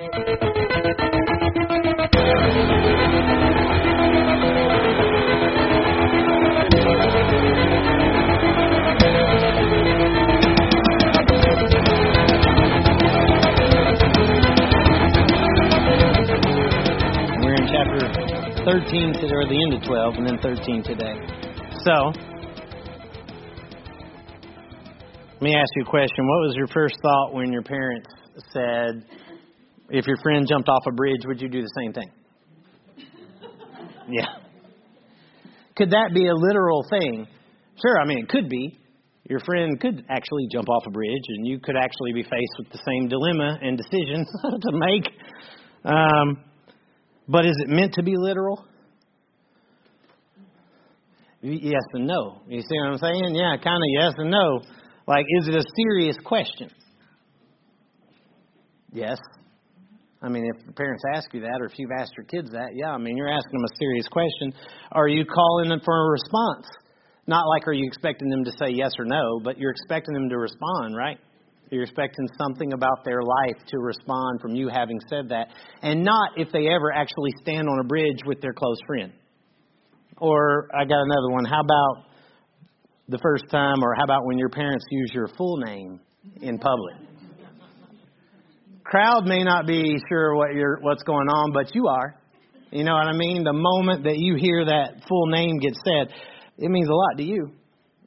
We're 0.00 0.06
in 0.06 0.16
chapter 17.68 18.00
13 18.64 19.12
today, 19.12 19.34
or 19.34 19.44
the 19.44 19.60
end 19.62 19.74
of 19.74 19.82
12, 19.84 20.14
and 20.14 20.26
then 20.26 20.38
13 20.40 20.82
today. 20.82 21.20
So, 21.84 22.12
let 25.34 25.42
me 25.42 25.54
ask 25.54 25.68
you 25.76 25.82
a 25.82 25.90
question. 25.90 26.26
What 26.26 26.40
was 26.46 26.54
your 26.56 26.68
first 26.68 26.96
thought 27.02 27.34
when 27.34 27.52
your 27.52 27.62
parents 27.62 28.08
said, 28.54 29.04
if 29.90 30.06
your 30.06 30.16
friend 30.22 30.46
jumped 30.48 30.68
off 30.68 30.82
a 30.86 30.92
bridge, 30.92 31.20
would 31.26 31.40
you 31.40 31.48
do 31.48 31.60
the 31.62 31.72
same 31.78 31.92
thing? 31.92 32.10
Yeah. 34.12 34.26
Could 35.76 35.90
that 35.90 36.10
be 36.12 36.26
a 36.26 36.34
literal 36.34 36.84
thing? 36.90 37.28
Sure, 37.80 38.00
I 38.00 38.04
mean, 38.04 38.18
it 38.18 38.28
could 38.28 38.48
be. 38.48 38.76
Your 39.28 39.38
friend 39.40 39.80
could 39.80 40.04
actually 40.10 40.48
jump 40.52 40.68
off 40.68 40.82
a 40.86 40.90
bridge, 40.90 41.22
and 41.28 41.46
you 41.46 41.60
could 41.60 41.76
actually 41.76 42.12
be 42.12 42.24
faced 42.24 42.54
with 42.58 42.70
the 42.72 42.80
same 42.84 43.08
dilemma 43.08 43.56
and 43.62 43.78
decision 43.78 44.26
to 44.42 44.72
make. 44.72 45.08
Um, 45.84 46.44
but 47.28 47.46
is 47.46 47.54
it 47.60 47.68
meant 47.68 47.94
to 47.94 48.02
be 48.02 48.14
literal? 48.16 48.64
Yes 51.42 51.82
and 51.94 52.06
no. 52.06 52.42
You 52.48 52.60
see 52.60 52.76
what 52.78 52.88
I'm 52.88 52.98
saying? 52.98 53.34
Yeah, 53.34 53.56
kind 53.62 53.76
of 53.76 53.90
yes 53.94 54.12
and 54.18 54.30
no. 54.30 54.60
Like, 55.06 55.24
is 55.38 55.48
it 55.48 55.54
a 55.54 55.64
serious 55.76 56.16
question? 56.24 56.70
Yes. 58.92 59.18
I 60.22 60.28
mean, 60.28 60.44
if 60.44 60.76
parents 60.76 61.02
ask 61.14 61.32
you 61.32 61.40
that, 61.40 61.58
or 61.60 61.64
if 61.64 61.78
you've 61.78 61.90
asked 61.98 62.12
your 62.16 62.26
kids 62.26 62.50
that, 62.52 62.70
yeah, 62.74 62.90
I 62.90 62.98
mean, 62.98 63.16
you're 63.16 63.32
asking 63.32 63.52
them 63.52 63.64
a 63.64 63.76
serious 63.78 64.06
question. 64.08 64.52
Are 64.92 65.08
you 65.08 65.24
calling 65.24 65.70
them 65.70 65.80
for 65.82 65.94
a 65.94 66.10
response? 66.10 66.66
Not 67.26 67.46
like 67.48 67.66
are 67.66 67.72
you 67.72 67.86
expecting 67.86 68.28
them 68.28 68.44
to 68.44 68.50
say 68.52 68.70
yes 68.70 68.92
or 68.98 69.06
no, 69.06 69.40
but 69.42 69.56
you're 69.58 69.70
expecting 69.70 70.14
them 70.14 70.28
to 70.28 70.36
respond, 70.36 70.96
right? 70.96 71.18
You're 71.70 71.84
expecting 71.84 72.26
something 72.36 72.72
about 72.72 73.04
their 73.04 73.22
life 73.22 73.56
to 73.68 73.78
respond 73.78 74.40
from 74.42 74.56
you 74.56 74.68
having 74.68 74.98
said 75.08 75.28
that, 75.28 75.48
and 75.82 76.02
not 76.02 76.32
if 76.36 76.48
they 76.52 76.66
ever 76.66 76.92
actually 76.92 77.30
stand 77.40 77.68
on 77.68 77.78
a 77.78 77.84
bridge 77.84 78.18
with 78.26 78.40
their 78.40 78.52
close 78.52 78.78
friend. 78.86 79.12
Or 80.18 80.68
I 80.74 80.84
got 80.84 81.00
another 81.00 81.30
one. 81.30 81.44
How 81.44 81.60
about 81.60 82.06
the 83.08 83.18
first 83.22 83.44
time, 83.50 83.82
or 83.82 83.94
how 83.96 84.04
about 84.04 84.26
when 84.26 84.36
your 84.36 84.50
parents 84.50 84.84
use 84.90 85.10
your 85.14 85.28
full 85.38 85.58
name 85.58 86.00
in 86.42 86.58
public? 86.58 87.09
Crowd 88.90 89.24
may 89.24 89.44
not 89.44 89.66
be 89.66 89.96
sure 90.08 90.34
what 90.34 90.52
you're, 90.52 90.78
what's 90.80 91.02
going 91.04 91.28
on, 91.28 91.52
but 91.52 91.74
you 91.74 91.86
are. 91.86 92.16
You 92.72 92.84
know 92.84 92.92
what 92.92 93.06
I 93.06 93.16
mean? 93.16 93.44
The 93.44 93.52
moment 93.52 94.04
that 94.04 94.16
you 94.16 94.36
hear 94.36 94.64
that 94.64 95.04
full 95.08 95.26
name 95.26 95.58
get 95.58 95.74
said, 95.84 96.12
it 96.58 96.70
means 96.70 96.88
a 96.88 96.94
lot 96.94 97.16
to 97.18 97.22
you. 97.22 97.52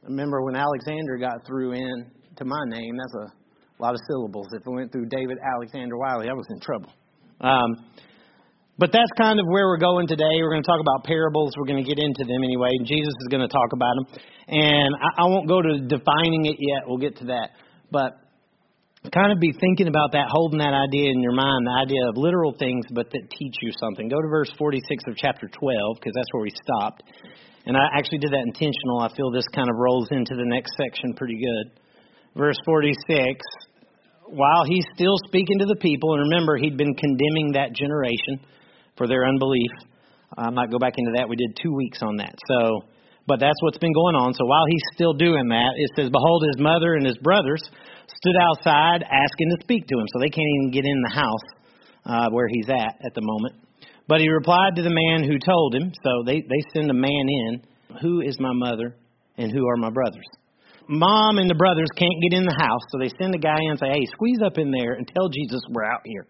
Remember 0.04 0.44
when 0.44 0.56
Alexander 0.56 1.18
got 1.18 1.46
through 1.48 1.74
in 1.74 2.12
to 2.38 2.46
my 2.46 2.64
name? 2.68 2.98
That's 2.98 3.32
a 3.32 3.44
a 3.80 3.82
lot 3.82 3.94
of 3.94 4.02
syllables. 4.08 4.48
If 4.54 4.66
it 4.66 4.70
went 4.70 4.92
through 4.92 5.08
David 5.08 5.38
Alexander 5.44 5.98
Wiley, 5.98 6.30
I 6.30 6.34
was 6.34 6.46
in 6.50 6.60
trouble. 6.60 6.92
Um, 7.42 7.84
but 8.78 8.92
that's 8.92 9.12
kind 9.20 9.40
of 9.40 9.46
where 9.48 9.68
we're 9.68 9.82
going 9.82 10.08
today. 10.08 10.40
We're 10.40 10.52
going 10.52 10.64
to 10.64 10.68
talk 10.68 10.80
about 10.80 11.04
parables. 11.04 11.54
We're 11.58 11.68
going 11.68 11.84
to 11.84 11.88
get 11.88 12.00
into 12.00 12.24
them 12.24 12.44
anyway, 12.44 12.70
and 12.72 12.88
Jesus 12.88 13.14
is 13.22 13.28
going 13.30 13.42
to 13.42 13.52
talk 13.52 13.74
about 13.74 13.94
them. 13.98 14.22
And 14.48 14.90
I, 14.96 15.24
I 15.24 15.26
won't 15.26 15.48
go 15.48 15.62
to 15.62 15.80
defining 15.80 16.46
it 16.46 16.58
yet. 16.60 16.88
We'll 16.88 16.98
get 16.98 17.18
to 17.18 17.26
that. 17.26 17.50
But 17.92 18.23
kind 19.12 19.32
of 19.32 19.40
be 19.40 19.52
thinking 19.60 19.88
about 19.88 20.14
that, 20.14 20.28
holding 20.30 20.60
that 20.60 20.72
idea 20.72 21.12
in 21.12 21.22
your 21.22 21.34
mind, 21.34 21.68
the 21.68 21.78
idea 21.84 22.08
of 22.08 22.16
literal 22.16 22.56
things, 22.58 22.86
but 22.92 23.12
that 23.12 23.24
teach 23.32 23.56
you 23.62 23.72
something. 23.80 24.08
Go 24.08 24.22
to 24.22 24.28
verse 24.28 24.52
46 24.58 25.04
of 25.08 25.16
chapter 25.18 25.48
12, 25.48 25.98
because 26.00 26.14
that's 26.16 26.32
where 26.32 26.44
we 26.44 26.52
stopped. 26.56 27.04
And 27.66 27.76
I 27.76 27.98
actually 27.98 28.20
did 28.20 28.32
that 28.32 28.44
intentional. 28.48 29.02
I 29.02 29.10
feel 29.16 29.32
this 29.32 29.48
kind 29.56 29.70
of 29.70 29.76
rolls 29.76 30.08
into 30.12 30.36
the 30.36 30.46
next 30.46 30.72
section 30.78 31.14
pretty 31.16 31.40
good. 31.40 31.80
Verse 32.36 32.58
46 32.66 33.42
while 34.34 34.66
he's 34.66 34.86
still 34.96 35.16
speaking 35.28 35.60
to 35.60 35.66
the 35.66 35.76
people, 35.76 36.14
and 36.14 36.30
remember, 36.30 36.58
he'd 36.58 36.78
been 36.78 36.96
condemning 36.96 37.54
that 37.54 37.74
generation 37.74 38.42
for 38.98 39.08
their 39.08 39.28
unbelief. 39.28 39.72
I 40.38 40.50
might 40.50 40.72
go 40.72 40.80
back 40.80 40.94
into 40.98 41.14
that. 41.18 41.30
We 41.30 41.36
did 41.36 41.58
two 41.62 41.74
weeks 41.74 42.00
on 42.02 42.18
that. 42.18 42.34
So, 42.48 42.90
but 43.28 43.40
that's 43.40 43.58
what's 43.62 43.78
been 43.78 43.94
going 43.94 44.16
on. 44.16 44.34
So 44.34 44.46
while 44.46 44.66
he's 44.68 44.84
still 44.94 45.14
doing 45.14 45.50
that, 45.50 45.72
it 45.78 45.90
says, 45.96 46.10
Behold, 46.10 46.44
his 46.50 46.58
mother 46.58 46.96
and 46.96 47.06
his 47.06 47.18
brothers 47.22 47.62
stood 48.08 48.38
outside 48.40 49.04
asking 49.04 49.50
to 49.56 49.58
speak 49.62 49.88
to 49.88 49.96
him. 49.96 50.06
So 50.14 50.20
they 50.20 50.30
can't 50.30 50.50
even 50.60 50.72
get 50.72 50.86
in 50.86 51.02
the 51.02 51.14
house 51.14 51.48
uh, 52.06 52.30
where 52.32 52.48
he's 52.48 52.70
at 52.70 53.00
at 53.06 53.14
the 53.16 53.22
moment. 53.22 53.56
But 54.08 54.20
he 54.20 54.30
replied 54.30 54.76
to 54.76 54.84
the 54.84 54.94
man 54.94 55.24
who 55.24 55.40
told 55.40 55.76
him. 55.76 55.92
So 56.04 56.24
they, 56.26 56.42
they 56.42 56.62
send 56.74 56.92
a 56.92 56.94
man 56.94 57.26
in. 57.28 57.62
Who 58.02 58.22
is 58.22 58.38
my 58.40 58.54
mother 58.54 58.96
and 59.38 59.52
who 59.52 59.68
are 59.68 59.78
my 59.78 59.92
brothers? 59.92 60.26
mom 60.88 61.38
and 61.38 61.50
the 61.50 61.56
brothers 61.56 61.88
can't 61.96 62.20
get 62.22 62.38
in 62.38 62.46
the 62.46 62.58
house, 62.60 62.82
so 62.92 63.00
they 63.00 63.12
send 63.20 63.34
a 63.36 63.38
guy 63.38 63.58
in 63.62 63.72
and 63.72 63.80
say, 63.80 63.88
"Hey, 63.88 64.06
squeeze 64.12 64.40
up 64.46 64.58
in 64.58 64.72
there 64.72 64.94
and 64.94 65.08
tell 65.08 65.30
Jesus 65.30 65.62
we're 65.70 65.86
out 65.86 66.02
here." 66.06 66.28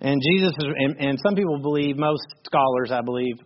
And 0.00 0.20
Jesus 0.22 0.52
is, 0.58 0.64
and, 0.64 0.96
and 0.98 1.18
some 1.22 1.34
people 1.34 1.58
believe, 1.58 1.96
most 1.98 2.24
scholars, 2.44 2.90
I 2.90 3.02
believe, 3.02 3.36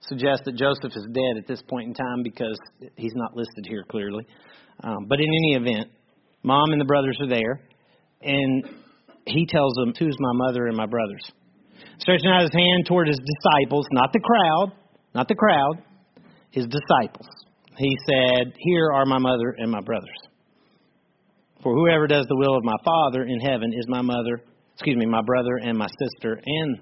suggest 0.00 0.42
that 0.44 0.56
Joseph 0.56 0.92
is 0.94 1.06
dead 1.10 1.38
at 1.38 1.46
this 1.46 1.62
point 1.62 1.88
in 1.88 1.94
time 1.94 2.22
because 2.22 2.58
he's 2.96 3.14
not 3.14 3.34
listed 3.34 3.64
here 3.66 3.82
clearly. 3.88 4.26
Um, 4.84 5.06
but 5.08 5.20
in 5.20 5.26
any 5.26 5.54
event, 5.54 5.90
mom 6.46 6.72
and 6.72 6.80
the 6.80 6.86
brothers 6.86 7.18
are 7.20 7.28
there, 7.28 7.60
and 8.22 8.64
he 9.26 9.44
tells 9.46 9.74
them, 9.74 9.92
"Who's 9.98 10.16
my 10.18 10.32
mother 10.46 10.66
and 10.66 10.76
my 10.76 10.86
brothers?" 10.86 11.30
Stretching 11.98 12.30
out 12.30 12.40
his 12.40 12.52
hand 12.54 12.86
toward 12.86 13.08
his 13.08 13.18
disciples, 13.18 13.86
not 13.92 14.12
the 14.14 14.20
crowd, 14.20 14.72
not 15.14 15.28
the 15.28 15.34
crowd, 15.34 15.82
his 16.50 16.66
disciples 16.66 17.28
he 17.78 17.96
said, 18.08 18.52
Here 18.58 18.90
are 18.92 19.04
my 19.04 19.18
mother 19.18 19.54
and 19.56 19.70
my 19.70 19.80
brothers. 19.80 20.16
For 21.62 21.74
whoever 21.74 22.06
does 22.06 22.26
the 22.28 22.36
will 22.36 22.56
of 22.56 22.64
my 22.64 22.76
Father 22.84 23.24
in 23.24 23.40
heaven 23.40 23.72
is 23.72 23.86
my 23.88 24.02
mother, 24.02 24.42
excuse 24.74 24.96
me, 24.96 25.06
my 25.06 25.22
brother 25.22 25.56
and 25.62 25.76
my 25.76 25.88
sister 25.98 26.40
and 26.44 26.78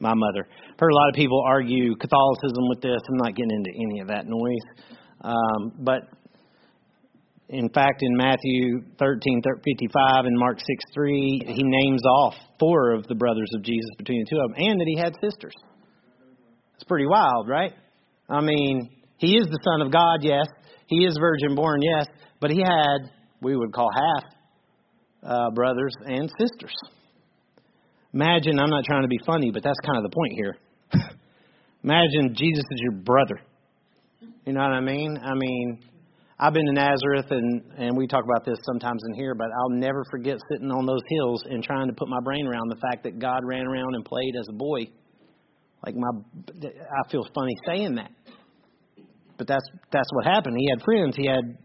my 0.00 0.12
mother. 0.14 0.46
I've 0.72 0.78
heard 0.78 0.90
a 0.90 0.94
lot 0.94 1.08
of 1.08 1.14
people 1.14 1.42
argue 1.46 1.94
Catholicism 1.96 2.68
with 2.68 2.80
this. 2.80 3.00
I'm 3.08 3.16
not 3.18 3.34
getting 3.34 3.52
into 3.52 3.70
any 3.70 4.00
of 4.00 4.08
that 4.08 4.26
noise. 4.26 4.86
Um, 5.20 5.72
but 5.78 6.02
in 7.54 7.68
fact, 7.68 8.02
in 8.02 8.16
Matthew 8.16 8.82
13, 8.98 9.42
55 9.64 10.24
and 10.24 10.36
Mark 10.36 10.58
6, 10.58 10.66
3, 10.92 11.42
he 11.46 11.62
names 11.62 12.02
off 12.04 12.34
four 12.58 12.92
of 12.92 13.06
the 13.06 13.14
brothers 13.14 13.48
of 13.54 13.62
Jesus 13.62 13.90
between 13.96 14.24
the 14.24 14.30
two 14.30 14.42
of 14.42 14.50
them, 14.50 14.56
and 14.58 14.80
that 14.80 14.86
he 14.86 14.96
had 14.96 15.14
sisters. 15.22 15.54
It's 16.74 16.84
pretty 16.84 17.06
wild, 17.06 17.48
right? 17.48 17.72
I 18.28 18.40
mean, 18.40 18.90
he 19.18 19.36
is 19.36 19.46
the 19.46 19.60
Son 19.62 19.86
of 19.86 19.92
God, 19.92 20.18
yes. 20.22 20.46
He 20.86 21.04
is 21.04 21.16
virgin 21.20 21.54
born, 21.54 21.80
yes. 21.80 22.06
But 22.40 22.50
he 22.50 22.58
had, 22.58 23.10
we 23.40 23.56
would 23.56 23.72
call 23.72 23.88
half 23.94 24.24
uh, 25.22 25.50
brothers 25.50 25.94
and 26.04 26.28
sisters. 26.38 26.74
Imagine, 28.12 28.58
I'm 28.58 28.70
not 28.70 28.84
trying 28.84 29.02
to 29.02 29.08
be 29.08 29.18
funny, 29.24 29.50
but 29.52 29.62
that's 29.62 29.78
kind 29.86 30.04
of 30.04 30.10
the 30.10 30.14
point 30.14 30.32
here. 30.34 30.56
Imagine 31.84 32.34
Jesus 32.34 32.64
is 32.70 32.80
your 32.80 32.92
brother. 32.92 33.40
You 34.44 34.52
know 34.52 34.60
what 34.60 34.72
I 34.72 34.80
mean? 34.80 35.18
I 35.22 35.34
mean, 35.34 35.78
I've 36.38 36.52
been 36.52 36.66
to 36.66 36.72
Nazareth, 36.72 37.30
and 37.30 37.62
and 37.78 37.96
we 37.96 38.06
talk 38.08 38.24
about 38.24 38.44
this 38.44 38.58
sometimes 38.66 39.02
in 39.08 39.14
here, 39.14 39.34
but 39.34 39.46
I'll 39.46 39.78
never 39.78 40.04
forget 40.10 40.38
sitting 40.50 40.70
on 40.70 40.84
those 40.84 41.02
hills 41.08 41.44
and 41.48 41.62
trying 41.62 41.86
to 41.86 41.94
put 41.94 42.08
my 42.08 42.20
brain 42.24 42.46
around 42.46 42.70
the 42.70 42.80
fact 42.90 43.04
that 43.04 43.18
God 43.20 43.42
ran 43.44 43.66
around 43.66 43.94
and 43.94 44.04
played 44.04 44.34
as 44.40 44.46
a 44.48 44.52
boy. 44.52 44.86
Like 45.86 45.94
my, 45.94 46.08
I 46.08 47.10
feel 47.10 47.24
funny 47.34 47.54
saying 47.66 47.94
that. 47.96 48.10
But 49.36 49.46
that's 49.46 49.66
that's 49.92 50.08
what 50.12 50.24
happened. 50.24 50.56
He 50.58 50.68
had 50.70 50.82
friends, 50.84 51.14
he 51.16 51.26
had 51.26 51.56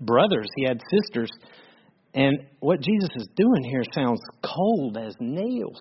brothers, 0.00 0.48
he 0.56 0.64
had 0.64 0.80
sisters. 0.90 1.30
And 2.14 2.46
what 2.60 2.80
Jesus 2.80 3.08
is 3.16 3.28
doing 3.36 3.64
here 3.70 3.82
sounds 3.94 4.20
cold 4.44 4.96
as 4.96 5.14
nails. 5.20 5.80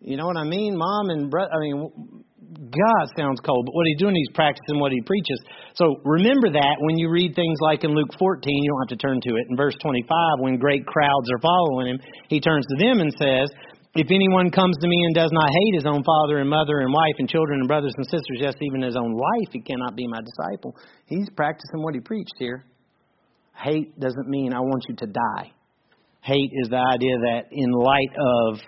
You 0.00 0.16
know 0.16 0.26
what 0.26 0.36
I 0.36 0.44
mean? 0.44 0.76
Mom 0.76 1.10
and 1.10 1.30
brother, 1.30 1.50
I 1.52 1.58
mean, 1.58 2.24
God 2.48 3.04
sounds 3.12 3.40
cold, 3.44 3.66
but 3.66 3.74
what 3.74 3.84
he's 3.86 4.00
doing, 4.00 4.16
he's 4.16 4.32
practicing 4.32 4.80
what 4.80 4.92
he 4.92 5.02
preaches. 5.04 5.36
So 5.74 6.00
remember 6.04 6.48
that 6.48 6.76
when 6.80 6.96
you 6.96 7.10
read 7.10 7.36
things 7.36 7.58
like 7.60 7.84
in 7.84 7.92
Luke 7.92 8.08
14, 8.18 8.40
you 8.48 8.70
don't 8.72 8.88
have 8.88 8.98
to 8.98 9.02
turn 9.04 9.20
to 9.20 9.36
it. 9.36 9.44
In 9.50 9.56
verse 9.56 9.76
25, 9.82 10.08
when 10.40 10.56
great 10.56 10.86
crowds 10.86 11.28
are 11.28 11.40
following 11.40 11.88
him, 11.88 11.98
he 12.28 12.40
turns 12.40 12.64
to 12.66 12.76
them 12.80 13.00
and 13.00 13.12
says, 13.20 13.52
if 13.94 14.08
anyone 14.08 14.50
comes 14.50 14.76
to 14.80 14.88
me 14.88 14.96
and 15.04 15.14
does 15.14 15.30
not 15.32 15.50
hate 15.50 15.74
his 15.74 15.86
own 15.86 16.04
father 16.04 16.38
and 16.38 16.48
mother 16.48 16.80
and 16.80 16.92
wife 16.92 17.16
and 17.18 17.28
children 17.28 17.60
and 17.60 17.68
brothers 17.68 17.92
and 17.96 18.06
sisters, 18.06 18.38
yes, 18.40 18.54
even 18.60 18.80
his 18.80 18.96
own 18.96 19.12
life, 19.12 19.48
he 19.52 19.60
cannot 19.60 19.96
be 19.96 20.06
my 20.06 20.20
disciple. 20.20 20.76
He's 21.06 21.28
practicing 21.36 21.82
what 21.82 21.94
he 21.94 22.00
preached 22.00 22.36
here. 22.38 22.64
Hate 23.56 23.98
doesn't 23.98 24.28
mean 24.28 24.52
I 24.52 24.60
want 24.60 24.84
you 24.88 24.94
to 24.96 25.06
die. 25.06 25.52
Hate 26.22 26.52
is 26.52 26.68
the 26.68 26.76
idea 26.76 27.16
that 27.18 27.48
in 27.50 27.72
light 27.72 28.12
of 28.14 28.60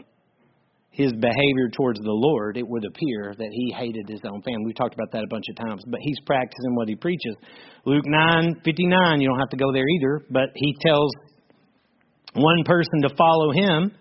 his 0.91 1.13
behavior 1.13 1.71
towards 1.73 2.01
the 2.01 2.11
Lord, 2.11 2.57
it 2.57 2.67
would 2.67 2.85
appear 2.85 3.35
that 3.39 3.49
he 3.53 3.73
hated 3.77 4.09
his 4.09 4.21
own 4.25 4.43
family. 4.43 4.67
We've 4.67 4.75
talked 4.75 4.95
about 4.95 5.13
that 5.13 5.23
a 5.23 5.29
bunch 5.29 5.45
of 5.49 5.57
times, 5.57 5.83
but 5.87 6.01
he's 6.03 6.19
practicing 6.27 6.75
what 6.75 6.89
he 6.89 6.97
preaches. 6.97 7.37
Luke 7.87 8.05
9 8.07 8.61
59, 8.65 9.21
you 9.21 9.29
don't 9.29 9.39
have 9.39 9.51
to 9.51 9.57
go 9.57 9.73
there 9.73 9.89
either, 9.89 10.27
but 10.31 10.51
he 10.55 10.75
tells 10.85 11.13
one 12.35 12.65
person 12.65 13.03
to 13.03 13.15
follow 13.17 13.53
him 13.53 13.93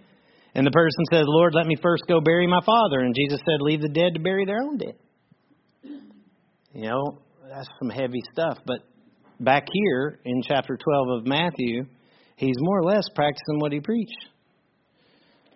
And 0.55 0.65
the 0.65 0.71
person 0.71 1.05
says, 1.11 1.23
Lord, 1.27 1.53
let 1.53 1.67
me 1.67 1.75
first 1.81 2.03
go 2.07 2.21
bury 2.21 2.47
my 2.47 2.61
father. 2.65 2.99
And 2.99 3.13
Jesus 3.15 3.39
said, 3.45 3.61
Leave 3.61 3.81
the 3.81 3.89
dead 3.89 4.15
to 4.15 4.19
bury 4.19 4.45
their 4.45 4.61
own 4.61 4.77
dead. 4.77 4.95
You 6.73 6.89
know, 6.89 7.19
that's 7.47 7.69
some 7.79 7.89
heavy 7.89 8.21
stuff. 8.33 8.57
But 8.65 8.79
back 9.39 9.67
here 9.71 10.19
in 10.25 10.41
chapter 10.41 10.77
12 10.77 11.19
of 11.19 11.27
Matthew, 11.27 11.85
he's 12.35 12.55
more 12.59 12.79
or 12.79 12.83
less 12.83 13.03
practicing 13.15 13.59
what 13.59 13.71
he 13.71 13.79
preached. 13.79 14.25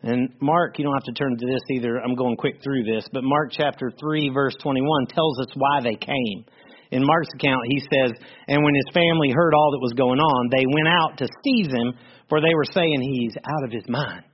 And 0.04 0.30
Mark, 0.42 0.78
you 0.78 0.84
don't 0.84 0.94
have 0.94 1.04
to 1.06 1.14
turn 1.14 1.38
to 1.38 1.46
this 1.46 1.62
either. 1.72 1.98
I'm 1.98 2.16
going 2.16 2.36
quick 2.36 2.62
through 2.62 2.84
this. 2.84 3.08
But 3.12 3.24
Mark 3.24 3.52
chapter 3.52 3.90
3, 3.98 4.32
verse 4.34 4.54
21 4.62 5.08
tells 5.08 5.40
us 5.40 5.48
why 5.56 5.80
they 5.82 5.96
came. 5.96 6.44
In 6.92 7.06
Mark's 7.06 7.30
account, 7.36 7.62
he 7.70 7.80
says, 7.80 8.12
And 8.48 8.64
when 8.64 8.76
his 8.76 8.94
family 8.94 9.32
heard 9.34 9.54
all 9.54 9.72
that 9.72 9.80
was 9.82 9.94
going 9.94 10.20
on, 10.20 10.50
they 10.52 10.66
went 10.66 10.88
out 10.90 11.18
to 11.20 11.28
seize 11.44 11.68
him, 11.68 11.94
for 12.28 12.42
they 12.42 12.54
were 12.54 12.66
saying 12.66 13.02
he's 13.02 13.34
out 13.38 13.64
of 13.64 13.72
his 13.72 13.84
mind. 13.88 14.26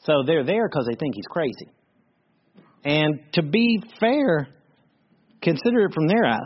So 0.00 0.24
they're 0.26 0.44
there 0.44 0.68
because 0.68 0.86
they 0.90 0.96
think 0.98 1.14
he's 1.14 1.30
crazy. 1.30 1.70
And 2.84 3.20
to 3.34 3.42
be 3.42 3.80
fair, 4.00 4.48
consider 5.40 5.86
it 5.86 5.94
from 5.94 6.08
their 6.08 6.26
eyes. 6.26 6.40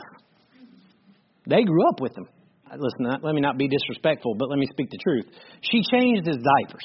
They 1.47 1.65
grew 1.65 1.89
up 1.89 2.01
with 2.01 2.17
him. 2.17 2.29
Listen, 2.71 3.21
let 3.23 3.35
me 3.35 3.41
not 3.41 3.57
be 3.57 3.67
disrespectful, 3.67 4.35
but 4.39 4.51
let 4.51 4.59
me 4.59 4.67
speak 4.71 4.91
the 4.91 4.99
truth. 5.03 5.25
She 5.63 5.83
changed 5.91 6.27
his 6.27 6.37
diapers. 6.37 6.85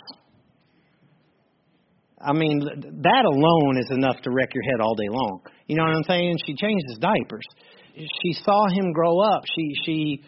I 2.25 2.33
mean, 2.33 2.59
that 3.03 3.25
alone 3.25 3.77
is 3.77 3.91
enough 3.91 4.21
to 4.23 4.31
wreck 4.31 4.49
your 4.53 4.63
head 4.63 4.81
all 4.81 4.95
day 4.95 5.09
long. 5.09 5.41
You 5.67 5.75
know 5.75 5.83
what 5.83 5.95
I'm 5.95 6.03
saying? 6.07 6.37
She 6.45 6.55
changed 6.55 6.85
his 6.87 6.97
diapers. 6.97 7.45
She 7.95 8.33
saw 8.43 8.67
him 8.69 8.93
grow 8.93 9.19
up. 9.19 9.43
She 9.55 9.73
she 9.85 10.23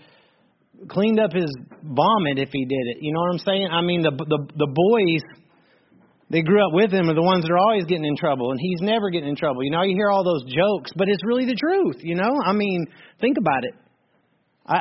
cleaned 0.89 1.19
up 1.19 1.31
his 1.31 1.50
vomit 1.83 2.38
if 2.38 2.50
he 2.51 2.65
did 2.65 2.86
it. 2.95 2.97
You 3.01 3.13
know 3.13 3.21
what 3.21 3.31
I'm 3.33 3.39
saying? 3.39 3.68
I 3.71 3.81
mean, 3.81 4.01
the 4.01 4.12
the 4.12 4.39
the 4.56 4.68
boys 4.68 5.42
they 6.30 6.42
grew 6.42 6.65
up 6.65 6.74
with 6.74 6.92
him 6.92 7.09
are 7.09 7.13
the 7.13 7.24
ones 7.24 7.44
that 7.44 7.51
are 7.51 7.57
always 7.57 7.86
getting 7.86 8.06
in 8.06 8.18
trouble, 8.18 8.51
and 8.51 8.59
he's 8.59 8.81
never 8.81 9.09
getting 9.09 9.30
in 9.30 9.36
trouble. 9.36 9.63
You 9.63 9.71
know, 9.71 9.83
you 9.83 9.95
hear 9.95 10.09
all 10.09 10.24
those 10.24 10.44
jokes, 10.44 10.92
but 10.95 11.07
it's 11.07 11.24
really 11.24 11.45
the 11.45 11.56
truth. 11.56 11.97
You 12.01 12.15
know, 12.15 12.31
I 12.44 12.53
mean, 12.53 12.88
think 13.21 13.38
about 13.38 13.63
it. 13.63 13.74
I 14.65 14.80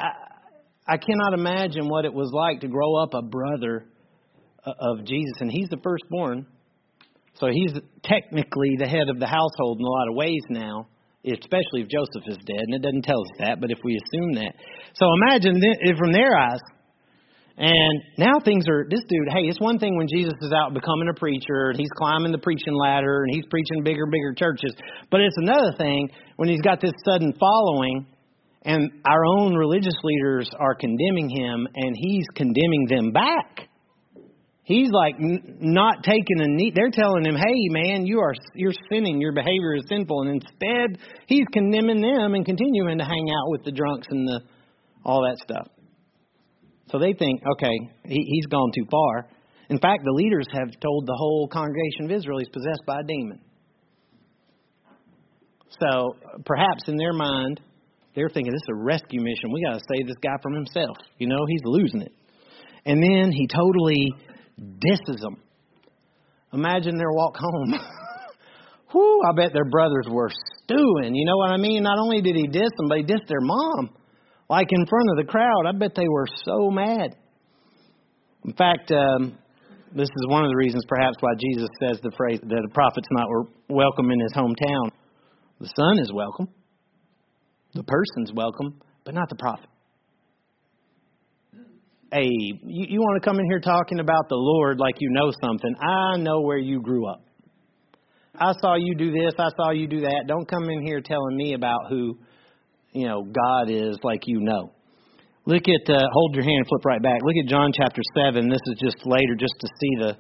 I 0.86 0.96
cannot 0.96 1.34
imagine 1.34 1.88
what 1.88 2.04
it 2.04 2.12
was 2.12 2.30
like 2.32 2.60
to 2.60 2.68
grow 2.68 2.96
up 3.02 3.14
a 3.14 3.22
brother 3.22 3.86
uh, 4.66 4.72
of 4.80 5.04
Jesus, 5.04 5.34
and 5.40 5.50
he's 5.50 5.68
the 5.68 5.78
firstborn. 5.82 6.46
So 7.40 7.48
he's 7.48 7.72
technically 8.04 8.76
the 8.78 8.86
head 8.86 9.08
of 9.08 9.18
the 9.18 9.26
household 9.26 9.80
in 9.80 9.84
a 9.84 9.90
lot 9.90 10.08
of 10.08 10.14
ways 10.14 10.42
now, 10.50 10.86
especially 11.26 11.82
if 11.82 11.88
Joseph 11.88 12.28
is 12.28 12.38
dead. 12.46 12.62
And 12.62 12.74
it 12.74 12.82
doesn't 12.82 13.02
tell 13.02 13.20
us 13.20 13.32
that, 13.40 13.60
but 13.60 13.70
if 13.70 13.78
we 13.82 13.98
assume 13.98 14.34
that. 14.34 14.54
So 14.94 15.06
imagine 15.22 15.60
from 15.98 16.12
their 16.12 16.36
eyes. 16.36 16.60
And 17.56 18.02
now 18.18 18.40
things 18.44 18.66
are, 18.68 18.86
this 18.90 19.02
dude, 19.08 19.28
hey, 19.30 19.46
it's 19.46 19.60
one 19.60 19.78
thing 19.78 19.96
when 19.96 20.08
Jesus 20.08 20.34
is 20.42 20.52
out 20.52 20.74
becoming 20.74 21.08
a 21.08 21.18
preacher 21.18 21.70
and 21.70 21.78
he's 21.78 21.90
climbing 21.96 22.32
the 22.32 22.38
preaching 22.38 22.74
ladder 22.74 23.22
and 23.22 23.34
he's 23.34 23.46
preaching 23.48 23.84
bigger, 23.84 24.06
bigger 24.06 24.34
churches. 24.34 24.74
But 25.10 25.20
it's 25.20 25.36
another 25.38 25.72
thing 25.78 26.10
when 26.36 26.48
he's 26.48 26.62
got 26.62 26.80
this 26.80 26.92
sudden 27.04 27.32
following 27.38 28.06
and 28.62 28.90
our 29.04 29.24
own 29.38 29.54
religious 29.54 29.94
leaders 30.02 30.50
are 30.58 30.74
condemning 30.74 31.30
him 31.30 31.68
and 31.74 31.96
he's 31.96 32.26
condemning 32.34 32.86
them 32.88 33.12
back. 33.12 33.68
He's 34.64 34.90
like 34.90 35.14
n- 35.16 35.58
not 35.60 36.02
taking 36.02 36.40
a 36.40 36.48
knee. 36.48 36.72
They're 36.74 36.90
telling 36.90 37.26
him, 37.26 37.36
"Hey, 37.36 37.68
man, 37.68 38.06
you 38.06 38.20
are 38.20 38.32
you're 38.54 38.72
sinning. 38.90 39.20
Your 39.20 39.32
behavior 39.32 39.74
is 39.76 39.84
sinful." 39.88 40.22
And 40.22 40.42
instead, 40.42 40.98
he's 41.26 41.46
condemning 41.52 42.00
them 42.00 42.34
and 42.34 42.44
continuing 42.46 42.98
to 42.98 43.04
hang 43.04 43.28
out 43.30 43.50
with 43.50 43.64
the 43.64 43.72
drunks 43.72 44.06
and 44.10 44.26
the 44.26 44.40
all 45.04 45.22
that 45.22 45.36
stuff. 45.42 45.68
So 46.90 46.98
they 46.98 47.12
think, 47.12 47.42
okay, 47.54 47.76
he, 48.04 48.24
he's 48.26 48.46
gone 48.46 48.70
too 48.74 48.86
far. 48.90 49.28
In 49.68 49.78
fact, 49.78 50.02
the 50.04 50.12
leaders 50.12 50.46
have 50.52 50.68
told 50.80 51.06
the 51.06 51.16
whole 51.16 51.48
congregation 51.48 52.04
of 52.04 52.10
Israel 52.10 52.38
he's 52.38 52.48
possessed 52.48 52.82
by 52.86 53.00
a 53.00 53.02
demon. 53.02 53.40
So 55.80 56.16
perhaps 56.44 56.84
in 56.86 56.96
their 56.96 57.12
mind, 57.12 57.60
they're 58.14 58.28
thinking 58.28 58.52
this 58.52 58.62
is 58.62 58.80
a 58.80 58.84
rescue 58.84 59.20
mission. 59.20 59.52
We 59.52 59.64
got 59.64 59.78
to 59.78 59.84
save 59.92 60.06
this 60.06 60.16
guy 60.22 60.36
from 60.42 60.54
himself. 60.54 60.96
You 61.18 61.26
know, 61.26 61.40
he's 61.48 61.62
losing 61.64 62.02
it. 62.02 62.12
And 62.86 63.02
then 63.02 63.32
he 63.32 63.48
totally 63.48 64.12
disses 64.56 65.20
them. 65.20 65.36
Imagine 66.52 66.96
their 66.96 67.10
walk 67.10 67.36
home. 67.36 67.74
Whew, 68.92 69.22
I 69.28 69.34
bet 69.34 69.52
their 69.52 69.64
brothers 69.64 70.06
were 70.08 70.30
stewing. 70.62 71.14
You 71.14 71.26
know 71.26 71.36
what 71.36 71.50
I 71.50 71.56
mean? 71.56 71.82
Not 71.82 71.98
only 71.98 72.20
did 72.20 72.36
he 72.36 72.46
diss 72.46 72.70
them, 72.76 72.88
but 72.88 72.98
he 72.98 73.04
dissed 73.04 73.26
their 73.28 73.40
mom. 73.40 73.90
Like 74.48 74.68
in 74.70 74.86
front 74.86 75.08
of 75.10 75.16
the 75.16 75.30
crowd. 75.30 75.66
I 75.66 75.72
bet 75.72 75.94
they 75.96 76.08
were 76.08 76.26
so 76.44 76.70
mad. 76.70 77.16
In 78.44 78.52
fact, 78.52 78.92
um, 78.92 79.36
this 79.96 80.08
is 80.08 80.26
one 80.28 80.44
of 80.44 80.50
the 80.50 80.56
reasons 80.56 80.84
perhaps 80.86 81.16
why 81.20 81.32
Jesus 81.38 81.68
says 81.80 81.98
the 82.02 82.12
phrase 82.16 82.40
that 82.42 82.68
a 82.70 82.74
prophet's 82.74 83.08
not 83.10 83.26
welcome 83.68 84.10
in 84.10 84.20
his 84.20 84.32
hometown. 84.34 84.90
The 85.60 85.70
son 85.74 85.98
is 85.98 86.12
welcome, 86.12 86.48
the 87.74 87.84
person's 87.84 88.32
welcome, 88.34 88.80
but 89.04 89.14
not 89.14 89.28
the 89.30 89.36
prophet 89.36 89.68
hey, 92.14 92.28
you, 92.30 92.86
you 92.88 93.00
want 93.00 93.20
to 93.20 93.28
come 93.28 93.40
in 93.40 93.46
here 93.46 93.58
talking 93.58 93.98
about 93.98 94.28
the 94.28 94.36
Lord 94.36 94.78
like 94.78 94.94
you 95.00 95.10
know 95.10 95.32
something. 95.42 95.74
I 95.80 96.16
know 96.18 96.42
where 96.42 96.58
you 96.58 96.80
grew 96.80 97.08
up. 97.08 97.24
I 98.38 98.52
saw 98.60 98.76
you 98.76 98.94
do 98.94 99.10
this. 99.10 99.34
I 99.36 99.48
saw 99.56 99.70
you 99.70 99.88
do 99.88 100.02
that. 100.02 100.24
Don't 100.28 100.48
come 100.48 100.70
in 100.70 100.82
here 100.82 101.00
telling 101.00 101.36
me 101.36 101.54
about 101.54 101.88
who, 101.88 102.16
you 102.92 103.06
know, 103.06 103.24
God 103.24 103.68
is 103.68 103.98
like 104.04 104.22
you 104.26 104.40
know. 104.40 104.72
Look 105.46 105.64
at, 105.68 105.92
uh, 105.92 106.06
hold 106.12 106.34
your 106.36 106.44
hand, 106.44 106.66
flip 106.68 106.84
right 106.84 107.02
back. 107.02 107.20
Look 107.22 107.44
at 107.44 107.50
John 107.50 107.72
chapter 107.76 108.00
7. 108.24 108.48
This 108.48 108.60
is 108.66 108.78
just 108.80 108.96
later 109.04 109.34
just 109.36 109.54
to 109.60 109.68
see 109.80 109.90
the, 109.98 110.16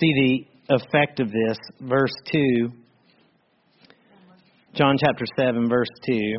see 0.00 0.46
the 0.68 0.74
effect 0.74 1.20
of 1.20 1.28
this. 1.28 1.58
Verse 1.80 2.14
2. 2.32 2.70
John 4.74 4.96
chapter 5.00 5.24
7, 5.38 5.68
verse 5.68 5.88
2. 6.06 6.34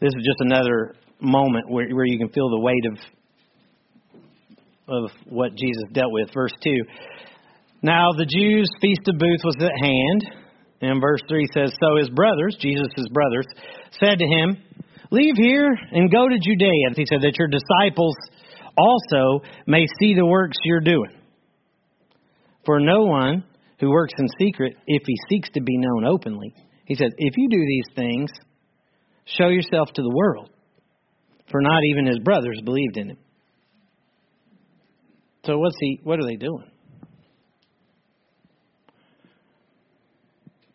This 0.00 0.12
is 0.16 0.24
just 0.24 0.40
another 0.40 0.94
moment 1.20 1.68
where, 1.68 1.88
where 1.88 2.04
you 2.04 2.18
can 2.18 2.28
feel 2.28 2.48
the 2.50 2.60
weight 2.60 2.84
of 2.92 2.98
of 4.88 5.10
what 5.28 5.54
Jesus 5.56 5.84
dealt 5.92 6.12
with. 6.12 6.28
Verse 6.32 6.54
2. 6.62 6.70
Now 7.82 8.12
the 8.12 8.26
Jews' 8.26 8.70
feast 8.80 9.08
of 9.08 9.18
booths 9.18 9.44
was 9.44 9.56
at 9.60 9.72
hand. 9.80 10.24
And 10.80 11.00
verse 11.00 11.22
3 11.28 11.46
says, 11.54 11.72
So 11.80 11.96
his 11.96 12.10
brothers, 12.10 12.56
Jesus' 12.60 13.08
brothers, 13.12 13.46
said 13.98 14.18
to 14.18 14.26
him, 14.26 14.58
Leave 15.10 15.34
here 15.36 15.76
and 15.92 16.10
go 16.10 16.28
to 16.28 16.38
Judea. 16.38 16.90
He 16.94 17.06
said, 17.06 17.22
That 17.22 17.38
your 17.38 17.48
disciples 17.48 18.16
also 18.76 19.42
may 19.66 19.86
see 20.00 20.14
the 20.14 20.26
works 20.26 20.56
you're 20.64 20.80
doing. 20.80 21.12
For 22.64 22.80
no 22.80 23.04
one 23.04 23.44
who 23.80 23.90
works 23.90 24.14
in 24.18 24.26
secret, 24.38 24.74
if 24.86 25.02
he 25.06 25.14
seeks 25.30 25.48
to 25.50 25.60
be 25.60 25.78
known 25.78 26.04
openly, 26.04 26.54
he 26.84 26.94
says, 26.94 27.12
If 27.16 27.34
you 27.36 27.48
do 27.48 27.58
these 27.58 27.86
things, 27.94 28.30
show 29.24 29.48
yourself 29.48 29.88
to 29.94 30.02
the 30.02 30.14
world. 30.14 30.50
For 31.50 31.60
not 31.60 31.84
even 31.84 32.06
his 32.06 32.18
brothers 32.18 32.60
believed 32.64 32.96
in 32.96 33.10
him. 33.10 33.18
So 35.46 35.58
what's 35.58 35.76
he? 35.80 36.00
What 36.02 36.18
are 36.18 36.26
they 36.26 36.36
doing? 36.36 36.64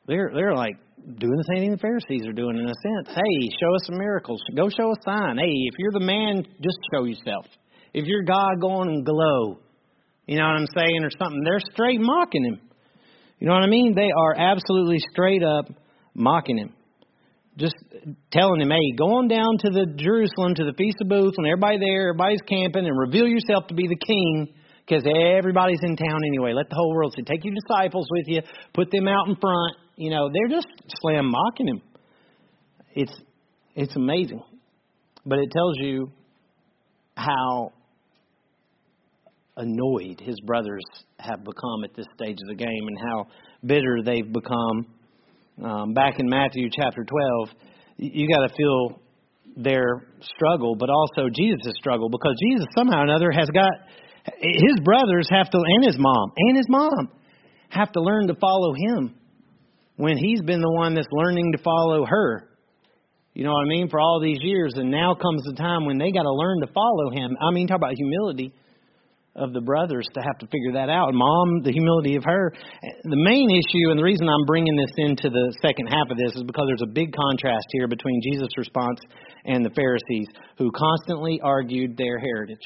They're 0.07 0.31
they're 0.33 0.55
like 0.55 0.77
doing 0.97 1.37
the 1.37 1.45
same 1.53 1.63
thing 1.63 1.71
the 1.71 1.77
Pharisees 1.77 2.25
are 2.25 2.33
doing 2.33 2.57
in 2.57 2.65
a 2.65 2.67
sense. 2.67 3.15
Hey, 3.15 3.49
show 3.59 3.75
us 3.75 3.85
some 3.85 3.97
miracles. 3.97 4.41
Go 4.55 4.69
show 4.69 4.91
a 4.91 4.95
sign. 5.03 5.37
Hey, 5.37 5.51
if 5.67 5.75
you're 5.77 5.91
the 5.91 6.05
man, 6.05 6.43
just 6.61 6.77
show 6.93 7.03
yourself. 7.03 7.45
If 7.93 8.05
you're 8.05 8.23
God, 8.23 8.61
go 8.61 8.69
on 8.71 8.87
and 8.87 9.05
glow. 9.05 9.59
You 10.25 10.37
know 10.37 10.45
what 10.45 10.55
I'm 10.55 10.67
saying, 10.75 11.03
or 11.03 11.09
something. 11.11 11.41
They're 11.43 11.59
straight 11.73 11.99
mocking 11.99 12.45
him. 12.45 12.61
You 13.39 13.47
know 13.47 13.53
what 13.53 13.63
I 13.63 13.67
mean? 13.67 13.93
They 13.95 14.11
are 14.15 14.35
absolutely 14.37 14.99
straight 15.11 15.43
up 15.43 15.65
mocking 16.13 16.57
him. 16.57 16.73
Just 17.57 17.75
telling 18.31 18.61
him, 18.61 18.69
hey, 18.69 18.95
go 18.97 19.17
on 19.17 19.27
down 19.27 19.57
to 19.59 19.69
the 19.71 19.85
Jerusalem, 19.97 20.55
to 20.55 20.63
the 20.63 20.73
Feast 20.77 20.97
of 21.01 21.09
Booths, 21.09 21.35
and 21.37 21.47
everybody 21.47 21.79
there, 21.79 22.09
everybody's 22.09 22.41
camping, 22.47 22.85
and 22.85 22.97
reveal 22.97 23.27
yourself 23.27 23.67
to 23.67 23.73
be 23.73 23.87
the 23.87 23.97
king 23.97 24.53
because 24.85 25.03
everybody's 25.05 25.79
in 25.83 25.95
town 25.95 26.19
anyway. 26.27 26.53
Let 26.53 26.69
the 26.69 26.75
whole 26.75 26.93
world 26.93 27.13
see. 27.15 27.23
Take 27.23 27.43
your 27.43 27.53
disciples 27.53 28.07
with 28.11 28.25
you, 28.27 28.41
put 28.73 28.91
them 28.91 29.07
out 29.07 29.27
in 29.27 29.35
front. 29.35 29.75
You 29.95 30.09
know, 30.09 30.29
they're 30.33 30.49
just 30.49 30.67
slam 31.01 31.31
mocking 31.31 31.67
him. 31.67 31.81
It's 32.93 33.13
it's 33.75 33.95
amazing, 33.95 34.43
but 35.25 35.39
it 35.39 35.49
tells 35.51 35.77
you 35.79 36.11
how 37.15 37.71
annoyed 39.57 40.19
his 40.19 40.39
brothers 40.41 40.83
have 41.19 41.43
become 41.43 41.83
at 41.83 41.93
this 41.95 42.05
stage 42.15 42.37
of 42.41 42.47
the 42.47 42.55
game 42.55 42.87
and 42.87 42.97
how 43.09 43.27
bitter 43.65 43.99
they've 44.03 44.31
become. 44.31 44.87
Um, 45.63 45.93
back 45.93 46.19
in 46.19 46.27
Matthew 46.27 46.69
chapter 46.75 47.03
12, 47.03 47.49
you 47.97 48.27
got 48.33 48.47
to 48.47 48.53
feel 48.55 48.99
their 49.55 50.07
struggle, 50.21 50.75
but 50.75 50.89
also 50.89 51.29
Jesus' 51.33 51.73
struggle 51.75 52.09
because 52.09 52.35
Jesus 52.49 52.67
somehow 52.75 53.01
or 53.01 53.03
another 53.03 53.31
has 53.31 53.49
got 53.49 53.71
his 54.39 54.79
brothers 54.83 55.27
have 55.31 55.49
to, 55.49 55.57
and 55.57 55.85
his 55.85 55.97
mom, 55.97 56.31
and 56.37 56.57
his 56.57 56.67
mom, 56.69 57.09
have 57.69 57.91
to 57.93 58.01
learn 58.01 58.27
to 58.27 58.35
follow 58.35 58.73
him 58.73 59.15
when 59.95 60.17
he's 60.17 60.41
been 60.41 60.61
the 60.61 60.71
one 60.71 60.93
that's 60.95 61.07
learning 61.11 61.53
to 61.53 61.63
follow 61.63 62.05
her. 62.05 62.49
You 63.33 63.45
know 63.45 63.53
what 63.53 63.65
I 63.65 63.69
mean? 63.69 63.89
For 63.89 63.99
all 63.99 64.19
these 64.19 64.39
years, 64.41 64.73
and 64.75 64.91
now 64.91 65.15
comes 65.15 65.43
the 65.43 65.53
time 65.53 65.85
when 65.85 65.97
they 65.97 66.11
got 66.11 66.23
to 66.23 66.33
learn 66.33 66.59
to 66.61 66.67
follow 66.73 67.11
him. 67.11 67.37
I 67.41 67.51
mean, 67.53 67.67
talk 67.67 67.77
about 67.77 67.93
humility. 67.95 68.53
of 69.35 69.53
the 69.53 69.61
brothers 69.61 70.05
to 70.13 70.21
have 70.21 70.37
to 70.39 70.47
figure 70.47 70.73
that 70.73 70.89
out. 70.89 71.13
Mom, 71.13 71.63
the 71.63 71.71
humility 71.71 72.15
of 72.15 72.23
her. 72.25 72.53
The 73.03 73.15
main 73.15 73.49
issue, 73.49 73.89
and 73.89 73.97
the 73.97 74.03
reason 74.03 74.27
I'm 74.27 74.45
bringing 74.45 74.75
this 74.75 74.91
into 74.97 75.29
the 75.29 75.55
second 75.61 75.87
half 75.87 76.11
of 76.11 76.17
this, 76.17 76.35
is 76.35 76.43
because 76.43 76.65
there's 76.67 76.83
a 76.83 76.91
big 76.91 77.15
contrast 77.15 77.67
here 77.71 77.87
between 77.87 78.21
Jesus' 78.21 78.49
response 78.57 78.99
and 79.45 79.63
the 79.63 79.69
Pharisees, 79.69 80.27
who 80.57 80.69
constantly 80.71 81.39
argued 81.41 81.95
their 81.95 82.19
heritage. 82.19 82.61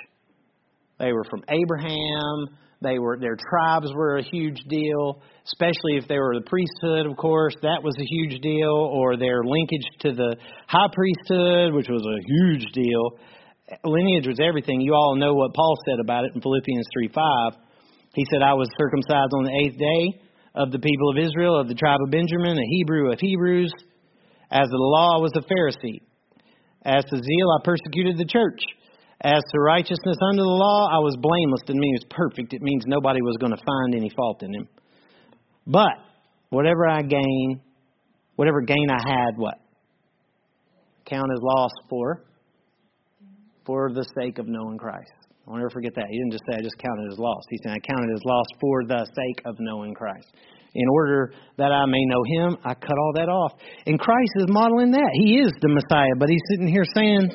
They 1.00 1.14
were 1.14 1.24
from 1.30 1.44
Abraham. 1.50 2.58
They 2.82 3.00
were 3.00 3.18
their 3.20 3.38
tribes 3.38 3.92
were 3.94 4.18
a 4.18 4.24
huge 4.24 4.60
deal, 4.70 5.22
especially 5.46 5.98
if 5.98 6.08
they 6.08 6.20
were 6.20 6.36
the 6.36 6.46
priesthood. 6.46 7.06
Of 7.06 7.18
course, 7.18 7.56
that 7.62 7.82
was 7.82 7.96
a 7.98 8.06
huge 8.06 8.42
deal, 8.42 8.92
or 8.94 9.18
their 9.18 9.44
linkage 9.44 9.88
to 10.02 10.12
the 10.14 10.36
high 10.68 10.90
priesthood, 10.94 11.74
which 11.74 11.88
was 11.90 12.04
a 12.06 12.20
huge 12.28 12.72
deal 12.74 13.18
lineage 13.84 14.28
was 14.28 14.40
everything. 14.40 14.82
You 14.82 14.94
all 14.94 15.16
know 15.16 15.34
what 15.34 15.54
Paul 15.54 15.76
said 15.86 16.00
about 16.00 16.26
it 16.26 16.32
in 16.36 16.42
Philippians 16.42 16.86
3 16.94 17.10
5. 17.10 17.54
He 18.14 18.26
said, 18.32 18.42
I 18.42 18.54
was 18.54 18.70
circumcised 18.78 19.34
on 19.34 19.44
the 19.44 19.56
eighth 19.66 19.78
day 19.78 20.22
of 20.56 20.72
the 20.72 20.80
people 20.80 21.10
of 21.12 21.18
Israel, 21.18 21.60
of 21.60 21.68
the 21.68 21.76
tribe 21.76 22.00
of 22.02 22.12
Benjamin, 22.12 22.58
a 22.58 22.70
Hebrew 22.70 23.12
of 23.12 23.20
Hebrews. 23.20 23.74
As 24.52 24.68
to 24.68 24.72
the 24.72 24.78
law, 24.78 25.18
I 25.18 25.22
was 25.22 25.34
a 25.36 25.42
Pharisee. 25.42 26.00
As 26.86 27.04
to 27.04 27.18
zeal, 27.18 27.50
I 27.60 27.66
persecuted 27.66 28.18
the 28.18 28.26
church. 28.26 28.62
As 29.22 29.42
to 29.52 29.60
righteousness 29.60 30.18
under 30.30 30.44
the 30.44 30.48
law, 30.48 30.90
I 30.92 31.00
was 31.00 31.16
blameless. 31.20 31.62
It 31.68 31.76
means 31.76 32.02
perfect. 32.10 32.54
It 32.54 32.62
means 32.62 32.84
nobody 32.86 33.22
was 33.22 33.38
going 33.38 33.54
to 33.56 33.64
find 33.64 33.96
any 33.96 34.10
fault 34.16 34.44
in 34.44 34.54
him. 34.54 34.68
But 35.66 35.94
whatever 36.50 36.88
I 36.88 37.02
gain, 37.02 37.62
whatever 38.36 38.62
gain 38.62 38.88
I 38.90 39.02
had, 39.02 39.38
what? 39.38 39.56
Count 41.06 41.32
as 41.32 41.40
loss 41.42 41.72
for 41.90 42.26
for 43.66 43.92
the 43.94 44.06
sake 44.20 44.38
of 44.38 44.48
knowing 44.48 44.78
Christ. 44.78 45.12
I'll 45.48 45.56
never 45.56 45.70
forget 45.70 45.94
that. 45.96 46.06
He 46.10 46.18
didn't 46.18 46.32
just 46.32 46.44
say, 46.50 46.58
I 46.58 46.62
just 46.62 46.78
counted 46.78 47.12
as 47.12 47.20
lost. 47.20 47.46
He 47.50 47.58
said, 47.64 47.72
I 47.72 47.80
counted 47.80 48.14
as 48.14 48.22
lost 48.26 48.50
for 48.60 48.84
the 48.86 49.06
sake 49.06 49.46
of 49.46 49.56
knowing 49.60 49.94
Christ. 49.94 50.28
In 50.74 50.88
order 50.92 51.34
that 51.58 51.72
I 51.72 51.86
may 51.86 52.04
know 52.04 52.24
him, 52.26 52.58
I 52.66 52.74
cut 52.74 52.98
all 52.98 53.14
that 53.16 53.30
off. 53.30 53.54
And 53.86 54.00
Christ 54.00 54.32
is 54.38 54.46
modeling 54.50 54.92
that. 54.92 55.10
He 55.14 55.38
is 55.38 55.52
the 55.62 55.70
Messiah, 55.70 56.18
but 56.18 56.30
he's 56.30 56.42
sitting 56.52 56.68
here 56.68 56.84
saying, 56.94 57.30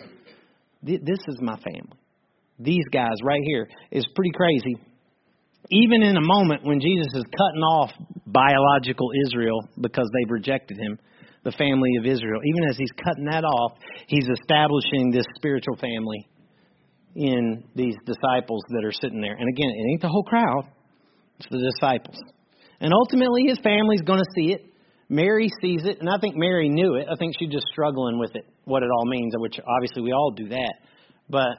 This 0.82 1.18
is 1.28 1.38
my 1.40 1.56
family. 1.56 1.98
These 2.58 2.84
guys 2.92 3.16
right 3.24 3.40
here 3.44 3.68
is 3.90 4.06
pretty 4.14 4.32
crazy. 4.34 4.76
Even 5.70 6.02
in 6.02 6.16
a 6.16 6.20
moment 6.20 6.64
when 6.64 6.80
Jesus 6.80 7.08
is 7.14 7.24
cutting 7.24 7.62
off 7.62 7.90
biological 8.26 9.10
Israel 9.26 9.60
because 9.80 10.08
they've 10.12 10.30
rejected 10.30 10.78
him, 10.78 10.98
the 11.44 11.52
family 11.52 11.96
of 11.98 12.06
Israel. 12.06 12.40
Even 12.44 12.68
as 12.68 12.76
he's 12.76 12.90
cutting 13.04 13.24
that 13.24 13.44
off, 13.44 13.72
he's 14.06 14.28
establishing 14.28 15.10
this 15.10 15.24
spiritual 15.36 15.76
family 15.76 16.28
in 17.14 17.64
these 17.74 17.94
disciples 18.04 18.62
that 18.70 18.84
are 18.84 18.92
sitting 18.92 19.20
there. 19.20 19.34
And 19.34 19.48
again, 19.48 19.70
it 19.70 19.90
ain't 19.92 20.02
the 20.02 20.08
whole 20.08 20.24
crowd, 20.24 20.68
it's 21.38 21.48
the 21.50 21.70
disciples. 21.72 22.20
And 22.80 22.92
ultimately, 22.92 23.44
his 23.48 23.58
family's 23.62 24.02
going 24.02 24.20
to 24.20 24.30
see 24.34 24.52
it. 24.52 24.69
Mary 25.10 25.50
sees 25.60 25.82
it, 25.84 25.98
and 25.98 26.08
I 26.08 26.18
think 26.20 26.36
Mary 26.36 26.68
knew 26.68 26.94
it. 26.94 27.08
I 27.10 27.16
think 27.18 27.34
she's 27.36 27.50
just 27.50 27.66
struggling 27.72 28.20
with 28.20 28.30
it, 28.36 28.46
what 28.64 28.84
it 28.84 28.88
all 28.96 29.04
means, 29.06 29.34
which 29.36 29.58
obviously 29.58 30.02
we 30.02 30.12
all 30.12 30.30
do 30.30 30.48
that. 30.50 30.74
But 31.28 31.58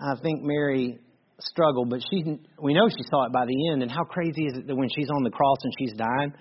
I 0.00 0.14
think 0.22 0.42
Mary 0.42 0.98
struggled, 1.38 1.90
but 1.90 2.00
she 2.10 2.24
we 2.58 2.72
know 2.72 2.88
she 2.88 3.04
saw 3.10 3.26
it 3.26 3.32
by 3.32 3.44
the 3.44 3.70
end. 3.70 3.82
And 3.82 3.90
how 3.90 4.04
crazy 4.04 4.46
is 4.46 4.56
it 4.56 4.66
that 4.66 4.74
when 4.74 4.88
she's 4.96 5.10
on 5.14 5.22
the 5.22 5.30
cross 5.30 5.58
and 5.62 5.72
she's 5.78 5.92
dying, 5.92 6.32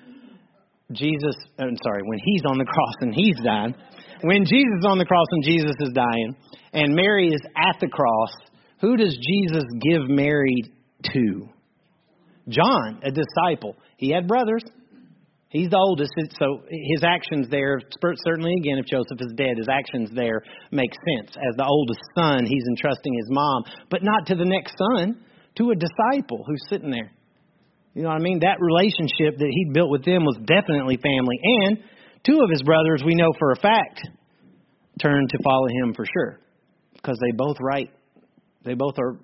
Jesus, 0.94 1.36
I'm 1.60 1.76
sorry, 1.84 2.02
when 2.06 2.20
he's 2.24 2.44
on 2.48 2.58
the 2.58 2.66
cross 2.66 2.96
and 3.02 3.14
he's 3.14 3.38
dying, 3.44 3.76
when 4.24 4.46
Jesus 4.46 4.80
is 4.80 4.86
on 4.86 5.00
the 5.00 5.06
cross 5.06 5.28
and 5.32 5.44
Jesus 5.44 5.76
is 5.80 5.92
dying, 5.94 6.36
and 6.72 6.96
Mary 6.96 7.28
is 7.28 7.42
at 7.58 7.76
the 7.82 7.90
cross, 7.90 8.32
who 8.80 8.96
does 8.96 9.18
Jesus 9.18 9.64
give 9.82 10.08
Mary 10.08 10.64
to? 11.14 11.50
John, 12.48 13.02
a 13.04 13.12
disciple. 13.12 13.76
He 13.98 14.12
had 14.14 14.28
brothers. 14.30 14.64
He's 15.52 15.70
the 15.70 15.78
oldest, 15.78 16.16
so 16.40 16.64
his 16.72 17.04
actions 17.04 17.52
there, 17.52 17.82
certainly 18.24 18.56
again, 18.56 18.80
if 18.80 18.86
Joseph 18.88 19.20
is 19.20 19.34
dead, 19.36 19.60
his 19.60 19.68
actions 19.68 20.10
there 20.16 20.44
make 20.72 20.92
sense. 20.96 21.36
As 21.36 21.56
the 21.58 21.68
oldest 21.68 22.00
son, 22.16 22.48
he's 22.48 22.64
entrusting 22.72 23.14
his 23.14 23.28
mom, 23.28 23.64
but 23.90 24.00
not 24.02 24.28
to 24.28 24.36
the 24.36 24.48
next 24.48 24.80
son, 24.80 25.20
to 25.58 25.72
a 25.72 25.76
disciple 25.76 26.46
who's 26.48 26.64
sitting 26.70 26.90
there. 26.90 27.12
You 27.94 28.04
know 28.04 28.16
what 28.16 28.22
I 28.22 28.24
mean? 28.24 28.40
That 28.40 28.64
relationship 28.64 29.38
that 29.40 29.52
he'd 29.52 29.74
built 29.74 29.92
with 29.92 30.06
them 30.06 30.24
was 30.24 30.40
definitely 30.48 30.96
family. 31.04 31.36
And 31.44 31.84
two 32.24 32.40
of 32.40 32.50
his 32.50 32.64
brothers, 32.64 33.04
we 33.06 33.16
know 33.16 33.34
for 33.38 33.52
a 33.52 33.60
fact, 33.60 34.08
turned 35.02 35.30
to 35.30 35.38
follow 35.44 35.68
him 35.68 35.94
for 35.94 36.06
sure. 36.06 36.40
Because 36.94 37.18
they 37.20 37.36
both 37.36 37.58
write, 37.60 37.92
they 38.64 38.76
both 38.76 38.96
are 39.00 39.20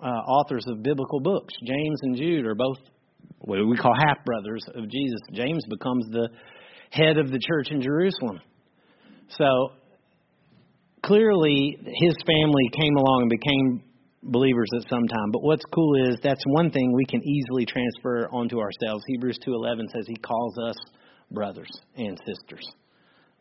uh, 0.00 0.24
authors 0.24 0.64
of 0.68 0.82
biblical 0.82 1.20
books. 1.20 1.52
James 1.66 2.00
and 2.02 2.16
Jude 2.16 2.46
are 2.46 2.54
both 2.54 2.78
what 3.40 3.58
we 3.66 3.76
call 3.76 3.94
half 3.94 4.24
brothers 4.24 4.62
of 4.74 4.88
Jesus. 4.88 5.20
James 5.32 5.64
becomes 5.68 6.06
the 6.10 6.28
head 6.90 7.18
of 7.18 7.30
the 7.30 7.38
church 7.38 7.68
in 7.70 7.80
Jerusalem. 7.80 8.40
So 9.30 9.72
clearly, 11.04 11.76
his 11.80 12.14
family 12.26 12.70
came 12.72 12.96
along 12.96 13.22
and 13.22 13.30
became 13.30 13.82
believers 14.22 14.68
at 14.74 14.88
some 14.88 15.06
time. 15.06 15.30
But 15.32 15.42
what's 15.42 15.64
cool 15.72 16.08
is 16.08 16.18
that's 16.22 16.42
one 16.46 16.70
thing 16.70 16.92
we 16.92 17.04
can 17.04 17.22
easily 17.26 17.66
transfer 17.66 18.28
onto 18.32 18.58
ourselves. 18.58 19.04
Hebrews 19.06 19.38
2:11 19.46 19.88
says 19.92 20.04
he 20.06 20.16
calls 20.16 20.58
us 20.58 20.76
brothers 21.30 21.70
and 21.96 22.18
sisters. 22.26 22.66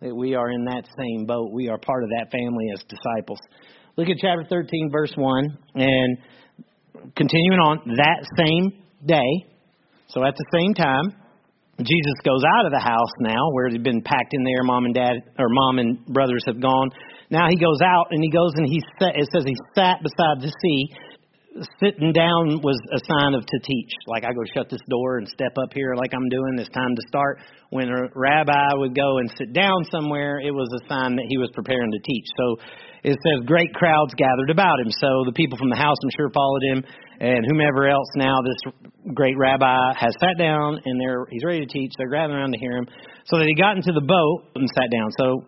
That 0.01 0.15
we 0.15 0.35
are 0.35 0.49
in 0.49 0.65
that 0.65 0.85
same 0.97 1.25
boat. 1.25 1.51
We 1.51 1.69
are 1.69 1.77
part 1.77 2.03
of 2.03 2.09
that 2.09 2.31
family 2.31 2.69
as 2.73 2.83
disciples. 2.83 3.39
Look 3.97 4.09
at 4.09 4.17
chapter 4.19 4.43
13 4.47 4.89
verse 4.91 5.13
1 5.15 5.57
and 5.75 6.17
continuing 7.15 7.59
on 7.59 7.95
that 7.97 8.25
same 8.37 8.83
day. 9.05 9.54
So 10.07 10.23
at 10.23 10.35
the 10.35 10.45
same 10.53 10.73
time, 10.73 11.15
Jesus 11.79 12.17
goes 12.23 12.43
out 12.57 12.65
of 12.65 12.71
the 12.71 12.79
house 12.79 13.11
now 13.19 13.51
where 13.51 13.69
he'd 13.69 13.83
been 13.83 14.01
packed 14.01 14.33
in 14.33 14.43
there 14.43 14.63
mom 14.63 14.85
and 14.85 14.93
dad 14.93 15.15
or 15.37 15.47
mom 15.49 15.79
and 15.79 16.05
brothers 16.05 16.43
have 16.47 16.61
gone 16.61 16.89
now 17.29 17.49
he 17.49 17.57
goes 17.57 17.81
out 17.81 18.07
and 18.11 18.21
he 18.21 18.29
goes 18.29 18.53
and 18.55 18.67
he 18.67 18.81
sat, 18.99 19.17
it 19.17 19.27
says 19.33 19.45
he 19.45 19.57
sat 19.73 20.03
beside 20.03 20.41
the 20.41 20.53
sea. 20.61 20.89
Sitting 21.79 22.11
down 22.11 22.59
was 22.59 22.75
a 22.91 22.99
sign 23.07 23.33
of 23.33 23.45
to 23.47 23.57
teach. 23.63 23.91
Like 24.07 24.25
I 24.25 24.35
go 24.35 24.43
shut 24.53 24.69
this 24.69 24.83
door 24.89 25.17
and 25.17 25.27
step 25.27 25.55
up 25.55 25.71
here 25.71 25.95
like 25.95 26.11
I'm 26.13 26.27
doing. 26.27 26.59
It's 26.59 26.69
time 26.69 26.93
to 26.93 27.03
start. 27.07 27.39
When 27.69 27.87
a 27.87 28.11
rabbi 28.13 28.75
would 28.75 28.93
go 28.93 29.19
and 29.19 29.31
sit 29.39 29.53
down 29.53 29.87
somewhere, 29.89 30.37
it 30.43 30.51
was 30.51 30.67
a 30.75 30.83
sign 30.91 31.15
that 31.15 31.25
he 31.29 31.37
was 31.37 31.49
preparing 31.55 31.91
to 31.91 31.99
teach. 32.03 32.27
So 32.35 32.45
it 33.07 33.15
says 33.15 33.47
great 33.47 33.73
crowds 33.73 34.13
gathered 34.19 34.51
about 34.51 34.79
him. 34.83 34.91
So 34.99 35.23
the 35.25 35.31
people 35.33 35.57
from 35.57 35.69
the 35.69 35.79
house, 35.79 35.95
I'm 36.03 36.11
sure, 36.19 36.29
followed 36.29 36.63
him, 36.75 36.83
and 37.19 37.45
whomever 37.47 37.87
else 37.87 38.07
now 38.15 38.41
this 38.41 38.73
great 39.13 39.37
rabbi 39.37 39.93
has 39.97 40.13
sat 40.19 40.37
down 40.37 40.79
and 40.83 40.99
they're 40.99 41.25
he's 41.29 41.43
ready 41.43 41.65
to 41.65 41.71
teach. 41.71 41.91
They're 41.97 42.09
gathering 42.09 42.39
around 42.39 42.53
to 42.53 42.59
hear 42.59 42.77
him. 42.77 42.87
So 43.25 43.37
that 43.37 43.45
he 43.47 43.55
got 43.55 43.77
into 43.77 43.91
the 43.91 44.05
boat 44.05 44.51
and 44.55 44.67
sat 44.75 44.91
down. 44.91 45.09
So 45.17 45.45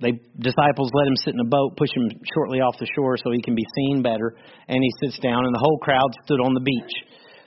the 0.00 0.12
disciples 0.38 0.90
let 0.92 1.08
him 1.08 1.16
sit 1.16 1.32
in 1.34 1.40
a 1.40 1.48
boat, 1.48 1.76
push 1.76 1.88
him 1.94 2.10
shortly 2.34 2.60
off 2.60 2.76
the 2.78 2.86
shore 2.94 3.16
so 3.16 3.30
he 3.32 3.40
can 3.40 3.54
be 3.54 3.64
seen 3.74 4.02
better, 4.02 4.36
and 4.68 4.82
he 4.82 4.90
sits 5.00 5.18
down, 5.20 5.46
and 5.46 5.54
the 5.54 5.62
whole 5.62 5.78
crowd 5.78 6.10
stood 6.24 6.40
on 6.40 6.52
the 6.52 6.60
beach. 6.60 6.92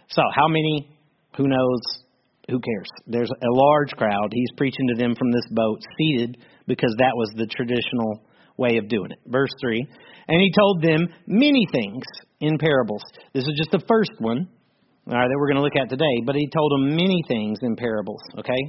So, 0.09 0.23
how 0.33 0.47
many? 0.47 0.89
Who 1.37 1.47
knows? 1.47 1.81
Who 2.49 2.59
cares? 2.59 2.89
There's 3.05 3.29
a 3.29 3.53
large 3.53 3.91
crowd. 3.91 4.29
He's 4.33 4.49
preaching 4.57 4.87
to 4.89 4.95
them 4.95 5.13
from 5.15 5.31
this 5.31 5.45
boat, 5.51 5.77
seated, 5.99 6.37
because 6.65 6.93
that 6.97 7.13
was 7.13 7.29
the 7.35 7.45
traditional 7.45 8.23
way 8.57 8.77
of 8.77 8.89
doing 8.89 9.11
it. 9.11 9.19
Verse 9.27 9.53
3 9.61 9.87
And 10.29 10.39
he 10.39 10.51
told 10.53 10.83
them 10.83 11.09
many 11.25 11.65
things 11.71 12.03
in 12.39 12.59
parables. 12.59 13.01
This 13.33 13.43
is 13.43 13.53
just 13.57 13.71
the 13.71 13.83
first 13.87 14.11
one, 14.19 14.47
all 15.07 15.13
right, 15.17 15.27
that 15.27 15.37
we're 15.39 15.47
going 15.47 15.57
to 15.57 15.63
look 15.63 15.75
at 15.75 15.89
today, 15.89 16.21
but 16.23 16.35
he 16.35 16.47
told 16.53 16.71
them 16.71 16.95
many 16.95 17.23
things 17.27 17.57
in 17.63 17.75
parables, 17.75 18.21
okay? 18.37 18.61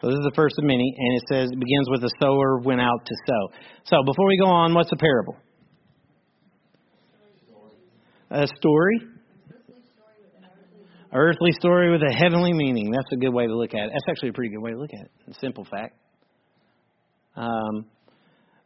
So 0.00 0.06
this 0.06 0.14
is 0.14 0.24
the 0.24 0.36
first 0.36 0.54
of 0.56 0.64
many, 0.64 0.94
and 0.96 1.16
it 1.16 1.22
says 1.28 1.50
it 1.50 1.58
begins 1.58 1.90
with 1.90 2.02
the 2.02 2.12
sower 2.22 2.60
went 2.62 2.80
out 2.80 3.04
to 3.04 3.14
sow. 3.26 3.50
So 3.84 3.96
before 4.06 4.28
we 4.28 4.38
go 4.38 4.46
on, 4.46 4.72
what's 4.72 4.92
a 4.92 4.96
parable? 4.96 5.36
A 8.30 8.46
story. 8.46 9.00
Earthly 11.12 11.50
story 11.58 11.90
with 11.90 12.02
a 12.02 12.14
heavenly 12.14 12.52
meaning. 12.52 12.92
That's 12.92 13.12
a 13.12 13.16
good 13.16 13.34
way 13.34 13.48
to 13.48 13.56
look 13.56 13.74
at 13.74 13.86
it. 13.86 13.90
That's 13.92 14.04
actually 14.08 14.28
a 14.28 14.32
pretty 14.32 14.54
good 14.54 14.62
way 14.62 14.70
to 14.70 14.78
look 14.78 14.94
at 14.94 15.06
it. 15.06 15.36
simple 15.40 15.66
fact. 15.68 15.96
Um, 17.34 17.86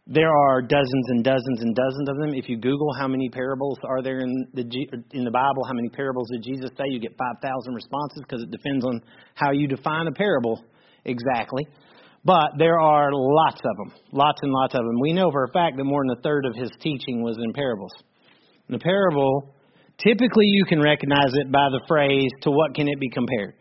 there 0.06 0.30
are 0.30 0.60
dozens 0.60 1.06
and 1.08 1.24
dozens 1.24 1.62
and 1.62 1.74
dozens 1.74 2.08
of 2.08 2.16
them. 2.18 2.34
If 2.34 2.48
you 2.48 2.58
Google 2.58 2.92
how 2.98 3.08
many 3.08 3.30
parables 3.30 3.78
are 3.84 4.02
there 4.02 4.20
in 4.20 4.46
the 4.52 4.64
in 5.12 5.24
the 5.24 5.30
Bible, 5.30 5.64
how 5.66 5.72
many 5.72 5.88
parables 5.88 6.28
did 6.30 6.42
Jesus 6.42 6.70
say, 6.76 6.84
you 6.88 7.00
get 7.00 7.16
five 7.16 7.40
thousand 7.40 7.74
responses 7.74 8.20
because 8.22 8.42
it 8.42 8.50
depends 8.50 8.84
on 8.84 9.00
how 9.34 9.52
you 9.52 9.66
define 9.66 10.06
a 10.06 10.12
parable 10.12 10.62
exactly, 11.06 11.66
but 12.24 12.52
there 12.58 12.78
are 12.78 13.10
lots 13.12 13.60
of 13.64 13.76
them, 13.78 13.92
lots 14.12 14.40
and 14.42 14.52
lots 14.52 14.74
of 14.74 14.80
them. 14.80 15.00
We 15.00 15.12
know 15.14 15.30
for 15.30 15.44
a 15.44 15.52
fact 15.52 15.78
that 15.78 15.84
more 15.84 16.02
than 16.06 16.18
a 16.18 16.22
third 16.22 16.44
of 16.44 16.54
his 16.54 16.70
teaching 16.80 17.22
was 17.22 17.38
in 17.42 17.52
parables. 17.54 17.92
The 18.68 18.78
parable, 18.78 19.54
typically 19.98 20.46
you 20.46 20.64
can 20.66 20.80
recognize 20.80 21.32
it 21.32 21.52
by 21.52 21.68
the 21.70 21.80
phrase, 21.88 22.30
to 22.42 22.50
what 22.50 22.74
can 22.74 22.88
it 22.88 23.00
be 23.00 23.10
compared? 23.10 23.54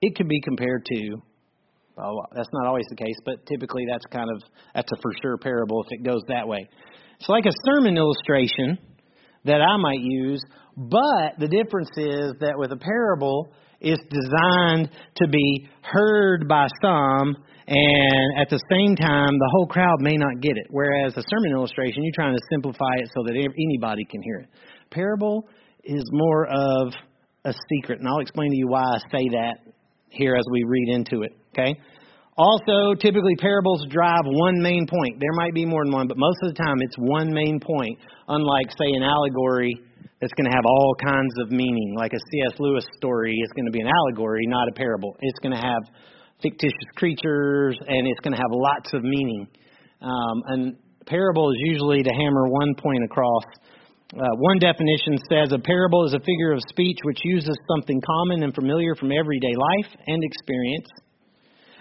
It 0.00 0.16
could 0.16 0.28
be 0.28 0.40
compared 0.40 0.84
to, 0.86 1.16
Oh, 1.96 2.14
well, 2.16 2.26
that's 2.34 2.48
not 2.52 2.66
always 2.66 2.86
the 2.90 2.96
case, 2.96 3.16
but 3.24 3.46
typically 3.46 3.84
that's 3.90 4.04
kind 4.06 4.28
of, 4.34 4.42
that's 4.74 4.90
a 4.92 4.96
for 5.00 5.12
sure 5.22 5.36
parable 5.38 5.84
if 5.84 5.92
it 5.92 6.04
goes 6.04 6.22
that 6.28 6.46
way. 6.48 6.68
It's 7.18 7.28
like 7.28 7.46
a 7.46 7.52
sermon 7.64 7.96
illustration, 7.96 8.78
that 9.44 9.60
I 9.60 9.76
might 9.76 10.00
use. 10.00 10.42
But 10.76 11.38
the 11.38 11.48
difference 11.48 11.90
is 11.96 12.32
that 12.40 12.54
with 12.56 12.72
a 12.72 12.76
parable, 12.76 13.52
it's 13.80 14.02
designed 14.08 14.90
to 15.16 15.28
be 15.28 15.68
heard 15.82 16.48
by 16.48 16.66
some, 16.82 17.36
and 17.66 18.40
at 18.40 18.48
the 18.48 18.58
same 18.70 18.96
time, 18.96 19.38
the 19.38 19.50
whole 19.52 19.66
crowd 19.66 20.00
may 20.00 20.16
not 20.16 20.40
get 20.40 20.56
it. 20.56 20.66
Whereas 20.70 21.12
a 21.16 21.22
sermon 21.28 21.52
illustration, 21.52 22.02
you're 22.02 22.14
trying 22.14 22.34
to 22.34 22.42
simplify 22.50 22.94
it 22.98 23.08
so 23.14 23.22
that 23.24 23.34
anybody 23.36 24.04
can 24.04 24.22
hear 24.22 24.38
it. 24.38 24.48
Parable 24.90 25.48
is 25.84 26.04
more 26.12 26.46
of 26.46 26.92
a 27.44 27.52
secret, 27.70 28.00
and 28.00 28.08
I'll 28.08 28.20
explain 28.20 28.50
to 28.50 28.56
you 28.56 28.68
why 28.68 28.82
I 28.82 28.98
say 29.12 29.28
that 29.32 29.58
here 30.08 30.34
as 30.34 30.44
we 30.50 30.64
read 30.64 30.88
into 30.88 31.22
it. 31.22 31.32
Okay? 31.54 31.78
Also, 32.36 32.98
typically 32.98 33.36
parables 33.38 33.86
drive 33.90 34.26
one 34.26 34.60
main 34.60 34.86
point. 34.90 35.20
There 35.20 35.32
might 35.38 35.54
be 35.54 35.64
more 35.64 35.84
than 35.84 35.92
one, 35.94 36.08
but 36.08 36.18
most 36.18 36.38
of 36.42 36.50
the 36.50 36.58
time 36.58 36.82
it's 36.82 36.96
one 36.98 37.32
main 37.32 37.60
point. 37.60 37.96
Unlike, 38.26 38.74
say, 38.74 38.90
an 38.90 39.06
allegory 39.06 39.78
that's 40.20 40.32
going 40.34 40.50
to 40.50 40.56
have 40.56 40.66
all 40.66 40.96
kinds 40.98 41.34
of 41.38 41.52
meaning, 41.52 41.94
like 41.96 42.12
a 42.12 42.18
C.S. 42.32 42.58
Lewis 42.58 42.84
story 42.96 43.38
is 43.38 43.50
going 43.54 43.66
to 43.66 43.70
be 43.70 43.80
an 43.80 43.86
allegory, 43.86 44.46
not 44.46 44.66
a 44.66 44.74
parable. 44.74 45.14
It's 45.20 45.38
going 45.38 45.54
to 45.54 45.62
have 45.62 45.82
fictitious 46.42 46.90
creatures, 46.96 47.78
and 47.86 48.08
it's 48.08 48.20
going 48.20 48.34
to 48.34 48.42
have 48.42 48.50
lots 48.50 48.92
of 48.94 49.04
meaning. 49.04 49.46
Um, 50.02 50.42
and 50.46 50.76
parable 51.06 51.50
is 51.50 51.58
usually 51.60 52.02
to 52.02 52.10
hammer 52.10 52.48
one 52.48 52.74
point 52.74 53.04
across. 53.04 53.44
Uh, 54.10 54.26
one 54.38 54.58
definition 54.58 55.18
says 55.30 55.52
a 55.52 55.58
parable 55.58 56.04
is 56.04 56.14
a 56.14 56.20
figure 56.20 56.50
of 56.50 56.60
speech 56.68 56.98
which 57.04 57.18
uses 57.22 57.56
something 57.70 58.00
common 58.02 58.42
and 58.42 58.54
familiar 58.54 58.94
from 58.96 59.12
everyday 59.12 59.54
life 59.54 59.90
and 60.06 60.22
experience 60.22 60.86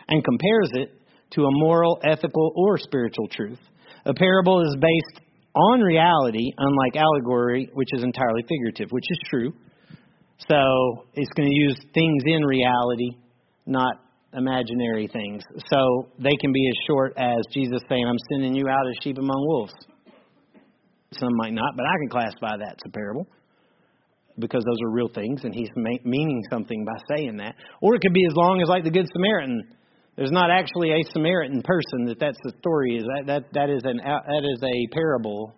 and 0.08 0.24
compares 0.24 0.70
it 0.74 0.92
to 1.32 1.42
a 1.42 1.52
moral, 1.52 2.00
ethical, 2.04 2.54
or 2.56 2.78
spiritual 2.78 3.28
truth. 3.28 3.60
A 4.06 4.14
parable 4.14 4.62
is 4.62 4.76
based 4.80 5.26
on 5.56 5.82
reality, 5.82 6.52
unlike 6.58 6.96
allegory, 6.96 7.70
which 7.74 7.90
is 7.94 8.04
entirely 8.04 8.44
figurative, 8.48 8.92
which 8.92 9.06
is 9.10 9.20
true. 9.30 9.54
So 10.50 11.06
it's 11.14 11.32
going 11.36 11.48
to 11.48 11.56
use 11.56 11.78
things 11.94 12.24
in 12.26 12.44
reality, 12.44 13.18
not 13.66 13.96
imaginary 14.34 15.08
things. 15.08 15.44
So 15.72 16.10
they 16.18 16.36
can 16.42 16.52
be 16.52 16.68
as 16.68 16.74
short 16.88 17.14
as 17.18 17.38
Jesus 17.54 17.82
saying, 17.88 18.06
I'm 18.06 18.18
sending 18.32 18.56
you 18.56 18.68
out 18.68 18.88
as 18.90 18.96
sheep 19.04 19.18
among 19.18 19.46
wolves. 19.48 19.74
Some 21.14 21.36
might 21.36 21.54
not, 21.54 21.76
but 21.78 21.86
I 21.86 21.98
can 22.00 22.10
classify 22.10 22.58
that 22.58 22.74
as 22.74 22.84
a 22.88 22.90
parable 22.90 23.28
because 24.40 24.64
those 24.66 24.78
are 24.84 24.90
real 24.90 25.10
things 25.14 25.42
and 25.44 25.54
he's 25.54 25.70
meaning 25.76 26.42
something 26.50 26.84
by 26.84 27.16
saying 27.16 27.38
that. 27.38 27.56
Or 27.82 27.94
it 27.96 28.02
could 28.02 28.14
be 28.14 28.26
as 28.28 28.36
long 28.36 28.62
as 28.62 28.68
like 28.68 28.84
the 28.84 28.90
Good 28.90 29.08
Samaritan 29.14 29.62
there's 30.16 30.32
not 30.32 30.52
actually 30.52 30.92
a 30.92 31.02
Samaritan 31.12 31.62
person 31.64 32.06
that 32.06 32.20
that's 32.20 32.38
the 32.44 32.54
story 32.60 32.98
is. 32.98 33.04
That 33.04 33.26
that 33.26 33.44
that 33.54 33.70
is 33.70 33.82
an 33.84 33.98
that 33.98 34.46
is 34.46 34.62
a 34.62 34.94
parable 34.94 35.56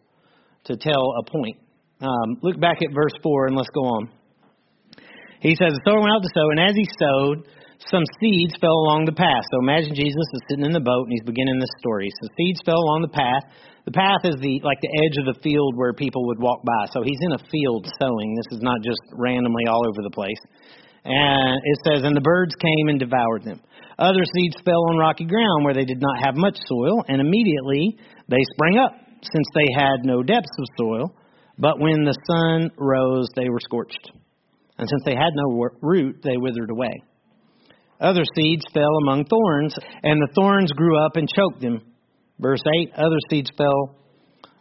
to 0.65 0.77
tell 0.77 1.11
a 1.19 1.23
point. 1.29 1.57
Um, 1.99 2.39
look 2.41 2.59
back 2.59 2.79
at 2.81 2.93
verse 2.93 3.15
four 3.21 3.47
and 3.47 3.55
let's 3.55 3.69
go 3.75 3.83
on. 3.83 4.09
He 5.41 5.55
says, 5.55 5.75
"The 5.75 5.83
sower 5.85 5.99
went 5.99 6.13
out 6.15 6.23
to 6.23 6.31
sow, 6.31 6.47
and 6.55 6.59
as 6.59 6.75
he 6.75 6.87
sowed, 6.95 7.37
some 7.91 8.03
seeds 8.19 8.55
fell 8.61 8.73
along 8.87 9.05
the 9.05 9.17
path." 9.17 9.43
So 9.51 9.59
imagine 9.59 9.93
Jesus 9.93 10.27
is 10.33 10.41
sitting 10.49 10.65
in 10.65 10.71
the 10.71 10.83
boat 10.83 11.03
and 11.03 11.11
he's 11.11 11.27
beginning 11.27 11.59
this 11.59 11.75
story. 11.79 12.07
So 12.23 12.31
seeds 12.39 12.61
fell 12.65 12.79
along 12.79 13.03
the 13.03 13.11
path. 13.11 13.43
The 13.83 13.91
path 13.91 14.23
is 14.23 14.39
the 14.39 14.63
like 14.63 14.79
the 14.79 14.93
edge 15.03 15.19
of 15.19 15.35
the 15.35 15.39
field 15.43 15.75
where 15.75 15.91
people 15.91 16.25
would 16.31 16.39
walk 16.39 16.63
by. 16.63 16.87
So 16.95 17.03
he's 17.03 17.19
in 17.27 17.35
a 17.35 17.43
field 17.51 17.91
sowing. 17.99 18.35
This 18.39 18.57
is 18.57 18.63
not 18.63 18.79
just 18.81 19.03
randomly 19.19 19.67
all 19.67 19.83
over 19.83 19.99
the 19.99 20.15
place. 20.15 20.39
And 21.05 21.61
it 21.63 21.79
says, 21.85 22.01
And 22.03 22.15
the 22.15 22.21
birds 22.21 22.55
came 22.55 22.89
and 22.89 22.99
devoured 22.99 23.43
them. 23.43 23.61
Other 23.97 24.23
seeds 24.35 24.55
fell 24.65 24.89
on 24.89 24.97
rocky 24.97 25.25
ground 25.25 25.63
where 25.63 25.73
they 25.73 25.85
did 25.85 26.01
not 26.01 26.23
have 26.23 26.35
much 26.35 26.57
soil, 26.67 27.03
and 27.07 27.21
immediately 27.21 27.97
they 28.27 28.43
sprang 28.53 28.77
up, 28.77 28.91
since 29.21 29.47
they 29.55 29.73
had 29.73 30.03
no 30.03 30.21
depths 30.21 30.57
of 30.59 30.65
soil. 30.77 31.15
But 31.57 31.79
when 31.79 32.03
the 32.03 32.17
sun 32.27 32.71
rose, 32.77 33.27
they 33.35 33.49
were 33.49 33.61
scorched. 33.61 34.11
And 34.77 34.89
since 34.89 35.03
they 35.05 35.15
had 35.15 35.31
no 35.33 35.69
root, 35.81 36.19
they 36.23 36.35
withered 36.35 36.69
away. 36.69 37.01
Other 38.01 38.23
seeds 38.35 38.65
fell 38.73 38.97
among 39.03 39.25
thorns, 39.25 39.75
and 40.03 40.21
the 40.21 40.33
thorns 40.35 40.71
grew 40.73 40.99
up 40.99 41.15
and 41.15 41.29
choked 41.29 41.61
them. 41.61 41.79
Verse 42.39 42.61
8 42.81 42.91
Other 42.97 43.19
seeds 43.29 43.49
fell 43.57 43.95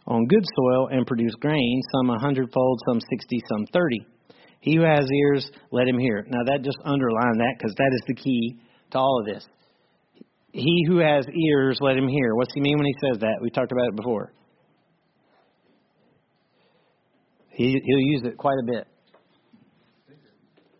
on 0.07 0.27
good 0.27 0.45
soil 0.55 0.87
and 0.87 1.05
produced 1.05 1.39
grain, 1.41 1.81
some 1.93 2.09
a 2.09 2.19
hundredfold, 2.19 2.79
some 2.87 3.01
sixty, 3.09 3.41
some 3.49 3.65
thirty. 3.73 4.05
He 4.61 4.77
who 4.77 4.83
has 4.83 5.05
ears, 5.11 5.51
let 5.71 5.87
him 5.87 5.99
hear. 5.99 6.25
Now, 6.29 6.43
that 6.45 6.63
just 6.63 6.77
underline 6.85 7.37
that 7.37 7.55
because 7.57 7.75
that 7.75 7.91
is 7.93 8.01
the 8.07 8.15
key 8.15 8.59
to 8.95 8.99
all 8.99 9.19
of 9.19 9.25
this. 9.25 9.45
He 10.51 10.85
who 10.87 10.97
has 10.97 11.25
ears, 11.27 11.77
let 11.81 11.97
him 11.97 12.07
hear. 12.07 12.33
What's 12.35 12.53
he 12.53 12.61
mean 12.61 12.77
when 12.77 12.85
he 12.85 12.95
says 13.05 13.19
that? 13.19 13.39
We 13.41 13.49
talked 13.49 13.71
about 13.71 13.89
it 13.89 13.95
before. 13.95 14.31
He, 17.49 17.79
he'll 17.83 17.99
use 17.99 18.21
it 18.25 18.37
quite 18.37 18.57
a 18.61 18.65
bit. 18.65 18.87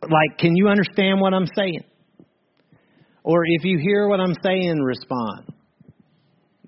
Like, 0.01 0.38
can 0.39 0.56
you 0.56 0.67
understand 0.67 1.19
what 1.19 1.34
I'm 1.34 1.47
saying? 1.56 1.84
Or 3.23 3.43
if 3.45 3.63
you 3.63 3.80
hear 3.80 4.08
what 4.08 4.19
I'm 4.19 4.36
saying, 4.43 4.78
respond. 4.82 5.54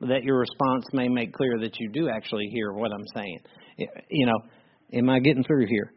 That 0.02 0.24
your 0.24 0.40
response 0.40 0.86
may 0.94 1.08
make 1.08 1.34
clear 1.34 1.60
that 1.62 1.80
you 1.80 1.90
do 1.90 2.10
actually 2.10 2.50
hear 2.52 2.72
what 2.72 2.92
I'm 2.92 3.06
saying. 3.16 3.40
You 4.10 4.26
know, 4.26 4.40
am 4.94 5.10
I 5.10 5.20
getting 5.20 5.44
through 5.44 5.68
here? 5.68 5.94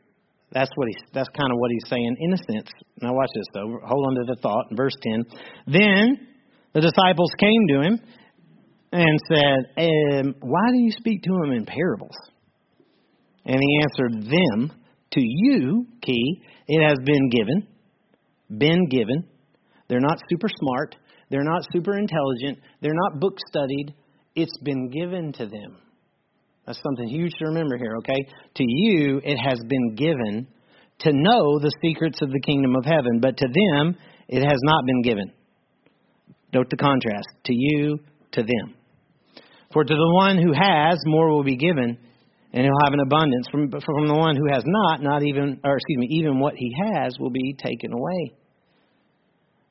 That's 0.52 0.70
what 0.74 0.88
he's. 0.88 1.02
That's 1.12 1.28
kind 1.38 1.52
of 1.52 1.58
what 1.58 1.70
he's 1.70 1.88
saying 1.88 2.16
in 2.18 2.32
a 2.32 2.36
sense. 2.36 2.68
Now 3.00 3.14
watch 3.14 3.30
this 3.34 3.46
though. 3.54 3.78
Hold 3.84 4.06
on 4.06 4.14
to 4.16 4.34
the 4.34 4.40
thought. 4.42 4.66
In 4.70 4.76
verse 4.76 4.96
ten. 5.02 5.24
Then 5.66 6.26
the 6.72 6.80
disciples 6.80 7.30
came 7.38 7.66
to 7.68 7.80
him 7.82 8.00
and 8.92 9.20
said, 9.30 9.58
um, 9.78 10.34
"Why 10.40 10.70
do 10.72 10.78
you 10.78 10.90
speak 10.90 11.22
to 11.22 11.30
him 11.44 11.52
in 11.52 11.66
parables?" 11.66 12.16
And 13.44 13.60
he 13.60 13.80
answered 13.82 14.24
them, 14.24 14.72
"To 15.12 15.20
you, 15.20 15.86
key, 16.02 16.42
it 16.66 16.82
has 16.82 16.98
been 17.04 17.30
given, 17.30 17.66
been 18.58 18.88
given. 18.88 19.28
They're 19.88 20.00
not 20.00 20.18
super 20.28 20.48
smart. 20.48 20.96
They're 21.30 21.44
not 21.44 21.62
super 21.72 21.96
intelligent. 21.96 22.58
They're 22.80 22.92
not 22.92 23.20
book 23.20 23.38
studied. 23.48 23.94
It's 24.34 24.58
been 24.64 24.90
given 24.90 25.32
to 25.34 25.46
them." 25.46 25.76
That's 26.70 26.84
something 26.84 27.08
huge 27.08 27.32
to 27.40 27.46
remember 27.46 27.76
here, 27.76 27.96
okay? 27.96 28.28
To 28.54 28.64
you, 28.64 29.20
it 29.24 29.38
has 29.38 29.58
been 29.66 29.96
given 29.96 30.46
to 31.00 31.10
know 31.12 31.58
the 31.58 31.72
secrets 31.82 32.22
of 32.22 32.30
the 32.30 32.38
kingdom 32.38 32.76
of 32.76 32.84
heaven, 32.84 33.18
but 33.20 33.36
to 33.38 33.46
them, 33.48 33.96
it 34.28 34.44
has 34.44 34.58
not 34.62 34.86
been 34.86 35.02
given. 35.02 35.32
Note 36.54 36.70
the 36.70 36.76
contrast. 36.76 37.26
To 37.46 37.52
you, 37.52 37.98
to 38.34 38.42
them. 38.42 38.76
For 39.72 39.82
to 39.82 39.92
the 39.92 40.14
one 40.14 40.38
who 40.38 40.52
has, 40.52 41.00
more 41.06 41.30
will 41.30 41.42
be 41.42 41.56
given, 41.56 41.98
and 42.52 42.62
he'll 42.62 42.84
have 42.84 42.92
an 42.92 43.00
abundance. 43.00 43.48
From, 43.50 43.68
from 43.72 44.06
the 44.06 44.14
one 44.14 44.36
who 44.36 44.46
has 44.52 44.62
not, 44.64 45.02
not 45.02 45.24
even, 45.24 45.58
or 45.64 45.76
excuse 45.76 45.98
me, 45.98 46.06
even 46.20 46.38
what 46.38 46.54
he 46.54 46.72
has 46.94 47.18
will 47.18 47.30
be 47.30 47.52
taken 47.60 47.92
away. 47.92 48.36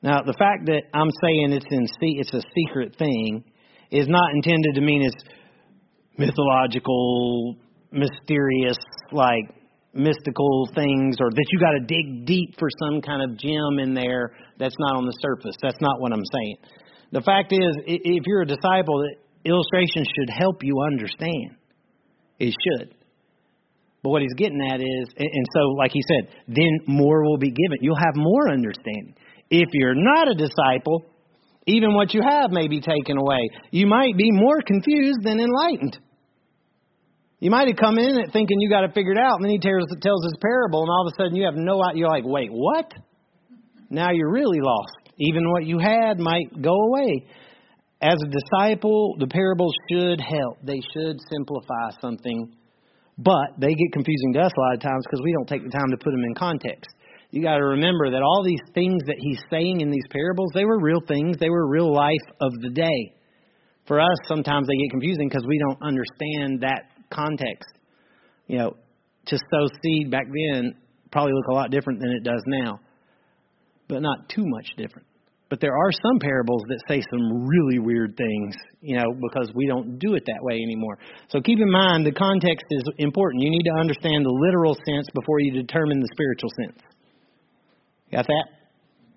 Now, 0.02 0.20
the 0.20 0.36
fact 0.38 0.66
that 0.66 0.82
I'm 0.92 1.10
saying 1.22 1.52
it's 1.52 1.64
in 1.70 1.86
it's 2.18 2.34
a 2.34 2.42
secret 2.54 2.96
thing 2.98 3.42
is 3.90 4.06
not 4.06 4.34
intended 4.34 4.74
to 4.74 4.82
mean 4.82 5.02
it's 5.02 5.24
mythological, 6.20 7.56
mysterious, 7.90 8.78
like 9.10 9.54
mystical 9.92 10.68
things, 10.74 11.16
or 11.20 11.30
that 11.30 11.46
you 11.50 11.58
got 11.58 11.72
to 11.72 11.80
dig 11.80 12.26
deep 12.26 12.54
for 12.58 12.68
some 12.84 13.00
kind 13.00 13.22
of 13.22 13.36
gem 13.38 13.78
in 13.80 13.94
there 13.94 14.32
that's 14.58 14.76
not 14.78 14.96
on 14.96 15.06
the 15.06 15.16
surface. 15.20 15.56
That's 15.62 15.80
not 15.80 16.00
what 16.00 16.12
I'm 16.12 16.24
saying. 16.32 16.56
The 17.12 17.22
fact 17.22 17.52
is, 17.52 17.74
if 17.86 18.22
you're 18.26 18.42
a 18.42 18.46
disciple, 18.46 19.02
illustration 19.44 20.04
should 20.04 20.30
help 20.30 20.62
you 20.62 20.80
understand. 20.86 21.56
It 22.38 22.54
should. 22.54 22.94
But 24.02 24.10
what 24.10 24.22
he's 24.22 24.34
getting 24.36 24.60
at 24.62 24.80
is, 24.80 25.08
and 25.18 25.46
so, 25.52 25.60
like 25.76 25.90
he 25.92 26.00
said, 26.06 26.32
then 26.46 26.80
more 26.86 27.22
will 27.24 27.36
be 27.36 27.50
given. 27.50 27.78
You'll 27.80 27.96
have 27.96 28.14
more 28.14 28.50
understanding. 28.50 29.14
If 29.50 29.70
you're 29.72 29.96
not 29.96 30.30
a 30.30 30.34
disciple, 30.34 31.04
even 31.66 31.94
what 31.94 32.14
you 32.14 32.22
have 32.22 32.50
may 32.50 32.68
be 32.68 32.80
taken 32.80 33.18
away. 33.18 33.50
You 33.70 33.86
might 33.86 34.16
be 34.16 34.30
more 34.30 34.62
confused 34.64 35.22
than 35.22 35.40
enlightened. 35.40 35.98
You 37.40 37.50
might 37.50 37.68
have 37.68 37.76
come 37.76 37.98
in 37.98 38.20
thinking 38.32 38.60
you 38.60 38.68
got 38.68 38.84
it 38.84 38.92
figured 38.94 39.16
out, 39.16 39.36
and 39.36 39.44
then 39.44 39.50
he 39.50 39.58
tells, 39.58 39.88
tells 40.02 40.22
this 40.22 40.38
parable, 40.40 40.82
and 40.82 40.90
all 40.90 41.08
of 41.08 41.12
a 41.12 41.16
sudden 41.16 41.34
you 41.34 41.46
have 41.46 41.56
no 41.56 41.82
idea. 41.82 42.00
You're 42.00 42.08
like, 42.08 42.24
wait, 42.24 42.50
what? 42.52 42.92
Now 43.88 44.10
you're 44.12 44.30
really 44.30 44.60
lost. 44.60 44.92
Even 45.18 45.50
what 45.50 45.64
you 45.64 45.78
had 45.78 46.18
might 46.18 46.60
go 46.60 46.74
away. 46.74 47.24
As 48.02 48.16
a 48.22 48.28
disciple, 48.28 49.16
the 49.18 49.26
parables 49.26 49.72
should 49.90 50.20
help. 50.20 50.58
They 50.62 50.80
should 50.92 51.16
simplify 51.30 51.96
something, 52.00 52.52
but 53.16 53.56
they 53.58 53.74
get 53.74 53.92
confusing 53.92 54.34
to 54.34 54.40
us 54.40 54.52
a 54.56 54.60
lot 54.60 54.74
of 54.74 54.80
times 54.80 55.04
because 55.04 55.24
we 55.24 55.32
don't 55.32 55.48
take 55.48 55.64
the 55.64 55.70
time 55.70 55.90
to 55.90 55.96
put 55.96 56.12
them 56.12 56.24
in 56.24 56.34
context. 56.34 56.90
You 57.30 57.42
got 57.42 57.56
to 57.56 57.64
remember 57.64 58.10
that 58.10 58.22
all 58.22 58.42
these 58.44 58.60
things 58.74 59.02
that 59.06 59.16
he's 59.18 59.40
saying 59.50 59.80
in 59.80 59.90
these 59.90 60.06
parables, 60.10 60.50
they 60.52 60.64
were 60.64 60.80
real 60.80 61.00
things. 61.06 61.36
They 61.38 61.50
were 61.50 61.68
real 61.68 61.92
life 61.92 62.26
of 62.40 62.52
the 62.60 62.70
day. 62.70 63.14
For 63.86 64.00
us, 64.00 64.16
sometimes 64.26 64.66
they 64.66 64.76
get 64.76 64.90
confusing 64.90 65.28
because 65.28 65.46
we 65.46 65.58
don't 65.58 65.82
understand 65.82 66.62
that 66.62 66.89
context. 67.10 67.70
You 68.46 68.58
know, 68.58 68.76
to 69.26 69.38
sow 69.52 69.68
seed 69.82 70.10
back 70.10 70.26
then 70.26 70.74
probably 71.12 71.32
look 71.32 71.46
a 71.48 71.54
lot 71.54 71.70
different 71.70 72.00
than 72.00 72.10
it 72.10 72.22
does 72.22 72.42
now, 72.46 72.80
but 73.88 74.00
not 74.00 74.28
too 74.28 74.44
much 74.46 74.66
different. 74.76 75.06
But 75.48 75.60
there 75.60 75.76
are 75.76 75.90
some 75.90 76.20
parables 76.20 76.62
that 76.68 76.78
say 76.86 77.02
some 77.10 77.48
really 77.48 77.80
weird 77.80 78.16
things, 78.16 78.54
you 78.80 78.96
know, 78.96 79.12
because 79.20 79.50
we 79.52 79.66
don't 79.66 79.98
do 79.98 80.14
it 80.14 80.22
that 80.26 80.38
way 80.42 80.54
anymore. 80.62 80.98
So 81.28 81.40
keep 81.40 81.58
in 81.58 81.70
mind 81.70 82.06
the 82.06 82.12
context 82.12 82.64
is 82.70 82.84
important. 82.98 83.42
You 83.42 83.50
need 83.50 83.64
to 83.64 83.74
understand 83.80 84.24
the 84.24 84.30
literal 84.30 84.76
sense 84.86 85.08
before 85.12 85.40
you 85.40 85.50
determine 85.50 85.98
the 85.98 86.08
spiritual 86.12 86.50
sense. 86.62 86.78
Got 88.12 88.26
that? 88.28 88.46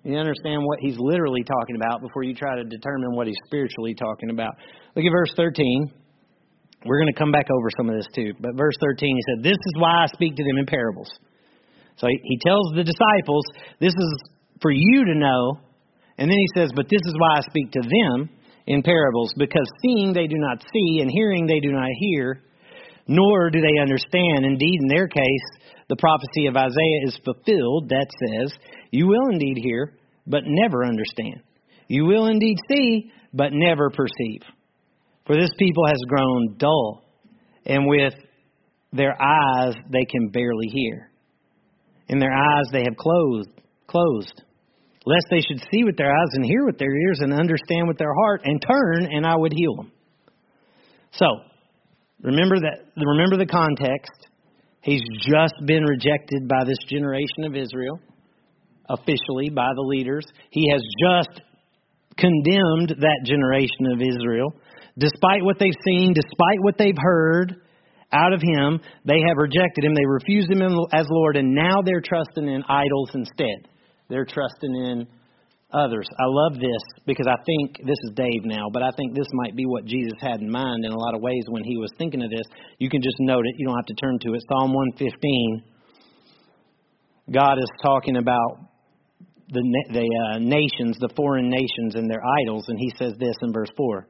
You 0.02 0.16
understand 0.18 0.62
what 0.64 0.80
he's 0.80 0.98
literally 0.98 1.44
talking 1.44 1.76
about 1.76 2.02
before 2.02 2.24
you 2.24 2.34
try 2.34 2.56
to 2.56 2.64
determine 2.64 3.14
what 3.14 3.28
he's 3.28 3.38
spiritually 3.46 3.94
talking 3.94 4.30
about. 4.30 4.54
Look 4.96 5.04
at 5.04 5.12
verse 5.12 5.32
13. 5.36 5.92
We're 6.84 6.98
going 7.00 7.12
to 7.12 7.18
come 7.18 7.32
back 7.32 7.46
over 7.50 7.68
some 7.76 7.88
of 7.88 7.96
this 7.96 8.08
too. 8.14 8.32
But 8.40 8.56
verse 8.56 8.74
13, 8.80 9.16
he 9.16 9.22
said, 9.32 9.44
This 9.44 9.56
is 9.58 9.74
why 9.78 10.04
I 10.04 10.06
speak 10.12 10.36
to 10.36 10.44
them 10.44 10.58
in 10.58 10.66
parables. 10.66 11.10
So 11.96 12.06
he, 12.08 12.18
he 12.22 12.38
tells 12.44 12.72
the 12.74 12.84
disciples, 12.84 13.44
This 13.80 13.94
is 13.94 14.12
for 14.60 14.70
you 14.70 15.04
to 15.06 15.14
know. 15.14 15.60
And 16.18 16.30
then 16.30 16.38
he 16.38 16.48
says, 16.54 16.70
But 16.74 16.88
this 16.88 17.00
is 17.04 17.14
why 17.18 17.38
I 17.38 17.40
speak 17.48 17.72
to 17.72 17.80
them 17.80 18.28
in 18.66 18.82
parables, 18.82 19.32
because 19.36 19.66
seeing 19.82 20.12
they 20.12 20.26
do 20.26 20.36
not 20.36 20.62
see, 20.72 21.00
and 21.00 21.10
hearing 21.10 21.46
they 21.46 21.60
do 21.60 21.72
not 21.72 21.88
hear, 21.98 22.42
nor 23.06 23.50
do 23.50 23.60
they 23.60 23.80
understand. 23.80 24.44
Indeed, 24.44 24.78
in 24.82 24.88
their 24.88 25.08
case, 25.08 25.46
the 25.88 25.96
prophecy 25.96 26.46
of 26.46 26.56
Isaiah 26.56 27.00
is 27.04 27.18
fulfilled 27.24 27.90
that 27.90 28.06
says, 28.26 28.52
You 28.90 29.06
will 29.06 29.28
indeed 29.30 29.58
hear, 29.62 29.94
but 30.26 30.42
never 30.46 30.84
understand. 30.84 31.42
You 31.88 32.06
will 32.06 32.26
indeed 32.26 32.56
see, 32.68 33.10
but 33.32 33.52
never 33.52 33.90
perceive. 33.90 34.42
For 35.26 35.36
this 35.36 35.50
people 35.58 35.86
has 35.86 36.00
grown 36.06 36.56
dull, 36.58 37.02
and 37.64 37.86
with 37.86 38.14
their 38.92 39.16
eyes 39.20 39.74
they 39.90 40.04
can 40.04 40.28
barely 40.28 40.68
hear. 40.68 41.10
In 42.08 42.18
their 42.18 42.32
eyes 42.32 42.66
they 42.72 42.82
have 42.82 42.96
closed, 42.96 43.48
closed, 43.86 44.42
lest 45.06 45.26
they 45.30 45.40
should 45.40 45.60
see 45.72 45.84
with 45.84 45.96
their 45.96 46.10
eyes 46.10 46.28
and 46.34 46.44
hear 46.44 46.64
with 46.66 46.78
their 46.78 46.94
ears 46.94 47.20
and 47.20 47.32
understand 47.32 47.88
with 47.88 47.98
their 47.98 48.12
heart 48.14 48.42
and 48.44 48.62
turn, 48.62 49.08
and 49.10 49.26
I 49.26 49.36
would 49.36 49.52
heal 49.54 49.76
them. 49.76 49.92
So, 51.12 51.26
remember 52.20 52.56
that. 52.60 52.92
Remember 52.96 53.36
the 53.36 53.50
context. 53.50 54.28
He's 54.82 55.02
just 55.26 55.54
been 55.64 55.84
rejected 55.84 56.46
by 56.46 56.64
this 56.64 56.78
generation 56.88 57.44
of 57.44 57.56
Israel, 57.56 57.98
officially 58.90 59.48
by 59.48 59.70
the 59.74 59.82
leaders. 59.82 60.26
He 60.50 60.70
has 60.70 60.82
just 61.00 61.40
condemned 62.18 63.00
that 63.00 63.20
generation 63.24 63.86
of 63.92 64.00
Israel 64.02 64.52
Despite 64.98 65.42
what 65.42 65.58
they've 65.58 65.72
seen, 65.84 66.14
despite 66.14 66.62
what 66.62 66.78
they've 66.78 66.96
heard 66.96 67.56
out 68.12 68.32
of 68.32 68.40
him, 68.40 68.80
they 69.04 69.20
have 69.26 69.36
rejected 69.36 69.84
him. 69.84 69.94
They 69.94 70.06
refused 70.06 70.50
him 70.50 70.62
as 70.92 71.06
Lord, 71.10 71.36
and 71.36 71.54
now 71.54 71.82
they're 71.84 72.02
trusting 72.04 72.46
in 72.46 72.62
idols 72.68 73.10
instead. 73.14 73.68
They're 74.08 74.24
trusting 74.24 74.70
in 74.70 75.06
others. 75.72 76.06
I 76.20 76.26
love 76.26 76.54
this 76.54 76.82
because 77.06 77.26
I 77.26 77.34
think 77.44 77.78
this 77.84 77.98
is 78.04 78.12
Dave 78.14 78.44
now, 78.44 78.68
but 78.72 78.84
I 78.84 78.90
think 78.96 79.14
this 79.14 79.26
might 79.32 79.56
be 79.56 79.66
what 79.66 79.84
Jesus 79.84 80.14
had 80.20 80.40
in 80.40 80.48
mind 80.48 80.84
in 80.84 80.92
a 80.92 80.98
lot 80.98 81.14
of 81.14 81.20
ways 81.20 81.42
when 81.48 81.64
he 81.64 81.76
was 81.76 81.90
thinking 81.98 82.22
of 82.22 82.30
this. 82.30 82.46
You 82.78 82.88
can 82.88 83.02
just 83.02 83.16
note 83.18 83.46
it, 83.46 83.56
you 83.58 83.66
don't 83.66 83.76
have 83.76 83.86
to 83.86 83.94
turn 83.94 84.18
to 84.20 84.34
it. 84.34 84.42
Psalm 84.48 84.72
115. 84.72 85.64
God 87.32 87.58
is 87.58 87.70
talking 87.82 88.16
about 88.16 88.70
the, 89.48 89.62
the 89.92 90.34
uh, 90.34 90.38
nations, 90.38 90.96
the 91.00 91.10
foreign 91.16 91.50
nations, 91.50 91.96
and 91.96 92.08
their 92.08 92.22
idols, 92.42 92.66
and 92.68 92.78
he 92.78 92.92
says 92.96 93.14
this 93.18 93.34
in 93.42 93.52
verse 93.52 93.70
4 93.76 94.06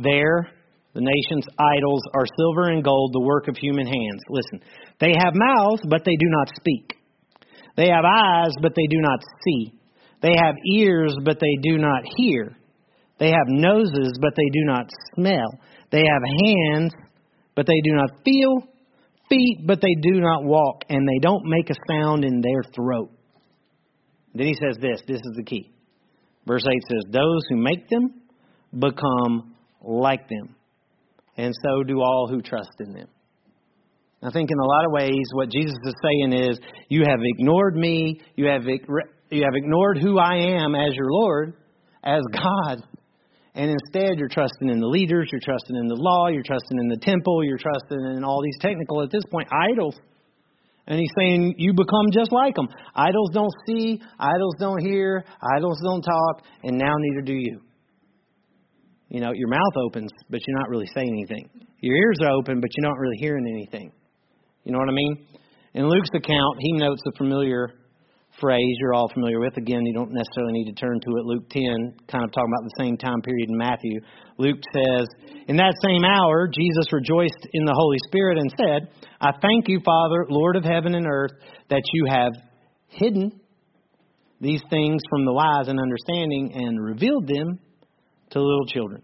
there, 0.00 0.50
the 0.94 1.00
nation's 1.00 1.46
idols 1.58 2.02
are 2.14 2.26
silver 2.36 2.70
and 2.70 2.82
gold, 2.82 3.12
the 3.12 3.24
work 3.24 3.48
of 3.48 3.56
human 3.56 3.86
hands. 3.86 4.22
Listen, 4.28 4.60
they 4.98 5.14
have 5.16 5.34
mouths, 5.34 5.82
but 5.88 6.04
they 6.04 6.16
do 6.16 6.26
not 6.26 6.48
speak. 6.56 6.94
They 7.76 7.88
have 7.88 8.04
eyes, 8.04 8.52
but 8.60 8.72
they 8.74 8.86
do 8.88 9.00
not 9.00 9.20
see. 9.44 9.72
They 10.20 10.34
have 10.36 10.56
ears, 10.74 11.16
but 11.24 11.38
they 11.40 11.56
do 11.62 11.78
not 11.78 12.02
hear. 12.16 12.56
They 13.18 13.28
have 13.28 13.46
noses, 13.46 14.18
but 14.20 14.32
they 14.36 14.48
do 14.52 14.64
not 14.64 14.86
smell. 15.14 15.60
They 15.90 16.02
have 16.06 16.22
hands, 16.44 16.92
but 17.54 17.66
they 17.66 17.80
do 17.84 17.94
not 17.94 18.10
feel. 18.24 18.62
Feet, 19.28 19.58
but 19.64 19.80
they 19.80 19.94
do 20.02 20.20
not 20.20 20.44
walk. 20.44 20.84
And 20.88 21.06
they 21.06 21.20
don't 21.20 21.44
make 21.44 21.70
a 21.70 21.74
sound 21.88 22.24
in 22.24 22.40
their 22.40 22.62
throat. 22.74 23.10
Then 24.34 24.46
he 24.46 24.54
says 24.54 24.76
this 24.80 25.00
this 25.06 25.20
is 25.20 25.36
the 25.36 25.44
key. 25.44 25.70
Verse 26.46 26.64
8 26.66 26.72
says, 26.88 27.12
Those 27.12 27.42
who 27.48 27.56
make 27.56 27.88
them 27.88 28.22
become 28.72 29.49
like 29.82 30.28
them, 30.28 30.54
and 31.36 31.54
so 31.64 31.82
do 31.82 32.00
all 32.00 32.28
who 32.28 32.42
trust 32.42 32.72
in 32.80 32.92
them. 32.92 33.08
I 34.22 34.30
think 34.30 34.50
in 34.50 34.58
a 34.58 34.66
lot 34.66 34.84
of 34.84 34.92
ways, 34.92 35.24
what 35.32 35.50
Jesus 35.50 35.78
is 35.82 35.94
saying 36.02 36.32
is, 36.32 36.58
you 36.88 37.04
have 37.06 37.20
ignored 37.22 37.74
me, 37.74 38.20
you 38.36 38.46
have 38.46 38.64
you 38.66 39.42
have 39.44 39.54
ignored 39.54 39.98
who 39.98 40.18
I 40.18 40.36
am 40.60 40.74
as 40.74 40.94
your 40.94 41.10
Lord, 41.10 41.54
as 42.04 42.20
God, 42.32 42.82
and 43.54 43.70
instead 43.70 44.18
you're 44.18 44.28
trusting 44.28 44.68
in 44.68 44.78
the 44.80 44.86
leaders, 44.86 45.28
you're 45.32 45.40
trusting 45.42 45.74
in 45.74 45.88
the 45.88 45.96
law, 45.96 46.28
you're 46.28 46.42
trusting 46.42 46.78
in 46.78 46.88
the 46.88 46.98
temple, 46.98 47.44
you're 47.44 47.58
trusting 47.58 48.16
in 48.16 48.24
all 48.24 48.42
these 48.42 48.58
technical 48.60 49.02
at 49.02 49.10
this 49.10 49.24
point 49.30 49.48
idols. 49.52 49.96
And 50.86 50.98
he's 50.98 51.12
saying 51.16 51.54
you 51.58 51.72
become 51.72 52.06
just 52.12 52.32
like 52.32 52.54
them. 52.54 52.68
Idols 52.94 53.30
don't 53.32 53.52
see, 53.66 54.00
idols 54.18 54.54
don't 54.58 54.80
hear, 54.80 55.24
idols 55.56 55.80
don't 55.82 56.02
talk, 56.02 56.42
and 56.64 56.78
now 56.78 56.94
neither 56.98 57.22
do 57.22 57.34
you. 57.34 57.60
You 59.10 59.20
know, 59.20 59.32
your 59.34 59.48
mouth 59.48 59.76
opens, 59.86 60.10
but 60.30 60.40
you're 60.46 60.58
not 60.58 60.68
really 60.68 60.88
saying 60.94 61.10
anything. 61.10 61.50
Your 61.80 61.96
ears 61.96 62.16
are 62.22 62.30
open, 62.30 62.60
but 62.60 62.70
you're 62.76 62.88
not 62.88 62.98
really 62.98 63.16
hearing 63.18 63.44
anything. 63.50 63.92
You 64.64 64.72
know 64.72 64.78
what 64.78 64.88
I 64.88 64.92
mean? 64.92 65.26
In 65.74 65.88
Luke's 65.88 66.10
account, 66.14 66.56
he 66.60 66.72
notes 66.72 67.02
a 67.06 67.16
familiar 67.18 67.70
phrase 68.40 68.76
you're 68.78 68.94
all 68.94 69.10
familiar 69.12 69.40
with. 69.40 69.56
Again, 69.56 69.84
you 69.84 69.92
don't 69.92 70.12
necessarily 70.12 70.52
need 70.52 70.72
to 70.72 70.80
turn 70.80 71.00
to 71.00 71.10
it. 71.16 71.24
Luke 71.24 71.48
10, 71.50 71.62
kind 72.06 72.24
of 72.24 72.30
talking 72.30 72.52
about 72.54 72.64
the 72.64 72.78
same 72.78 72.96
time 72.96 73.20
period 73.22 73.48
in 73.48 73.56
Matthew. 73.56 74.00
Luke 74.38 74.60
says, 74.72 75.06
In 75.48 75.56
that 75.56 75.74
same 75.82 76.04
hour, 76.04 76.46
Jesus 76.46 76.92
rejoiced 76.92 77.48
in 77.52 77.64
the 77.64 77.74
Holy 77.74 77.98
Spirit 78.06 78.38
and 78.38 78.52
said, 78.56 78.88
I 79.20 79.32
thank 79.42 79.68
you, 79.68 79.80
Father, 79.84 80.26
Lord 80.28 80.54
of 80.54 80.64
heaven 80.64 80.94
and 80.94 81.06
earth, 81.06 81.32
that 81.68 81.82
you 81.92 82.06
have 82.08 82.32
hidden 82.86 83.40
these 84.40 84.62
things 84.70 85.02
from 85.10 85.24
the 85.24 85.32
wise 85.32 85.68
and 85.68 85.78
understanding 85.78 86.52
and 86.54 86.82
revealed 86.82 87.26
them 87.26 87.58
to 88.30 88.40
little 88.40 88.66
children. 88.66 89.02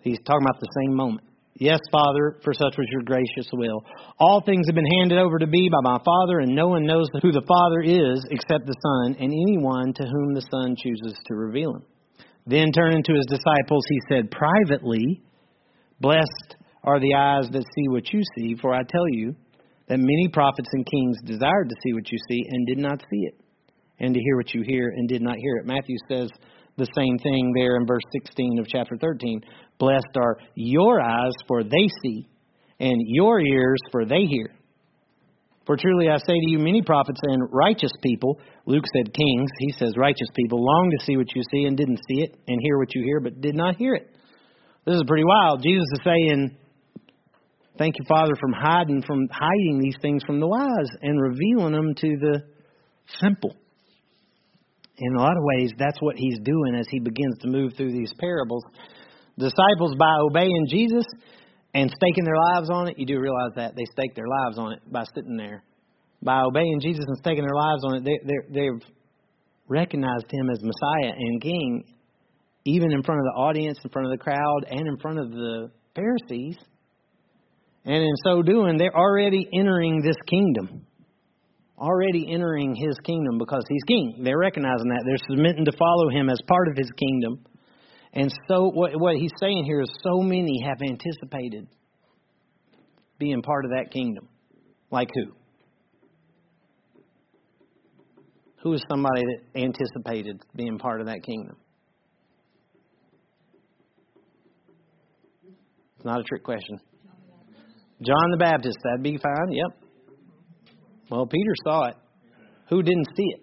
He's 0.00 0.18
talking 0.24 0.46
about 0.46 0.60
the 0.60 0.72
same 0.80 0.94
moment. 0.94 1.28
Yes, 1.60 1.80
Father, 1.90 2.38
for 2.44 2.54
such 2.54 2.78
was 2.78 2.86
your 2.92 3.02
gracious 3.02 3.50
will. 3.52 3.82
All 4.20 4.40
things 4.40 4.66
have 4.68 4.76
been 4.76 4.98
handed 5.00 5.18
over 5.18 5.40
to 5.40 5.46
me 5.46 5.68
by 5.68 5.80
my 5.82 5.98
Father, 6.04 6.38
and 6.38 6.54
no 6.54 6.68
one 6.68 6.86
knows 6.86 7.08
who 7.20 7.32
the 7.32 7.42
Father 7.48 7.80
is 7.82 8.24
except 8.30 8.64
the 8.64 8.76
Son, 8.78 9.16
and 9.18 9.32
anyone 9.32 9.92
to 9.94 10.04
whom 10.04 10.34
the 10.34 10.46
Son 10.52 10.76
chooses 10.78 11.18
to 11.26 11.34
reveal 11.34 11.74
him. 11.74 11.82
Then 12.46 12.70
turning 12.70 13.02
to 13.02 13.12
his 13.12 13.26
disciples, 13.26 13.84
he 13.88 14.00
said 14.08 14.30
privately, 14.30 15.20
Blessed 16.00 16.56
are 16.84 17.00
the 17.00 17.14
eyes 17.14 17.50
that 17.50 17.64
see 17.74 17.88
what 17.88 18.12
you 18.12 18.22
see, 18.36 18.54
for 18.60 18.72
I 18.72 18.82
tell 18.84 19.08
you 19.10 19.34
that 19.88 19.98
many 19.98 20.28
prophets 20.32 20.68
and 20.72 20.86
kings 20.86 21.18
desired 21.24 21.68
to 21.68 21.76
see 21.82 21.92
what 21.92 22.10
you 22.10 22.18
see 22.30 22.44
and 22.48 22.66
did 22.68 22.78
not 22.78 23.00
see 23.00 23.26
it, 23.26 23.34
and 23.98 24.14
to 24.14 24.20
hear 24.20 24.36
what 24.36 24.54
you 24.54 24.62
hear 24.62 24.88
and 24.96 25.08
did 25.08 25.22
not 25.22 25.36
hear 25.36 25.56
it. 25.56 25.66
Matthew 25.66 25.96
says, 26.08 26.30
the 26.78 26.88
same 26.96 27.18
thing 27.18 27.52
there 27.54 27.76
in 27.76 27.86
verse 27.86 28.02
16 28.12 28.58
of 28.60 28.66
chapter 28.68 28.96
13. 28.96 29.42
Blessed 29.78 30.16
are 30.16 30.38
your 30.54 31.00
eyes, 31.00 31.32
for 31.46 31.62
they 31.62 31.88
see, 32.02 32.28
and 32.80 32.96
your 33.04 33.40
ears, 33.40 33.80
for 33.90 34.06
they 34.06 34.22
hear. 34.22 34.54
For 35.66 35.76
truly 35.76 36.08
I 36.08 36.16
say 36.16 36.32
to 36.32 36.50
you, 36.50 36.58
many 36.58 36.80
prophets 36.80 37.20
and 37.22 37.42
righteous 37.52 37.92
people, 38.02 38.40
Luke 38.64 38.84
said 38.96 39.12
kings, 39.12 39.50
he 39.58 39.72
says 39.72 39.92
righteous 39.98 40.28
people, 40.34 40.64
long 40.64 40.90
to 40.96 41.04
see 41.04 41.18
what 41.18 41.26
you 41.34 41.42
see 41.52 41.64
and 41.64 41.76
didn't 41.76 42.00
see 42.08 42.22
it, 42.22 42.34
and 42.46 42.58
hear 42.62 42.78
what 42.78 42.94
you 42.94 43.02
hear, 43.02 43.20
but 43.20 43.42
did 43.42 43.54
not 43.54 43.76
hear 43.76 43.94
it. 43.94 44.08
This 44.86 44.96
is 44.96 45.02
pretty 45.06 45.24
wild. 45.24 45.62
Jesus 45.62 45.84
is 45.92 46.00
saying, 46.04 46.56
Thank 47.76 47.94
you, 47.98 48.04
Father, 48.08 48.32
from 48.40 48.52
hiding 48.52 49.02
from 49.02 49.28
hiding 49.30 49.78
these 49.80 49.94
things 50.02 50.22
from 50.26 50.40
the 50.40 50.48
wise 50.48 50.90
and 51.00 51.20
revealing 51.20 51.74
them 51.74 51.94
to 51.94 52.16
the 52.18 52.42
simple 53.20 53.54
in 54.98 55.14
a 55.14 55.20
lot 55.20 55.36
of 55.36 55.42
ways, 55.42 55.70
that's 55.78 56.00
what 56.00 56.16
he's 56.16 56.38
doing 56.40 56.74
as 56.74 56.86
he 56.90 56.98
begins 56.98 57.38
to 57.42 57.48
move 57.48 57.74
through 57.76 57.92
these 57.92 58.12
parables. 58.18 58.64
Disciples, 59.38 59.94
by 59.98 60.12
obeying 60.28 60.66
Jesus 60.68 61.04
and 61.72 61.90
staking 61.90 62.24
their 62.24 62.36
lives 62.36 62.68
on 62.70 62.88
it, 62.88 62.98
you 62.98 63.06
do 63.06 63.20
realize 63.20 63.52
that 63.56 63.76
they 63.76 63.84
stake 63.92 64.16
their 64.16 64.26
lives 64.26 64.58
on 64.58 64.72
it 64.72 64.80
by 64.90 65.04
sitting 65.14 65.36
there. 65.36 65.62
By 66.20 66.42
obeying 66.42 66.80
Jesus 66.80 67.04
and 67.06 67.16
staking 67.18 67.44
their 67.44 67.54
lives 67.54 67.84
on 67.84 67.94
it, 67.96 68.04
they, 68.04 68.38
they've 68.50 68.82
recognized 69.68 70.26
him 70.30 70.50
as 70.50 70.58
Messiah 70.62 71.12
and 71.16 71.40
King, 71.40 71.84
even 72.64 72.90
in 72.90 73.04
front 73.04 73.20
of 73.20 73.24
the 73.26 73.40
audience, 73.40 73.78
in 73.84 73.90
front 73.90 74.06
of 74.06 74.18
the 74.18 74.22
crowd, 74.22 74.66
and 74.68 74.88
in 74.88 74.96
front 74.98 75.20
of 75.20 75.30
the 75.30 75.70
Pharisees. 75.94 76.56
And 77.84 78.02
in 78.02 78.14
so 78.24 78.42
doing, 78.42 78.78
they're 78.78 78.96
already 78.96 79.48
entering 79.52 80.02
this 80.02 80.16
kingdom 80.26 80.87
already 81.78 82.32
entering 82.32 82.74
his 82.74 82.98
kingdom 83.04 83.38
because 83.38 83.64
he's 83.68 83.82
king. 83.86 84.20
They're 84.22 84.38
recognizing 84.38 84.88
that. 84.88 85.02
They're 85.06 85.36
submitting 85.36 85.64
to 85.64 85.72
follow 85.72 86.10
him 86.10 86.28
as 86.28 86.38
part 86.48 86.68
of 86.68 86.76
his 86.76 86.90
kingdom. 86.98 87.44
And 88.12 88.32
so, 88.48 88.70
what, 88.70 88.92
what 88.98 89.16
he's 89.16 89.32
saying 89.40 89.64
here 89.64 89.80
is 89.80 89.88
so 90.02 90.20
many 90.20 90.62
have 90.66 90.78
anticipated 90.82 91.68
being 93.18 93.42
part 93.42 93.64
of 93.64 93.72
that 93.72 93.90
kingdom. 93.92 94.28
Like 94.90 95.08
who? 95.14 95.32
Who 98.62 98.72
is 98.72 98.82
somebody 98.90 99.22
that 99.22 99.60
anticipated 99.60 100.40
being 100.54 100.78
part 100.78 101.00
of 101.00 101.06
that 101.06 101.22
kingdom? 101.22 101.56
It's 105.96 106.04
not 106.04 106.20
a 106.20 106.24
trick 106.24 106.42
question. 106.44 106.78
John 108.00 108.30
the 108.30 108.36
Baptist, 108.38 108.78
that'd 108.84 109.02
be 109.02 109.16
fine, 109.16 109.50
yep. 109.50 109.87
Well, 111.10 111.26
Peter 111.26 111.52
saw 111.64 111.88
it. 111.88 111.94
Who 112.68 112.82
didn't 112.82 113.08
see 113.16 113.24
it? 113.24 113.40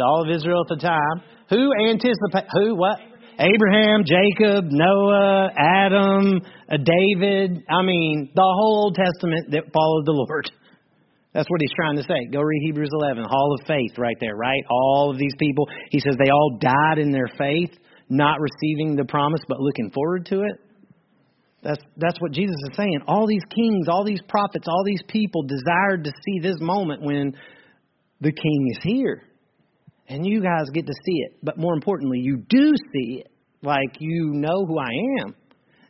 All 0.00 0.22
of 0.22 0.34
Israel 0.34 0.62
at 0.62 0.78
the 0.78 0.80
time. 0.80 1.22
Who 1.50 1.70
anticipate 1.88 2.48
who 2.52 2.76
what? 2.76 2.98
Abraham, 3.38 4.04
Jacob, 4.04 4.66
Noah, 4.70 5.50
Adam, 5.56 6.40
uh, 6.70 6.76
David. 6.76 7.64
I 7.68 7.82
mean, 7.82 8.30
the 8.34 8.42
whole 8.42 8.84
Old 8.84 8.94
Testament 8.94 9.50
that 9.50 9.72
followed 9.72 10.06
the 10.06 10.12
Lord. 10.12 10.50
That's 11.34 11.48
what 11.48 11.60
he's 11.60 11.72
trying 11.74 11.96
to 11.96 12.02
say. 12.02 12.30
Go 12.30 12.40
read 12.40 12.60
Hebrews 12.62 12.90
11, 12.92 13.24
Hall 13.24 13.56
of 13.58 13.66
Faith 13.66 13.98
right 13.98 14.16
there, 14.20 14.36
right? 14.36 14.62
All 14.70 15.10
of 15.10 15.18
these 15.18 15.32
people. 15.38 15.66
He 15.90 15.98
says 15.98 16.14
they 16.22 16.30
all 16.30 16.58
died 16.60 16.98
in 16.98 17.10
their 17.10 17.28
faith, 17.38 17.70
not 18.08 18.38
receiving 18.38 18.96
the 18.96 19.04
promise, 19.04 19.40
but 19.48 19.58
looking 19.58 19.90
forward 19.90 20.26
to 20.26 20.42
it. 20.42 20.60
That's, 21.62 21.82
that's 21.96 22.20
what 22.20 22.32
Jesus 22.32 22.56
is 22.70 22.76
saying. 22.76 23.02
All 23.06 23.26
these 23.26 23.44
kings, 23.54 23.88
all 23.88 24.04
these 24.04 24.20
prophets, 24.28 24.66
all 24.66 24.82
these 24.84 25.02
people 25.08 25.42
desired 25.44 26.04
to 26.04 26.10
see 26.24 26.40
this 26.40 26.56
moment 26.60 27.02
when 27.02 27.36
the 28.20 28.32
king 28.32 28.68
is 28.70 28.78
here. 28.82 29.22
And 30.08 30.26
you 30.26 30.42
guys 30.42 30.70
get 30.74 30.86
to 30.86 30.92
see 30.92 31.18
it. 31.26 31.38
But 31.42 31.58
more 31.58 31.74
importantly, 31.74 32.18
you 32.18 32.36
do 32.48 32.72
see 32.92 33.20
it. 33.20 33.28
Like 33.62 34.00
you 34.00 34.32
know 34.34 34.66
who 34.66 34.78
I 34.78 34.90
am. 35.20 35.36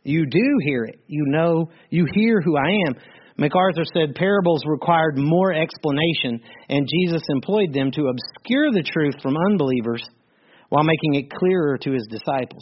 You 0.03 0.25
do 0.27 0.57
hear 0.63 0.83
it. 0.83 0.99
You 1.07 1.25
know, 1.27 1.71
you 1.89 2.05
hear 2.13 2.39
who 2.41 2.55
I 2.55 2.69
am. 2.87 2.95
MacArthur 3.37 3.83
said 3.95 4.13
parables 4.13 4.61
required 4.67 5.17
more 5.17 5.51
explanation, 5.51 6.39
and 6.69 6.87
Jesus 6.87 7.23
employed 7.29 7.73
them 7.73 7.89
to 7.91 8.07
obscure 8.09 8.71
the 8.71 8.83
truth 8.83 9.15
from 9.23 9.35
unbelievers 9.49 10.03
while 10.69 10.83
making 10.83 11.15
it 11.15 11.31
clearer 11.31 11.79
to 11.79 11.91
his 11.91 12.05
disciples. 12.11 12.61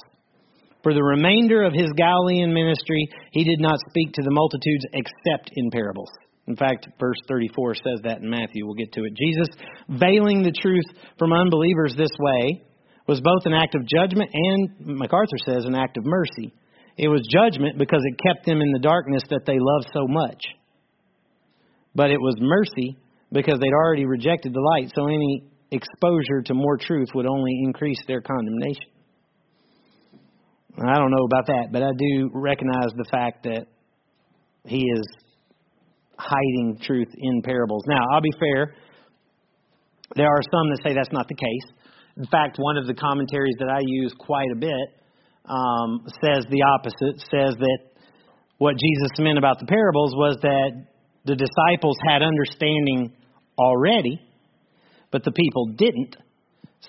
For 0.84 0.94
the 0.94 1.04
remainder 1.04 1.64
of 1.64 1.74
his 1.74 1.92
Galilean 1.96 2.54
ministry, 2.54 3.08
he 3.32 3.44
did 3.44 3.60
not 3.60 3.78
speak 3.90 4.14
to 4.14 4.24
the 4.24 4.32
multitudes 4.32 4.86
except 4.94 5.52
in 5.56 5.70
parables. 5.70 6.10
In 6.48 6.56
fact, 6.56 6.88
verse 7.00 7.20
34 7.28 7.76
says 7.76 8.00
that 8.04 8.22
in 8.22 8.30
Matthew. 8.30 8.66
We'll 8.66 8.76
get 8.76 8.92
to 8.94 9.06
it. 9.06 9.14
Jesus 9.14 9.48
veiling 9.90 10.42
the 10.42 10.52
truth 10.52 10.86
from 11.20 11.34
unbelievers 11.34 11.94
this 11.96 12.12
way 12.20 12.64
was 13.08 13.22
both 13.22 13.46
an 13.46 13.54
act 13.54 13.76
of 13.76 13.86
judgment 13.86 14.30
and, 14.34 14.98
MacArthur 14.98 15.38
says, 15.46 15.66
an 15.66 15.76
act 15.76 15.98
of 15.98 16.06
mercy. 16.06 16.54
It 16.98 17.08
was 17.08 17.22
judgment 17.30 17.78
because 17.78 18.02
it 18.04 18.20
kept 18.26 18.46
them 18.46 18.62
in 18.62 18.72
the 18.72 18.80
darkness 18.80 19.24
that 19.30 19.46
they 19.46 19.58
loved 19.60 19.88
so 19.94 20.08
much. 20.08 20.42
But 21.96 22.12
it 22.12 22.20
was 22.20 22.36
mercy 22.40 22.98
because 23.32 23.60
they'd 23.60 23.74
already 23.74 24.06
rejected 24.06 24.54
the 24.54 24.62
light, 24.76 24.92
so 24.96 25.08
any 25.08 25.44
exposure 25.72 26.42
to 26.46 26.54
more 26.54 26.78
truth 26.78 27.10
would 27.16 27.28
only 27.28 27.62
increase 27.64 28.02
their 28.08 28.22
condemnation. 28.22 28.92
I 30.78 30.96
don't 30.96 31.12
know 31.12 31.26
about 31.26 31.48
that, 31.48 31.70
but 31.72 31.84
I 31.84 31.92
do 31.98 32.30
recognize 32.34 32.92
the 32.96 33.06
fact 33.12 33.44
that 33.44 33.68
he 34.66 34.78
is 34.78 35.06
hiding 36.18 36.80
truth 36.84 37.10
in 37.18 37.42
parables. 37.42 37.84
Now, 37.88 38.04
I'll 38.14 38.22
be 38.22 38.32
fair. 38.40 38.74
There 40.16 40.28
are 40.28 40.42
some 40.52 40.70
that 40.70 40.80
say 40.84 40.94
that's 40.94 41.12
not 41.12 41.28
the 41.28 41.36
case. 41.36 41.76
In 42.18 42.26
fact, 42.26 42.58
one 42.58 42.78
of 42.78 42.88
the 42.88 42.94
commentaries 42.94 43.56
that 43.60 43.70
I 43.70 43.80
use 43.84 44.14
quite 44.20 44.52
a 44.52 44.56
bit 44.56 44.88
um, 45.46 46.06
says 46.24 46.46
the 46.50 46.64
opposite, 46.64 47.20
says 47.32 47.56
that 47.58 47.80
what 48.58 48.76
Jesus 48.78 49.12
meant 49.20 49.38
about 49.38 49.60
the 49.60 49.66
parables 49.66 50.14
was 50.16 50.38
that 50.42 50.86
the 51.26 51.36
disciples 51.36 51.98
had 52.08 52.22
understanding 52.22 53.14
already, 53.58 54.22
but 55.12 55.24
the 55.24 55.32
people 55.32 55.74
didn't. 55.76 56.16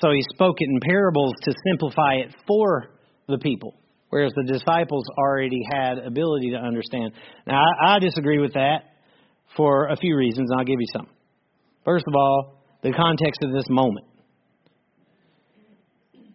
So 0.01 0.11
he 0.11 0.23
spoke 0.35 0.57
it 0.59 0.69
in 0.69 0.81
parables 0.81 1.33
to 1.43 1.55
simplify 1.71 2.15
it 2.17 2.35
for 2.47 2.92
the 3.29 3.39
people, 3.39 3.75
whereas 4.11 4.33
the 4.35 4.53
disciples 4.53 5.05
already 5.17 5.61
had 5.71 5.99
ability 5.99 6.51
to 6.51 6.57
understand. 6.57 7.13
Now, 7.47 7.63
I, 7.63 7.97
I 7.97 7.99
disagree 7.99 8.39
with 8.39 8.55
that 8.55 8.85
for 9.57 9.89
a 9.89 9.97
few 9.97 10.17
reasons, 10.17 10.51
and 10.51 10.59
I'll 10.59 10.67
give 10.67 10.81
you 10.81 10.87
some. 10.93 11.07
First 11.85 12.05
of 12.07 12.15
all, 12.15 12.63
the 12.83 12.93
context 12.93 13.43
of 13.43 13.53
this 13.53 13.67
moment. 13.69 14.07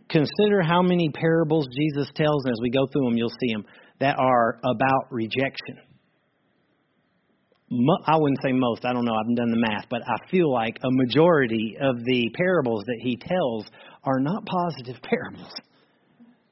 Consider 0.10 0.62
how 0.62 0.82
many 0.82 1.10
parables 1.10 1.68
Jesus 1.76 2.08
tells, 2.16 2.46
and 2.46 2.54
as 2.54 2.60
we 2.62 2.70
go 2.70 2.88
through 2.88 3.10
them, 3.10 3.18
you'll 3.18 3.30
see 3.30 3.52
them, 3.52 3.66
that 4.00 4.16
are 4.18 4.60
about 4.64 5.12
rejection. 5.12 5.78
I 8.06 8.16
wouldn't 8.16 8.40
say 8.42 8.54
most, 8.54 8.86
I 8.86 8.94
don't 8.94 9.04
know, 9.04 9.14
I 9.14 9.20
haven't 9.24 9.36
done 9.36 9.52
the 9.52 9.60
math, 9.60 9.88
but 9.90 10.02
I 10.02 10.30
feel 10.32 10.52
like 10.52 10.78
a 10.82 10.90
majority 10.90 11.76
of 11.82 11.98
the 11.98 12.32
parables 12.34 12.84
that 12.86 13.00
he 13.02 13.18
tells 13.18 13.66
are 14.06 14.20
not 14.20 14.46
positive 14.46 15.02
parables. 15.04 15.52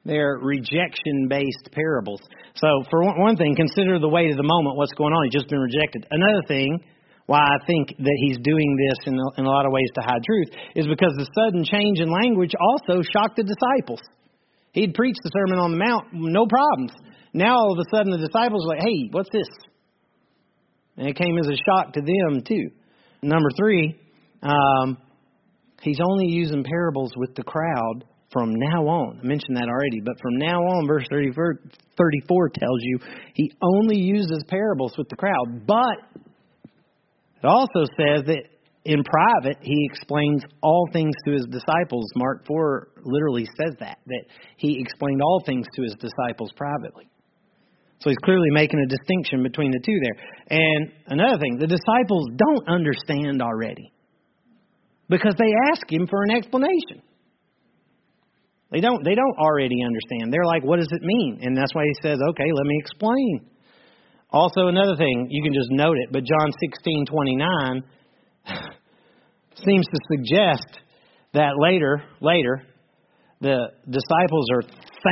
They're 0.06 0.38
rejection 0.39 1.28
based 1.28 1.70
parables. 1.72 2.22
So, 2.56 2.68
for 2.91 3.04
one 3.04 3.36
thing, 3.38 3.56
consider 3.56 3.98
the 3.98 4.08
weight 4.08 4.30
of 4.30 4.38
the 4.38 4.46
moment, 4.46 4.78
what's 4.78 4.94
going 4.94 5.13
on. 5.13 5.26
He's 5.26 5.41
just 5.41 5.50
been 5.50 5.60
rejected. 5.60 6.06
Another 6.12 6.46
thing, 6.48 6.80
why 7.26 7.39
I 7.39 7.58
think 7.65 7.89
that 7.98 8.18
he's 8.22 8.38
doing 8.38 8.78
this 8.78 9.08
in 9.08 9.18
a, 9.18 9.41
in 9.41 9.46
a 9.46 9.50
lot 9.50 9.65
of 9.65 9.72
ways 9.72 9.89
to 9.96 10.02
hide 10.02 10.22
truth, 10.24 10.50
is 10.76 10.86
because 10.86 11.13
the 11.18 11.28
sudden 11.34 11.65
change 11.65 12.00
in 12.00 12.10
language 12.12 12.54
also 12.54 13.02
shocked 13.02 13.38
the 13.38 13.44
disciples. 13.44 14.02
He'd 14.74 14.94
preached 14.94 15.22
the 15.24 15.32
Sermon 15.34 15.58
on 15.58 15.72
the 15.72 15.78
Mount, 15.78 16.13
no 16.13 16.46
problems. 16.46 16.91
Now 17.34 17.56
all 17.56 17.74
of 17.74 17.80
a 17.80 17.96
sudden 17.96 18.12
the 18.12 18.26
disciples 18.28 18.63
are 18.65 18.78
like, 18.78 18.86
hey, 18.86 19.10
what's 19.10 19.30
this? 19.32 19.48
And 20.98 21.08
it 21.08 21.18
came 21.18 21.38
as 21.39 21.48
a 21.48 21.56
shock 21.56 21.94
to 21.94 22.02
them, 22.02 22.44
too. 22.48 22.70
Number 23.24 23.50
three, 23.58 24.00
um, 24.44 24.98
he's 25.82 26.00
only 26.00 26.28
using 26.28 26.63
parables 26.63 27.12
with 27.18 27.34
the 27.36 27.44
crowd 27.44 28.06
from 28.36 28.54
now 28.54 28.84
on. 28.86 29.21
I 29.24 29.26
mentioned 29.26 29.56
that 29.56 29.69
already, 29.69 30.02
but 30.04 30.19
from 30.21 30.36
now 30.36 30.60
on, 30.60 30.88
verse 30.88 31.08
34 31.10 32.50
tells 32.50 32.80
you 32.82 33.00
he 33.34 33.50
only 33.62 33.95
uses 33.95 34.43
parables 34.50 34.93
with 34.98 35.08
the 35.08 35.15
crowd. 35.15 35.65
But 35.65 36.04
it 37.41 37.48
also 37.48 37.86
says 37.95 38.26
that 38.28 38.43
in 38.84 39.04
private, 39.04 39.58
he 39.62 39.88
explains 39.89 40.43
all 40.62 40.89
things 40.91 41.15
to 41.26 41.32
his 41.32 41.45
disciples. 41.45 42.06
Mark 42.17 42.45
4 42.45 42.89
literally 43.04 43.45
says 43.58 43.74
that, 43.80 44.00
that 44.06 44.26
he 44.58 44.82
explained 44.82 45.21
all 45.21 45.41
things 45.45 45.65
to 45.74 45.84
his 45.84 45.95
disciples 45.95 46.52
privately. 46.58 47.08
So 48.00 48.10
he's 48.10 48.19
clearly 48.26 48.50
making 48.52 48.82
a 48.82 48.88
distinction 48.88 49.43
between 49.43 49.71
the 49.71 49.80
two 49.80 49.98
there. 50.04 50.60
And 50.60 50.91
another 51.08 51.39
thing, 51.39 51.58
the 51.58 51.67
disciples 51.67 52.28
don't 52.36 52.67
understand 52.67 53.41
already 53.41 53.93
because 55.08 55.36
they 55.38 55.54
ask 55.71 55.89
him 55.89 56.06
for 56.08 56.24
an 56.24 56.32
explanation. 56.36 57.02
They 58.75 58.81
don't 58.81 59.05
they 59.05 59.15
don't 59.15 59.38
already 59.39 59.79
understand. 59.88 60.33
They're 60.33 60.43
like, 60.43 60.61
what 60.65 60.79
does 60.79 60.91
it 60.91 61.01
mean? 61.01 61.39
And 61.41 61.55
that's 61.55 61.73
why 61.73 61.83
he 61.88 61.95
says, 62.03 62.19
okay, 62.31 62.51
let 62.51 62.65
me 62.65 62.75
explain. 62.77 63.47
Also, 64.31 64.67
another 64.67 64.97
thing, 64.97 65.27
you 65.31 65.41
can 65.41 65.53
just 65.53 65.71
note 65.71 65.95
it, 65.95 66.09
but 66.11 66.25
John 66.25 66.51
sixteen 66.59 67.05
twenty 67.05 67.38
nine 67.38 67.83
seems 69.65 69.85
to 69.88 69.99
suggest 70.11 70.67
that 71.33 71.53
later, 71.57 72.03
later, 72.19 72.63
the 73.39 73.71
disciples 73.88 74.45
are 74.51 74.63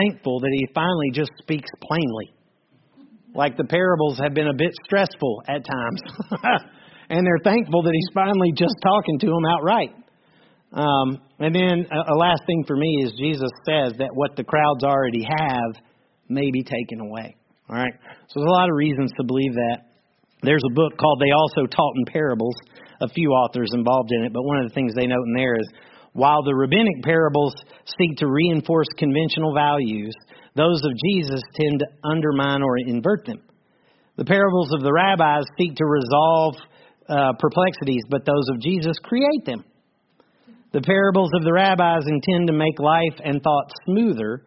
thankful 0.02 0.42
that 0.42 0.52
he 0.52 0.68
finally 0.76 1.12
just 1.14 1.32
speaks 1.40 1.70
plainly. 1.80 2.36
Like 3.34 3.56
the 3.56 3.64
parables 3.64 4.20
have 4.22 4.34
been 4.34 4.50
a 4.50 4.54
bit 4.54 4.72
stressful 4.84 5.44
at 5.48 5.64
times. 5.64 6.02
and 7.10 7.26
they're 7.26 7.44
thankful 7.46 7.82
that 7.84 7.94
he's 7.94 8.12
finally 8.14 8.52
just 8.54 8.76
talking 8.84 9.20
to 9.20 9.28
them 9.28 9.46
outright. 9.56 9.96
Um, 10.74 11.22
and 11.44 11.54
then 11.54 11.86
a, 11.92 12.14
a 12.14 12.16
last 12.16 12.44
thing 12.48 12.64
for 12.66 12.76
me 12.76 13.04
is 13.04 13.12
Jesus 13.20 13.52
says 13.68 13.94
that 14.00 14.12
what 14.14 14.36
the 14.36 14.44
crowds 14.44 14.84
already 14.84 15.28
have 15.28 15.76
may 16.30 16.50
be 16.52 16.64
taken 16.64 17.02
away. 17.02 17.36
All 17.70 17.76
right? 17.76 17.94
So 18.28 18.40
there's 18.40 18.50
a 18.50 18.60
lot 18.60 18.70
of 18.70 18.76
reasons 18.76 19.12
to 19.18 19.24
believe 19.24 19.54
that. 19.54 19.92
There's 20.42 20.64
a 20.70 20.74
book 20.74 20.98
called 20.98 21.22
They 21.22 21.32
Also 21.32 21.68
Taught 21.68 21.96
in 21.98 22.14
Parables, 22.14 22.56
a 23.00 23.08
few 23.08 23.32
authors 23.32 23.70
involved 23.74 24.12
in 24.12 24.26
it, 24.26 24.34
but 24.34 24.44
one 24.44 24.58
of 24.58 24.68
the 24.68 24.74
things 24.74 24.94
they 24.94 25.08
note 25.08 25.24
in 25.26 25.34
there 25.34 25.56
is 25.56 25.68
while 26.14 26.44
the 26.44 26.54
rabbinic 26.54 27.02
parables 27.04 27.56
seek 27.98 28.18
to 28.18 28.28
reinforce 28.28 28.88
conventional 28.98 29.54
values, 29.54 30.14
those 30.56 30.82
of 30.84 30.92
Jesus 31.08 31.42
tend 31.56 31.80
to 31.80 31.88
undermine 32.04 32.62
or 32.62 32.78
invert 32.78 33.26
them. 33.26 33.42
The 34.16 34.26
parables 34.26 34.72
of 34.74 34.82
the 34.82 34.94
rabbis 34.94 35.46
seek 35.58 35.76
to 35.76 35.86
resolve 35.86 36.56
uh, 37.10 37.34
perplexities, 37.40 38.04
but 38.10 38.26
those 38.26 38.46
of 38.54 38.62
Jesus 38.62 38.96
create 39.02 39.46
them. 39.46 39.64
The 40.74 40.82
parables 40.82 41.30
of 41.36 41.44
the 41.44 41.54
rabbis 41.54 42.04
intend 42.08 42.48
to 42.48 42.54
make 42.54 42.80
life 42.80 43.22
and 43.24 43.42
thought 43.44 43.72
smoother, 43.86 44.44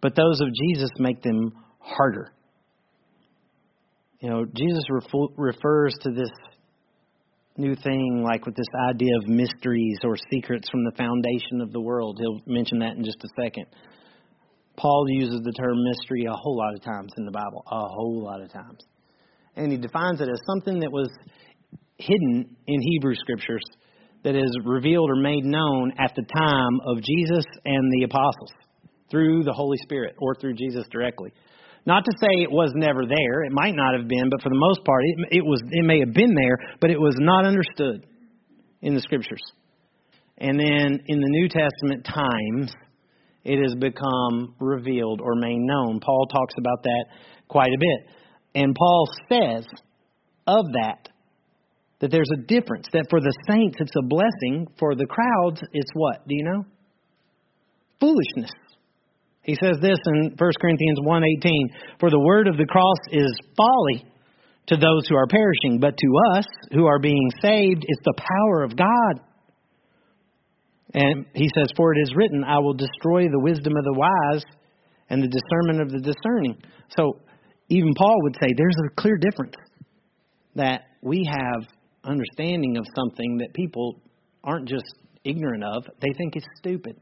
but 0.00 0.14
those 0.14 0.40
of 0.40 0.48
Jesus 0.54 0.90
make 0.98 1.22
them 1.22 1.52
harder. 1.80 2.32
You 4.20 4.30
know, 4.30 4.44
Jesus 4.44 4.84
refers 5.36 5.94
to 6.02 6.10
this 6.12 6.30
new 7.56 7.74
thing 7.74 8.22
like 8.24 8.46
with 8.46 8.54
this 8.54 8.68
idea 8.88 9.10
of 9.20 9.28
mysteries 9.28 9.98
or 10.04 10.16
secrets 10.32 10.68
from 10.70 10.84
the 10.84 10.92
foundation 10.92 11.60
of 11.60 11.72
the 11.72 11.80
world. 11.80 12.18
He'll 12.20 12.40
mention 12.46 12.78
that 12.78 12.96
in 12.96 13.04
just 13.04 13.18
a 13.24 13.42
second. 13.42 13.66
Paul 14.76 15.04
uses 15.08 15.40
the 15.42 15.52
term 15.52 15.82
mystery 15.82 16.26
a 16.26 16.32
whole 16.32 16.56
lot 16.56 16.74
of 16.74 16.82
times 16.82 17.12
in 17.18 17.24
the 17.24 17.32
Bible, 17.32 17.64
a 17.66 17.88
whole 17.88 18.22
lot 18.22 18.40
of 18.40 18.52
times. 18.52 18.84
And 19.56 19.72
he 19.72 19.78
defines 19.78 20.20
it 20.20 20.28
as 20.28 20.40
something 20.46 20.78
that 20.80 20.92
was 20.92 21.10
hidden 21.96 22.56
in 22.68 22.80
Hebrew 22.80 23.16
scriptures 23.16 23.64
that 24.24 24.34
is 24.34 24.50
revealed 24.64 25.10
or 25.10 25.16
made 25.16 25.44
known 25.44 25.92
at 25.98 26.12
the 26.14 26.22
time 26.22 26.80
of 26.86 27.02
Jesus 27.02 27.44
and 27.64 27.92
the 27.92 28.04
apostles 28.04 28.52
through 29.10 29.44
the 29.44 29.52
Holy 29.52 29.78
Spirit 29.82 30.14
or 30.18 30.34
through 30.34 30.54
Jesus 30.54 30.86
directly. 30.90 31.32
Not 31.86 32.04
to 32.04 32.12
say 32.20 32.42
it 32.42 32.50
was 32.50 32.72
never 32.74 33.06
there; 33.06 33.42
it 33.44 33.52
might 33.52 33.74
not 33.74 33.98
have 33.98 34.06
been, 34.06 34.28
but 34.30 34.42
for 34.42 34.50
the 34.50 34.58
most 34.58 34.84
part, 34.84 35.02
it, 35.04 35.38
it 35.38 35.44
was. 35.44 35.62
It 35.70 35.84
may 35.84 36.00
have 36.00 36.12
been 36.12 36.34
there, 36.34 36.58
but 36.80 36.90
it 36.90 37.00
was 37.00 37.16
not 37.18 37.46
understood 37.46 38.06
in 38.82 38.94
the 38.94 39.00
scriptures. 39.00 39.42
And 40.36 40.58
then 40.58 41.00
in 41.06 41.20
the 41.20 41.28
New 41.28 41.48
Testament 41.48 42.04
times, 42.04 42.72
it 43.44 43.62
has 43.62 43.74
become 43.74 44.54
revealed 44.58 45.20
or 45.20 45.34
made 45.34 45.58
known. 45.58 46.00
Paul 46.00 46.26
talks 46.26 46.54
about 46.58 46.82
that 46.82 47.04
quite 47.48 47.70
a 47.70 47.78
bit. 47.78 48.14
And 48.54 48.74
Paul 48.74 49.08
says 49.28 49.66
of 50.46 50.64
that 50.72 51.09
that 52.00 52.10
there's 52.10 52.30
a 52.32 52.42
difference. 52.42 52.86
That 52.92 53.06
for 53.10 53.20
the 53.20 53.32
saints 53.48 53.76
it's 53.80 53.96
a 53.96 54.06
blessing, 54.06 54.66
for 54.78 54.94
the 54.94 55.06
crowds 55.06 55.60
it's 55.72 55.90
what? 55.94 56.26
Do 56.26 56.34
you 56.34 56.44
know? 56.44 56.64
Foolishness. 58.00 58.52
He 59.42 59.56
says 59.62 59.76
this 59.80 59.98
in 60.06 60.34
1 60.36 60.52
Corinthians 60.60 60.98
1:18, 61.02 61.68
"For 61.98 62.10
the 62.10 62.20
word 62.20 62.48
of 62.48 62.56
the 62.56 62.66
cross 62.66 62.98
is 63.10 63.32
folly 63.56 64.04
to 64.66 64.76
those 64.76 65.08
who 65.08 65.16
are 65.16 65.26
perishing, 65.26 65.80
but 65.80 65.96
to 65.96 66.36
us 66.36 66.46
who 66.72 66.86
are 66.86 66.98
being 66.98 67.30
saved 67.40 67.84
it's 67.86 68.04
the 68.04 68.14
power 68.16 68.62
of 68.62 68.76
God." 68.76 69.20
And 70.92 71.26
he 71.34 71.48
says, 71.54 71.70
For 71.76 71.94
it 71.94 72.00
is 72.02 72.14
written, 72.16 72.42
I 72.44 72.58
will 72.58 72.74
destroy 72.74 73.28
the 73.28 73.38
wisdom 73.38 73.76
of 73.76 73.84
the 73.84 73.92
wise 73.92 74.44
and 75.08 75.22
the 75.22 75.28
discernment 75.28 75.82
of 75.82 75.90
the 75.90 76.00
discerning. 76.00 76.60
So 76.96 77.20
even 77.68 77.94
Paul 77.94 78.16
would 78.22 78.36
say 78.40 78.48
there's 78.56 78.76
a 78.86 79.00
clear 79.00 79.16
difference 79.16 79.54
that 80.56 80.82
we 81.02 81.28
have 81.30 81.68
understanding 82.04 82.76
of 82.76 82.86
something 82.94 83.38
that 83.38 83.52
people 83.54 84.00
aren't 84.42 84.68
just 84.68 84.86
ignorant 85.24 85.64
of, 85.64 85.84
they 86.00 86.12
think 86.16 86.36
it's 86.36 86.46
stupid. 86.58 86.96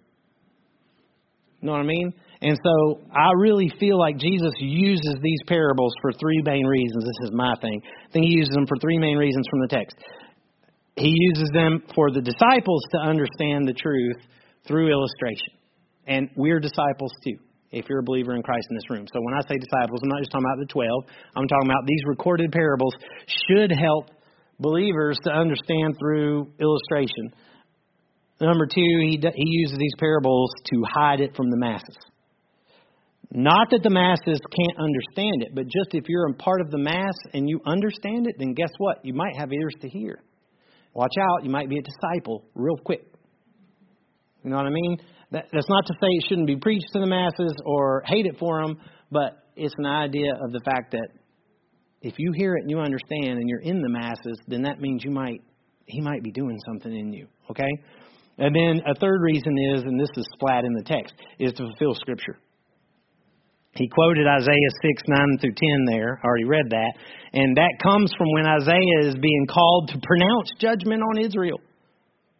You 1.60 1.66
know 1.66 1.72
what 1.72 1.80
I 1.80 1.84
mean? 1.84 2.12
And 2.40 2.56
so 2.62 3.00
I 3.12 3.30
really 3.38 3.70
feel 3.80 3.98
like 3.98 4.16
Jesus 4.16 4.52
uses 4.60 5.16
these 5.20 5.40
parables 5.48 5.92
for 6.00 6.12
three 6.12 6.40
main 6.44 6.64
reasons. 6.64 7.04
This 7.04 7.28
is 7.28 7.30
my 7.32 7.54
thing. 7.60 7.82
I 7.82 8.12
think 8.12 8.26
he 8.26 8.34
uses 8.36 8.54
them 8.54 8.66
for 8.66 8.76
three 8.80 8.98
main 8.98 9.16
reasons 9.16 9.44
from 9.50 9.60
the 9.60 9.68
text. 9.68 9.96
He 10.96 11.12
uses 11.14 11.50
them 11.52 11.82
for 11.94 12.10
the 12.10 12.20
disciples 12.20 12.82
to 12.92 12.98
understand 12.98 13.66
the 13.66 13.74
truth 13.74 14.18
through 14.66 14.90
illustration. 14.90 15.54
And 16.06 16.30
we're 16.36 16.60
disciples 16.60 17.12
too, 17.24 17.38
if 17.70 17.86
you're 17.88 18.00
a 18.00 18.04
believer 18.04 18.34
in 18.34 18.42
Christ 18.42 18.66
in 18.70 18.76
this 18.76 18.90
room. 18.90 19.06
So 19.12 19.20
when 19.20 19.34
I 19.34 19.40
say 19.42 19.58
disciples, 19.58 20.00
I'm 20.02 20.10
not 20.10 20.20
just 20.20 20.30
talking 20.30 20.46
about 20.46 20.58
the 20.60 20.72
12. 20.72 21.04
I'm 21.36 21.48
talking 21.48 21.70
about 21.70 21.86
these 21.86 22.02
recorded 22.06 22.52
parables 22.52 22.94
should 23.26 23.72
help 23.72 24.10
believers 24.60 25.18
to 25.24 25.30
understand 25.30 25.96
through 25.98 26.52
illustration. 26.60 27.32
Number 28.40 28.66
two, 28.66 28.80
he, 29.00 29.18
he 29.20 29.48
uses 29.48 29.78
these 29.78 29.94
parables 29.98 30.50
to 30.72 30.82
hide 30.94 31.20
it 31.20 31.34
from 31.36 31.50
the 31.50 31.56
masses. 31.56 31.96
Not 33.30 33.68
that 33.70 33.82
the 33.82 33.90
masses 33.90 34.40
can't 34.40 34.78
understand 34.78 35.42
it, 35.42 35.54
but 35.54 35.64
just 35.64 35.92
if 35.92 36.04
you're 36.08 36.28
a 36.30 36.34
part 36.34 36.60
of 36.60 36.70
the 36.70 36.78
mass 36.78 37.14
and 37.34 37.48
you 37.48 37.60
understand 37.66 38.26
it, 38.26 38.36
then 38.38 38.54
guess 38.54 38.70
what? 38.78 39.04
You 39.04 39.12
might 39.12 39.36
have 39.36 39.52
ears 39.52 39.74
to 39.82 39.88
hear. 39.88 40.22
Watch 40.94 41.12
out, 41.20 41.44
you 41.44 41.50
might 41.50 41.68
be 41.68 41.78
a 41.78 41.82
disciple 41.82 42.44
real 42.54 42.76
quick. 42.76 43.04
You 44.42 44.50
know 44.50 44.56
what 44.56 44.66
I 44.66 44.70
mean? 44.70 44.98
That, 45.32 45.44
that's 45.52 45.68
not 45.68 45.84
to 45.86 45.92
say 45.94 46.06
it 46.08 46.24
shouldn't 46.28 46.46
be 46.46 46.56
preached 46.56 46.86
to 46.94 47.00
the 47.00 47.06
masses 47.06 47.54
or 47.66 48.02
hate 48.06 48.24
it 48.24 48.36
for 48.38 48.62
them, 48.62 48.78
but 49.10 49.44
it's 49.56 49.74
an 49.76 49.86
idea 49.86 50.32
of 50.32 50.52
the 50.52 50.60
fact 50.64 50.92
that 50.92 51.08
if 52.02 52.14
you 52.18 52.32
hear 52.32 52.54
it 52.56 52.62
and 52.62 52.70
you 52.70 52.78
understand 52.78 53.38
and 53.38 53.48
you're 53.48 53.60
in 53.60 53.82
the 53.82 53.88
masses, 53.88 54.38
then 54.46 54.62
that 54.62 54.80
means 54.80 55.04
you 55.04 55.10
might 55.10 55.42
he 55.88 56.00
might 56.00 56.22
be 56.22 56.30
doing 56.30 56.58
something 56.66 56.94
in 56.94 57.12
you. 57.12 57.26
Okay? 57.50 57.70
And 58.36 58.54
then 58.54 58.82
a 58.86 58.94
third 58.94 59.20
reason 59.20 59.56
is, 59.74 59.82
and 59.82 59.98
this 59.98 60.10
is 60.16 60.28
flat 60.38 60.64
in 60.64 60.74
the 60.74 60.82
text, 60.82 61.14
is 61.38 61.52
to 61.54 61.64
fulfill 61.64 61.94
Scripture. 61.94 62.38
He 63.72 63.88
quoted 63.88 64.26
Isaiah 64.26 64.72
6, 64.82 65.02
9 65.08 65.38
through 65.40 65.54
10 65.54 65.84
there. 65.86 66.20
I 66.22 66.26
already 66.26 66.44
read 66.44 66.70
that. 66.70 66.92
And 67.32 67.56
that 67.56 67.72
comes 67.82 68.12
from 68.16 68.26
when 68.32 68.46
Isaiah 68.46 69.08
is 69.08 69.14
being 69.20 69.46
called 69.50 69.88
to 69.88 70.00
pronounce 70.02 70.50
judgment 70.58 71.02
on 71.02 71.18
Israel. 71.18 71.58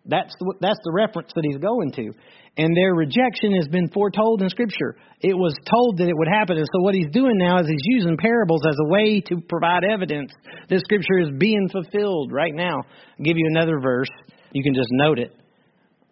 That's 0.09 0.35
the, 0.41 0.55
that's 0.61 0.81
the 0.85 0.93
reference 0.93 1.31
that 1.35 1.45
he's 1.45 1.61
going 1.61 1.93
to. 1.93 2.13
And 2.57 2.75
their 2.77 2.95
rejection 2.95 3.55
has 3.55 3.69
been 3.69 3.89
foretold 3.93 4.43
in 4.43 4.49
Scripture. 4.49 4.97
It 5.21 5.37
was 5.37 5.55
told 5.69 5.99
that 5.99 6.09
it 6.09 6.17
would 6.17 6.29
happen. 6.29 6.57
And 6.57 6.67
so 6.67 6.83
what 6.83 6.95
he's 6.95 7.13
doing 7.13 7.37
now 7.37 7.61
is 7.61 7.69
he's 7.69 8.03
using 8.03 8.17
parables 8.17 8.63
as 8.67 8.77
a 8.81 8.89
way 8.89 9.21
to 9.29 9.41
provide 9.49 9.85
evidence 9.85 10.33
that 10.69 10.81
Scripture 10.81 11.21
is 11.21 11.29
being 11.39 11.69
fulfilled 11.71 12.33
right 12.33 12.55
now. 12.55 12.77
I'll 12.83 13.25
give 13.25 13.37
you 13.37 13.47
another 13.51 13.79
verse. 13.81 14.11
You 14.51 14.65
can 14.65 14.75
just 14.75 14.89
note 14.91 15.19
it 15.19 15.37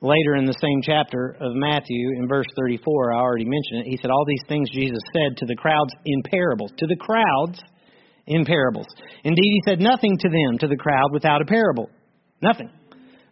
later 0.00 0.36
in 0.36 0.44
the 0.44 0.56
same 0.60 0.80
chapter 0.82 1.36
of 1.40 1.54
Matthew, 1.54 2.16
in 2.18 2.28
verse 2.28 2.46
34, 2.58 3.12
I 3.12 3.18
already 3.18 3.44
mentioned 3.44 3.86
it. 3.86 3.90
He 3.90 3.98
said, 4.00 4.10
All 4.10 4.24
these 4.26 4.44
things 4.48 4.70
Jesus 4.70 5.00
said 5.12 5.36
to 5.38 5.46
the 5.46 5.56
crowds 5.56 5.92
in 6.04 6.22
parables. 6.22 6.70
To 6.78 6.86
the 6.86 6.96
crowds 6.96 7.60
in 8.26 8.44
parables. 8.44 8.86
Indeed, 9.24 9.50
he 9.50 9.62
said 9.66 9.80
nothing 9.80 10.18
to 10.18 10.28
them, 10.28 10.58
to 10.58 10.68
the 10.68 10.76
crowd, 10.76 11.12
without 11.12 11.42
a 11.42 11.46
parable. 11.46 11.90
Nothing. 12.42 12.70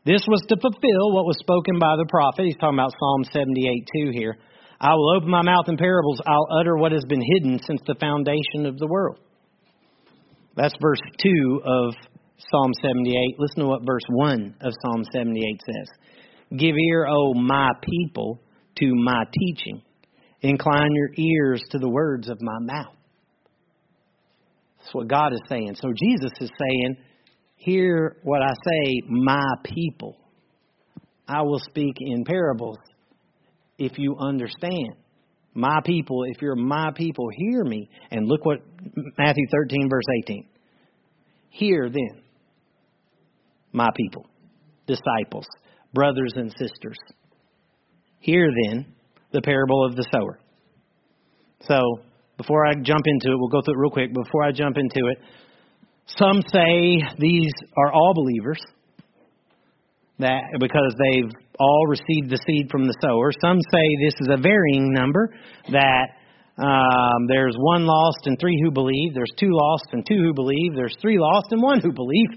This 0.04 0.24
was 0.28 0.42
to 0.48 0.56
fulfill 0.60 1.12
what 1.12 1.24
was 1.24 1.38
spoken 1.40 1.78
by 1.78 1.96
the 1.96 2.06
prophet. 2.10 2.44
He's 2.44 2.56
talking 2.56 2.78
about 2.78 2.92
Psalm 2.92 3.24
78 3.32 3.88
2 4.04 4.10
here. 4.12 4.36
I 4.78 4.94
will 4.94 5.16
open 5.16 5.30
my 5.30 5.40
mouth 5.40 5.64
in 5.68 5.78
parables. 5.78 6.20
I'll 6.26 6.48
utter 6.60 6.76
what 6.76 6.92
has 6.92 7.04
been 7.08 7.22
hidden 7.22 7.58
since 7.66 7.80
the 7.86 7.94
foundation 7.98 8.66
of 8.66 8.78
the 8.78 8.86
world. 8.86 9.18
That's 10.56 10.74
verse 10.80 11.00
2 11.22 11.62
of 11.64 11.94
Psalm 12.50 12.72
78. 12.82 13.36
Listen 13.38 13.60
to 13.60 13.66
what 13.66 13.80
verse 13.86 14.04
1 14.10 14.56
of 14.60 14.72
Psalm 14.82 15.04
78 15.10 15.60
says. 15.64 16.58
Give 16.58 16.76
ear, 16.76 17.06
O 17.08 17.32
my 17.32 17.70
people, 17.80 18.40
to 18.78 18.92
my 18.94 19.24
teaching. 19.32 19.82
Incline 20.42 20.90
your 20.92 21.10
ears 21.16 21.62
to 21.70 21.78
the 21.78 21.88
words 21.88 22.28
of 22.28 22.42
my 22.42 22.58
mouth. 22.60 22.94
That's 24.78 24.94
what 24.94 25.08
God 25.08 25.32
is 25.32 25.40
saying. 25.48 25.76
So 25.80 25.88
Jesus 25.96 26.32
is 26.40 26.50
saying, 26.58 26.96
Hear 27.64 28.16
what 28.22 28.42
I 28.42 28.52
say, 28.52 29.02
my 29.08 29.54
people. 29.64 30.16
I 31.26 31.42
will 31.42 31.60
speak 31.60 31.96
in 31.98 32.24
parables 32.24 32.78
if 33.78 33.98
you 33.98 34.16
understand. 34.18 34.96
My 35.54 35.80
people, 35.84 36.24
if 36.24 36.42
you're 36.42 36.56
my 36.56 36.90
people, 36.94 37.26
hear 37.34 37.64
me. 37.64 37.88
And 38.10 38.26
look 38.26 38.44
what 38.44 38.58
Matthew 39.16 39.46
13, 39.50 39.88
verse 39.88 40.04
18. 40.24 40.46
Hear 41.50 41.88
then, 41.88 42.22
my 43.72 43.88
people, 43.96 44.26
disciples 44.86 45.46
brothers 45.94 46.32
and 46.34 46.50
sisters. 46.58 46.98
Hear 48.18 48.50
then 48.66 48.86
the 49.32 49.40
parable 49.40 49.86
of 49.86 49.96
the 49.96 50.04
sower. 50.12 50.38
So, 51.62 51.80
before 52.36 52.66
I 52.66 52.74
jump 52.74 53.02
into 53.06 53.28
it, 53.28 53.36
we'll 53.38 53.48
go 53.48 53.62
through 53.62 53.74
it 53.74 53.78
real 53.78 53.90
quick. 53.90 54.12
Before 54.12 54.42
I 54.42 54.50
jump 54.50 54.76
into 54.76 55.08
it, 55.08 55.18
some 56.06 56.42
say 56.52 57.00
these 57.18 57.52
are 57.76 57.92
all 57.92 58.12
believers 58.14 58.60
that 60.18 60.42
because 60.60 60.94
they've 60.98 61.30
all 61.58 61.86
received 61.88 62.30
the 62.30 62.38
seed 62.46 62.68
from 62.70 62.86
the 62.86 62.94
sower. 63.00 63.30
Some 63.40 63.58
say 63.72 63.86
this 64.04 64.14
is 64.20 64.28
a 64.30 64.40
varying 64.40 64.92
number 64.92 65.34
that 65.70 66.06
um, 66.56 67.26
there's 67.26 67.56
one 67.58 67.84
lost 67.84 68.26
and 68.26 68.38
three 68.38 68.60
who 68.62 68.70
believe. 68.70 69.14
There's 69.14 69.32
two 69.38 69.50
lost 69.50 69.86
and 69.92 70.04
two 70.06 70.18
who 70.22 70.34
believe. 70.34 70.74
There's 70.74 70.94
three 71.00 71.18
lost 71.18 71.48
and 71.50 71.62
one 71.62 71.80
who 71.80 71.92
believe. 71.92 72.28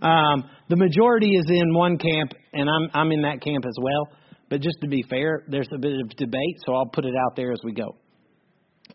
Um, 0.00 0.48
the 0.68 0.76
majority 0.76 1.32
is 1.32 1.44
in 1.48 1.74
one 1.74 1.98
camp, 1.98 2.32
and 2.52 2.68
I'm 2.68 2.88
I'm 2.94 3.12
in 3.12 3.22
that 3.22 3.42
camp 3.42 3.64
as 3.66 3.76
well. 3.80 4.08
But 4.48 4.62
just 4.62 4.76
to 4.80 4.88
be 4.88 5.04
fair, 5.10 5.44
there's 5.48 5.68
a 5.74 5.78
bit 5.78 6.00
of 6.00 6.08
debate, 6.16 6.56
so 6.64 6.74
I'll 6.74 6.86
put 6.86 7.04
it 7.04 7.14
out 7.14 7.36
there 7.36 7.52
as 7.52 7.60
we 7.62 7.72
go. 7.72 7.96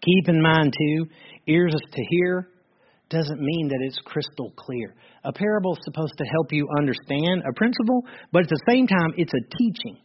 Keep 0.01 0.29
in 0.29 0.41
mind 0.41 0.73
too, 0.73 1.05
ears 1.47 1.73
to 1.73 2.03
hear 2.09 2.49
doesn't 3.10 3.39
mean 3.39 3.68
that 3.68 3.80
it's 3.82 3.98
crystal 4.06 4.52
clear. 4.56 4.96
A 5.24 5.32
parable 5.32 5.74
is 5.74 5.80
supposed 5.86 6.13
to 6.18 6.26
help 6.26 6.52
you 6.52 6.68
understand 6.78 7.44
a 7.48 7.54
principle, 7.54 8.04
but 8.32 8.44
at 8.44 8.50
the 8.50 8.62
same 8.68 8.88
time, 8.88 9.13
it's 9.18 9.34
a 9.34 9.58
teaching. 9.58 9.98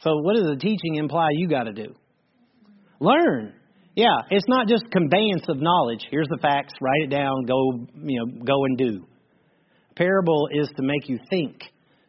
So, 0.00 0.18
what 0.22 0.36
does 0.36 0.50
a 0.50 0.56
teaching 0.56 0.96
imply 0.96 1.28
you 1.32 1.48
got 1.48 1.64
to 1.64 1.72
do? 1.72 1.94
Learn. 3.00 3.54
Yeah, 3.96 4.16
it's 4.30 4.46
not 4.48 4.66
just 4.66 4.84
conveyance 4.90 5.44
of 5.48 5.58
knowledge. 5.60 6.00
Here's 6.10 6.28
the 6.28 6.38
facts, 6.42 6.74
write 6.80 7.02
it 7.04 7.10
down, 7.10 7.44
go, 7.46 7.86
you 8.02 8.18
know, 8.18 8.44
go 8.44 8.64
and 8.64 8.76
do. 8.76 9.06
Parable 9.96 10.48
is 10.52 10.68
to 10.76 10.82
make 10.82 11.08
you 11.08 11.18
think, 11.30 11.62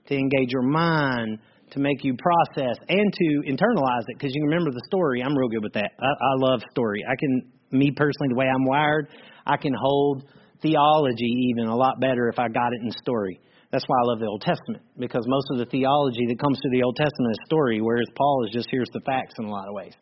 to 0.07 0.15
engage 0.15 0.49
your 0.49 0.63
mind, 0.63 1.37
to 1.71 1.79
make 1.79 2.03
you 2.03 2.15
process, 2.17 2.77
and 2.89 3.13
to 3.13 3.51
internalize 3.51 4.03
it. 4.07 4.17
Because 4.17 4.31
you 4.33 4.43
remember 4.45 4.71
the 4.71 4.81
story. 4.87 5.21
I'm 5.21 5.37
real 5.37 5.49
good 5.49 5.63
with 5.63 5.73
that. 5.73 5.91
I, 5.99 6.05
I 6.05 6.33
love 6.37 6.61
story. 6.71 7.03
I 7.07 7.15
can, 7.19 7.51
me 7.75 7.91
personally, 7.91 8.29
the 8.29 8.35
way 8.35 8.47
I'm 8.47 8.65
wired, 8.65 9.09
I 9.45 9.57
can 9.57 9.73
hold 9.73 10.23
theology 10.61 11.51
even 11.51 11.67
a 11.67 11.75
lot 11.75 11.99
better 11.99 12.29
if 12.29 12.39
I 12.39 12.47
got 12.47 12.73
it 12.73 12.81
in 12.81 12.91
story. 12.91 13.39
That's 13.71 13.83
why 13.87 13.97
I 14.01 14.05
love 14.07 14.19
the 14.19 14.27
Old 14.27 14.41
Testament 14.41 14.83
because 14.97 15.25
most 15.27 15.47
of 15.51 15.57
the 15.59 15.65
theology 15.65 16.25
that 16.29 16.39
comes 16.39 16.57
through 16.61 16.71
the 16.71 16.83
Old 16.83 16.95
Testament 16.95 17.31
is 17.31 17.45
story, 17.45 17.81
whereas 17.81 18.07
Paul 18.15 18.45
is 18.47 18.53
just 18.53 18.67
here's 18.71 18.89
the 18.93 19.01
facts 19.05 19.35
in 19.37 19.45
a 19.45 19.49
lot 19.49 19.67
of 19.67 19.73
ways. 19.73 19.93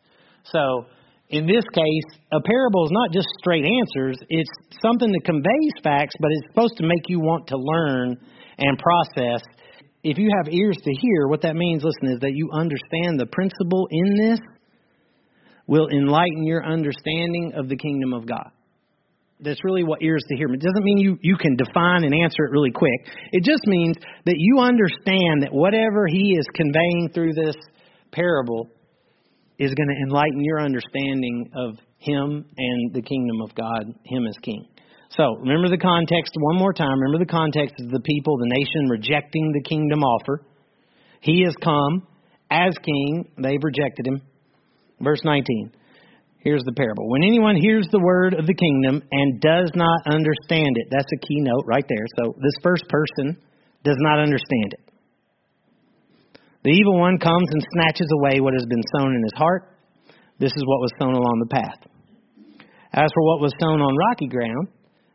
So 0.44 0.86
In 1.30 1.46
this 1.46 1.64
case, 1.72 2.20
a 2.32 2.40
parable 2.40 2.84
is 2.84 2.92
not 2.92 3.10
just 3.10 3.26
straight 3.40 3.64
answers, 3.64 4.18
it's 4.28 4.50
something 4.82 5.10
that 5.10 5.24
conveys 5.24 5.72
facts, 5.82 6.14
but 6.20 6.30
it's 6.30 6.46
supposed 6.48 6.76
to 6.76 6.86
make 6.86 7.08
you 7.08 7.18
want 7.18 7.46
to 7.48 7.56
learn 7.56 8.16
and 8.58 8.78
process. 8.78 9.40
If 10.02 10.18
you 10.18 10.30
have 10.36 10.52
ears 10.52 10.76
to 10.76 10.92
hear, 10.92 11.26
what 11.28 11.40
that 11.42 11.56
means, 11.56 11.82
listen, 11.82 12.12
is 12.12 12.20
that 12.20 12.34
you 12.34 12.50
understand 12.52 13.18
the 13.18 13.26
principle 13.26 13.88
in 13.90 14.14
this 14.16 14.38
will 15.66 15.88
enlighten 15.88 16.44
your 16.44 16.64
understanding 16.64 17.52
of 17.56 17.68
the 17.68 17.76
kingdom 17.76 18.12
of 18.12 18.26
God. 18.26 18.50
That's 19.40 19.62
really 19.64 19.84
what 19.84 20.02
ears 20.02 20.22
to 20.28 20.36
hear. 20.36 20.48
It 20.48 20.60
doesn't 20.60 20.84
mean 20.84 20.98
you, 20.98 21.18
you 21.20 21.36
can 21.36 21.56
define 21.56 22.04
and 22.04 22.14
answer 22.14 22.44
it 22.44 22.50
really 22.52 22.70
quick. 22.70 23.00
It 23.32 23.44
just 23.44 23.66
means 23.66 23.96
that 24.26 24.36
you 24.38 24.60
understand 24.60 25.42
that 25.42 25.52
whatever 25.52 26.06
he 26.06 26.36
is 26.38 26.46
conveying 26.54 27.10
through 27.12 27.34
this 27.34 27.56
parable 28.12 28.68
is 29.58 29.74
going 29.74 29.88
to 29.88 30.02
enlighten 30.06 30.42
your 30.42 30.60
understanding 30.60 31.50
of 31.54 31.76
him 31.98 32.44
and 32.56 32.94
the 32.94 33.02
kingdom 33.02 33.40
of 33.42 33.54
God, 33.54 33.94
him 34.04 34.26
as 34.26 34.36
king. 34.42 34.66
So 35.10 35.36
remember 35.38 35.68
the 35.68 35.78
context 35.78 36.32
one 36.38 36.56
more 36.56 36.72
time. 36.72 37.00
Remember 37.00 37.24
the 37.24 37.30
context 37.30 37.74
of 37.80 37.90
the 37.90 38.00
people, 38.00 38.36
the 38.38 38.48
nation 38.48 38.88
rejecting 38.88 39.52
the 39.52 39.62
kingdom 39.62 40.02
offer. 40.02 40.42
He 41.20 41.42
has 41.44 41.54
come 41.62 42.06
as 42.50 42.74
king. 42.84 43.28
They've 43.38 43.62
rejected 43.62 44.06
him. 44.06 44.22
Verse 45.00 45.20
19. 45.24 45.72
Here's 46.38 46.62
the 46.64 46.76
parable. 46.76 47.08
When 47.08 47.24
anyone 47.24 47.56
hears 47.56 47.88
the 47.90 48.04
word 48.04 48.34
of 48.34 48.46
the 48.46 48.54
kingdom 48.54 49.02
and 49.10 49.40
does 49.40 49.70
not 49.74 50.00
understand 50.06 50.76
it, 50.76 50.88
that's 50.90 51.12
a 51.12 51.26
key 51.26 51.40
note 51.40 51.64
right 51.66 51.84
there. 51.88 52.04
So 52.20 52.34
this 52.36 52.52
first 52.62 52.84
person 52.88 53.40
does 53.82 53.96
not 53.98 54.18
understand 54.18 54.76
it. 54.76 54.80
The 56.64 56.70
evil 56.70 56.98
one 56.98 57.18
comes 57.18 57.48
and 57.50 57.62
snatches 57.72 58.08
away 58.20 58.40
what 58.40 58.54
has 58.54 58.66
been 58.66 58.82
sown 58.96 59.14
in 59.14 59.22
his 59.22 59.36
heart. 59.36 59.76
This 60.38 60.52
is 60.56 60.64
what 60.66 60.80
was 60.80 60.92
sown 60.98 61.14
along 61.14 61.40
the 61.40 61.54
path. 61.54 61.80
As 62.92 63.10
for 63.12 63.24
what 63.24 63.40
was 63.40 63.52
sown 63.60 63.80
on 63.80 63.96
rocky 64.10 64.28
ground, 64.28 64.68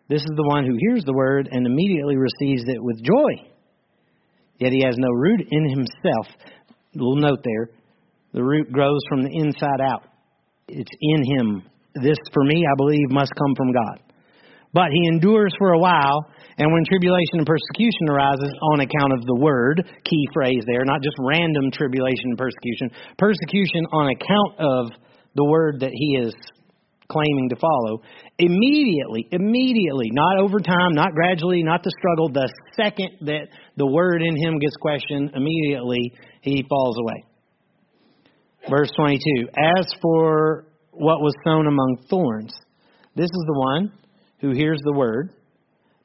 this 0.09 0.21
is 0.21 0.33
the 0.35 0.47
one 0.47 0.65
who 0.65 0.75
hears 0.79 1.03
the 1.05 1.13
word 1.13 1.47
and 1.51 1.65
immediately 1.65 2.17
receives 2.17 2.63
it 2.67 2.83
with 2.83 3.03
joy. 3.03 3.49
Yet 4.57 4.73
he 4.73 4.83
has 4.83 4.95
no 4.97 5.09
root 5.09 5.41
in 5.49 5.69
himself. 5.69 6.27
Little 6.93 7.15
note 7.15 7.39
there. 7.43 7.69
The 8.33 8.43
root 8.43 8.71
grows 8.71 9.01
from 9.09 9.23
the 9.23 9.31
inside 9.31 9.81
out. 9.81 10.03
It's 10.67 10.91
in 11.01 11.23
him. 11.37 11.63
This, 11.95 12.17
for 12.33 12.43
me, 12.43 12.63
I 12.65 12.75
believe, 12.77 13.09
must 13.09 13.31
come 13.35 13.55
from 13.55 13.73
God. 13.73 13.99
But 14.71 14.91
he 14.93 15.07
endures 15.07 15.51
for 15.57 15.73
a 15.73 15.79
while, 15.79 16.29
and 16.57 16.71
when 16.71 16.85
tribulation 16.85 17.41
and 17.41 17.47
persecution 17.47 18.05
arises 18.07 18.53
on 18.71 18.81
account 18.81 19.13
of 19.17 19.25
the 19.25 19.35
word, 19.35 19.83
key 20.03 20.27
phrase 20.31 20.61
there, 20.67 20.85
not 20.85 21.01
just 21.01 21.15
random 21.19 21.71
tribulation 21.71 22.35
and 22.35 22.37
persecution, 22.37 22.91
persecution 23.17 23.85
on 23.91 24.13
account 24.13 24.53
of 24.59 24.91
the 25.35 25.45
word 25.45 25.79
that 25.79 25.91
he 25.91 26.21
is 26.21 26.35
claiming 27.09 27.49
to 27.49 27.55
follow, 27.55 28.03
immediately, 28.37 29.27
immediately, 29.31 30.09
not 30.11 30.37
over 30.37 30.59
time, 30.59 30.93
not 30.93 31.13
gradually, 31.13 31.63
not 31.63 31.81
the 31.81 31.91
struggle, 31.97 32.29
the 32.29 32.47
second 32.75 33.09
that 33.21 33.47
the 33.77 33.87
word 33.87 34.21
in 34.21 34.37
him 34.37 34.59
gets 34.59 34.75
questioned, 34.77 35.31
immediately 35.33 36.13
he 36.41 36.63
falls 36.69 36.95
away. 36.99 37.23
Verse 38.69 38.89
22 38.95 39.49
As 39.57 39.87
for 40.01 40.67
what 40.91 41.21
was 41.21 41.33
sown 41.43 41.65
among 41.65 42.05
thorns, 42.09 42.53
this 43.15 43.25
is 43.25 43.43
the 43.47 43.59
one 43.59 43.91
who 44.41 44.51
hears 44.51 44.79
the 44.83 44.93
word, 44.93 45.31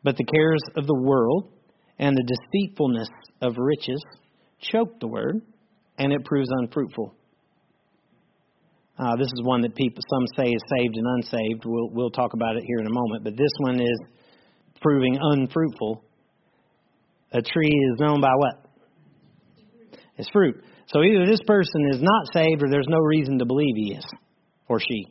but 0.03 0.17
the 0.17 0.25
cares 0.25 0.62
of 0.77 0.87
the 0.87 1.01
world 1.03 1.51
and 1.99 2.17
the 2.17 2.23
deceitfulness 2.23 3.09
of 3.43 3.55
riches 3.59 4.03
choke 4.61 4.99
the 5.01 5.07
word, 5.07 5.43
and 5.99 6.12
it 6.12 6.25
proves 6.25 6.49
unfruitful. 6.51 7.15
Uh, 8.99 9.17
this 9.17 9.27
is 9.27 9.43
one 9.43 9.61
that 9.62 9.75
people 9.75 10.03
some 10.09 10.27
say 10.37 10.51
is 10.51 10.62
saved 10.79 10.97
and 10.97 11.07
unsaved. 11.17 11.65
We'll 11.67 11.91
we'll 11.91 12.11
talk 12.11 12.33
about 12.33 12.57
it 12.57 12.62
here 12.65 12.79
in 12.79 12.87
a 12.87 12.93
moment. 12.93 13.25
But 13.25 13.37
this 13.37 13.51
one 13.59 13.81
is 13.81 14.01
proving 14.81 15.19
unfruitful. 15.21 16.03
A 17.33 17.43
tree 17.43 17.91
is 17.93 18.01
known 18.01 18.21
by 18.21 18.33
what? 18.37 18.71
Its 20.17 20.31
fruit. 20.31 20.62
So 20.89 21.03
either 21.03 21.26
this 21.26 21.41
person 21.47 21.89
is 21.91 22.03
not 22.03 22.32
saved 22.32 22.62
or 22.62 22.70
there's 22.70 22.89
no 22.89 22.99
reason 22.99 23.39
to 23.39 23.45
believe 23.45 23.74
he 23.76 23.95
is 23.95 24.05
or 24.68 24.80
she. 24.80 25.07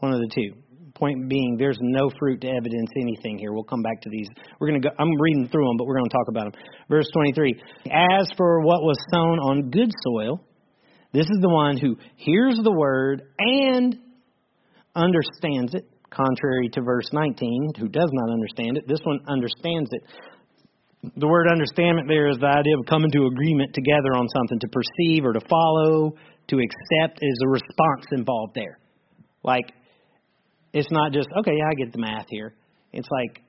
One 0.00 0.12
of 0.12 0.20
the 0.20 0.30
two. 0.34 0.54
Point 0.94 1.28
being, 1.28 1.56
there's 1.56 1.78
no 1.80 2.10
fruit 2.18 2.40
to 2.40 2.48
evidence 2.48 2.90
anything 3.00 3.38
here. 3.38 3.52
We'll 3.52 3.62
come 3.62 3.82
back 3.82 4.00
to 4.02 4.10
these. 4.10 4.26
We're 4.58 4.68
going 4.68 4.82
to 4.82 4.88
go, 4.88 4.94
I'm 4.98 5.20
reading 5.20 5.48
through 5.48 5.64
them, 5.64 5.76
but 5.76 5.86
we're 5.86 5.96
going 5.96 6.10
to 6.10 6.16
talk 6.16 6.28
about 6.28 6.52
them. 6.52 6.62
Verse 6.88 7.06
23. 7.12 7.54
As 7.86 8.28
for 8.36 8.60
what 8.62 8.82
was 8.82 8.96
sown 9.12 9.38
on 9.38 9.70
good 9.70 9.90
soil, 10.02 10.44
this 11.12 11.26
is 11.26 11.38
the 11.40 11.48
one 11.48 11.76
who 11.78 11.96
hears 12.16 12.58
the 12.62 12.72
word 12.72 13.22
and 13.38 13.96
understands 14.96 15.74
it, 15.74 15.88
contrary 16.10 16.68
to 16.72 16.82
verse 16.82 17.08
19, 17.12 17.74
who 17.78 17.88
does 17.88 18.10
not 18.12 18.32
understand 18.32 18.76
it. 18.76 18.88
This 18.88 19.00
one 19.04 19.20
understands 19.28 19.90
it. 19.92 20.02
The 21.02 21.28
word 21.28 21.46
understandment 21.50 22.08
there 22.08 22.28
is 22.28 22.38
the 22.38 22.46
idea 22.46 22.74
of 22.78 22.86
coming 22.86 23.10
to 23.12 23.26
agreement 23.26 23.72
together 23.72 24.16
on 24.16 24.26
something, 24.34 24.58
to 24.58 24.68
perceive 24.68 25.24
or 25.24 25.32
to 25.32 25.40
follow, 25.48 26.14
to 26.48 26.56
accept 26.56 27.18
is 27.22 27.38
a 27.44 27.48
response 27.48 28.06
involved 28.12 28.54
there. 28.54 28.78
Like, 29.44 29.70
it's 30.72 30.90
not 30.90 31.12
just, 31.12 31.28
okay, 31.38 31.52
yeah, 31.56 31.70
I 31.70 31.74
get 31.74 31.92
the 31.92 32.00
math 32.00 32.26
here. 32.28 32.54
It's 32.92 33.08
like, 33.10 33.42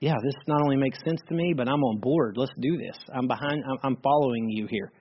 yeah, 0.00 0.14
this 0.22 0.34
not 0.46 0.60
only 0.62 0.76
makes 0.76 0.98
sense 1.04 1.20
to 1.28 1.34
me, 1.34 1.54
but 1.56 1.68
I'm 1.68 1.82
on 1.82 2.00
board. 2.00 2.36
Let's 2.36 2.52
do 2.60 2.76
this. 2.76 2.98
I'm 3.14 3.28
behind, 3.28 3.62
I'm 3.82 3.96
following 4.02 4.50
you 4.50 4.66
here. 4.68 4.92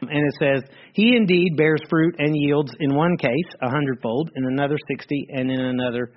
And 0.00 0.10
it 0.10 0.34
says, 0.40 0.62
He 0.92 1.16
indeed 1.16 1.56
bears 1.56 1.80
fruit 1.88 2.16
and 2.18 2.34
yields 2.34 2.72
in 2.80 2.94
one 2.94 3.16
case 3.16 3.48
a 3.62 3.70
hundredfold, 3.70 4.30
in 4.34 4.44
another 4.44 4.76
sixty, 4.90 5.26
and 5.30 5.50
in 5.50 5.60
another 5.60 6.12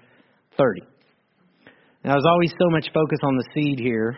thirty. 0.58 0.82
Now, 2.04 2.12
there's 2.12 2.26
always 2.28 2.52
so 2.52 2.70
much 2.72 2.88
focus 2.94 3.20
on 3.24 3.36
the 3.38 3.46
seed 3.54 3.80
here 3.80 4.18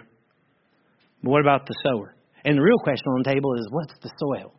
but 1.23 1.29
what 1.29 1.41
about 1.41 1.65
the 1.65 1.75
sower? 1.83 2.15
And 2.43 2.57
the 2.57 2.61
real 2.61 2.79
question 2.79 3.05
on 3.07 3.23
the 3.23 3.29
table 3.29 3.53
is 3.55 3.67
what's 3.69 3.93
the 4.01 4.11
soil? 4.17 4.53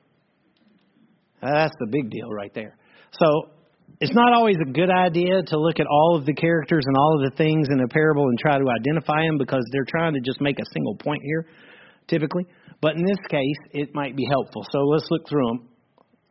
Uh, 1.42 1.52
that's 1.52 1.74
the 1.80 1.88
big 1.90 2.10
deal 2.10 2.30
right 2.30 2.52
there. 2.54 2.76
So 3.12 3.50
it's 4.00 4.14
not 4.14 4.32
always 4.32 4.56
a 4.62 4.70
good 4.70 4.90
idea 4.90 5.42
to 5.42 5.58
look 5.58 5.80
at 5.80 5.86
all 5.86 6.16
of 6.16 6.24
the 6.24 6.34
characters 6.34 6.84
and 6.86 6.96
all 6.96 7.16
of 7.16 7.30
the 7.30 7.36
things 7.36 7.68
in 7.70 7.80
a 7.80 7.88
parable 7.88 8.28
and 8.28 8.38
try 8.38 8.58
to 8.58 8.64
identify 8.64 9.26
them 9.26 9.38
because 9.38 9.64
they're 9.72 9.86
trying 9.88 10.14
to 10.14 10.20
just 10.20 10.40
make 10.40 10.58
a 10.58 10.64
single 10.72 10.96
point 10.96 11.22
here, 11.24 11.46
typically. 12.06 12.46
But 12.80 12.96
in 12.96 13.04
this 13.04 13.18
case, 13.28 13.58
it 13.72 13.94
might 13.94 14.16
be 14.16 14.26
helpful. 14.30 14.64
So 14.70 14.78
let's 14.80 15.06
look 15.10 15.28
through 15.28 15.46
them. 15.46 15.68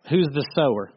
Who's 0.10 0.28
the 0.34 0.46
sower? 0.56 0.92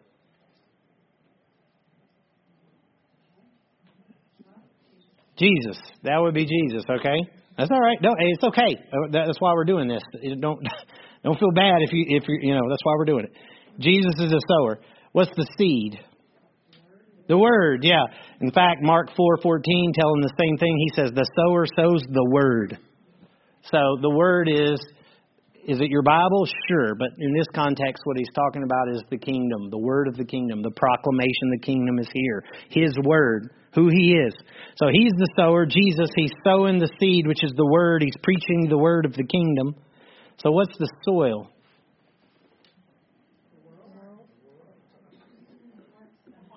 Jesus. 5.37 5.81
That 6.05 6.19
would 6.19 6.35
be 6.35 6.47
Jesus, 6.47 6.85
okay? 6.89 7.19
That's 7.57 7.71
all 7.71 7.81
right. 7.81 7.99
No, 8.03 8.15
it's 8.19 8.43
okay. 8.43 8.77
Uh, 8.93 9.09
that's 9.13 9.41
why 9.41 9.53
we're 9.55 9.65
doing 9.65 9.89
this. 9.89 10.03
Don't 10.41 10.61
don't 11.25 11.39
feel 11.39 11.53
bad 11.55 11.77
if 11.81 11.93
you 11.93 12.05
if 12.09 12.25
you 12.29 12.39
you 12.41 12.55
know 12.55 12.69
that's 12.69 12.85
why 12.85 12.95
we're 12.99 13.05
doing 13.05 13.25
it. 13.25 13.33
Jesus 13.79 14.15
is 14.19 14.33
a 14.33 14.41
sower. 14.49 14.81
What's 15.13 15.31
the 15.37 15.47
seed? 15.59 15.99
The 17.27 17.39
word, 17.39 17.85
yeah. 17.85 18.05
In 18.41 18.51
fact, 18.51 18.83
Mark 18.83 19.11
four 19.17 19.39
fourteen 19.43 19.93
telling 19.99 20.21
the 20.21 20.33
same 20.39 20.59
thing. 20.59 20.77
He 20.79 20.95
says 20.95 21.13
the 21.15 21.27
sower 21.37 21.67
sows 21.77 22.03
the 22.13 22.29
word. 22.31 22.79
So 23.71 23.99
the 24.03 24.11
word 24.11 24.49
is 24.51 24.79
is 25.67 25.81
it 25.81 25.89
your 25.89 26.03
Bible? 26.03 26.47
Sure, 26.69 26.95
but 26.95 27.09
in 27.19 27.33
this 27.33 27.47
context, 27.55 28.03
what 28.05 28.19
he's 28.19 28.33
talking 28.35 28.63
about 28.63 28.95
is 28.95 29.03
the 29.11 29.19
kingdom, 29.19 29.71
the 29.71 29.79
word 29.79 30.09
of 30.09 30.17
the 30.17 30.25
kingdom, 30.25 30.63
the 30.63 30.71
proclamation 30.71 31.51
the 31.53 31.65
kingdom 31.65 31.99
is 31.99 32.09
here. 32.13 32.45
His 32.69 32.95
word, 33.03 33.51
who 33.75 33.89
he 33.89 34.13
is. 34.13 34.35
So 34.77 34.89
he's 34.93 35.13
the 35.17 35.29
sower, 35.37 35.65
Jesus. 35.67 36.11
He's 36.17 36.33
sowing 36.45 36.79
the 36.79 36.91
seed, 37.01 37.27
which 37.27 37.43
is 37.43 37.53
the 37.57 37.67
word. 37.67 38.03
He's 38.03 38.17
preaching 38.23 38.69
the 38.69 38.79
word 38.79 39.07
of 39.07 39.15
the 39.15 39.25
kingdom. 39.25 39.75
So 40.39 40.51
what's 40.51 40.77
the 40.79 40.89
soil? 41.05 41.51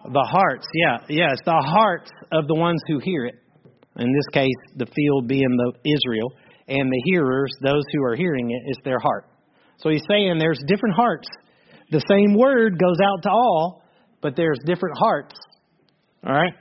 The 0.10 0.28
hearts, 0.32 0.66
yeah, 0.74 1.00
yeah, 1.10 1.34
it's 1.34 1.42
the 1.44 1.52
hearts 1.52 2.10
of 2.32 2.48
the 2.48 2.56
ones 2.56 2.82
who 2.88 3.00
hear 3.00 3.26
it. 3.26 3.36
In 4.00 4.14
this 4.14 4.28
case, 4.32 4.56
the 4.78 4.86
field 4.86 5.28
being 5.28 5.58
the 5.58 5.74
Israel 5.84 6.32
and 6.68 6.92
the 6.92 7.02
hearers, 7.06 7.52
those 7.62 7.84
who 7.94 8.04
are 8.04 8.16
hearing 8.16 8.52
it, 8.52 8.70
is 8.70 8.78
their 8.84 9.00
heart. 9.00 9.26
So 9.78 9.90
he's 9.90 10.04
saying 10.10 10.38
there's 10.40 10.60
different 10.68 10.96
hearts. 10.96 11.28
The 11.92 12.02
same 12.10 12.38
word 12.38 12.78
goes 12.80 12.98
out 13.04 13.24
to 13.24 13.30
all, 13.30 13.84
but 14.22 14.36
there's 14.36 14.60
different 14.66 14.98
hearts. 14.98 15.36
All 16.26 16.34
right? 16.34 16.54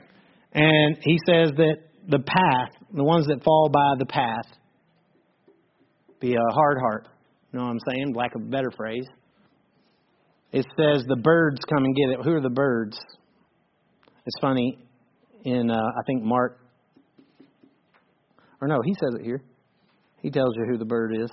And 0.53 0.97
he 1.01 1.17
says 1.27 1.51
that 1.57 1.77
the 2.07 2.19
path, 2.19 2.71
the 2.93 3.03
ones 3.03 3.27
that 3.27 3.43
fall 3.43 3.69
by 3.69 3.95
the 3.97 4.05
path, 4.05 4.45
be 6.19 6.33
a 6.33 6.53
hard 6.53 6.77
heart. 6.79 7.07
You 7.51 7.59
know 7.59 7.65
what 7.65 7.71
I'm 7.71 7.79
saying? 7.89 8.13
Lack 8.15 8.35
of 8.35 8.41
a 8.41 8.45
better 8.45 8.71
phrase. 8.75 9.05
It 10.51 10.65
says 10.77 11.03
the 11.07 11.17
birds 11.21 11.59
come 11.69 11.83
and 11.83 11.95
get 11.95 12.09
it. 12.09 12.23
Who 12.23 12.33
are 12.33 12.41
the 12.41 12.49
birds? 12.49 12.97
It's 14.25 14.39
funny 14.39 14.79
in 15.43 15.69
uh, 15.69 15.75
I 15.75 16.03
think 16.05 16.23
Mark 16.23 16.59
or 18.61 18.67
no, 18.67 18.81
he 18.83 18.93
says 18.93 19.19
it 19.19 19.23
here. 19.23 19.41
He 20.21 20.29
tells 20.29 20.55
you 20.55 20.65
who 20.69 20.77
the 20.77 20.85
bird 20.85 21.13
is. 21.15 21.29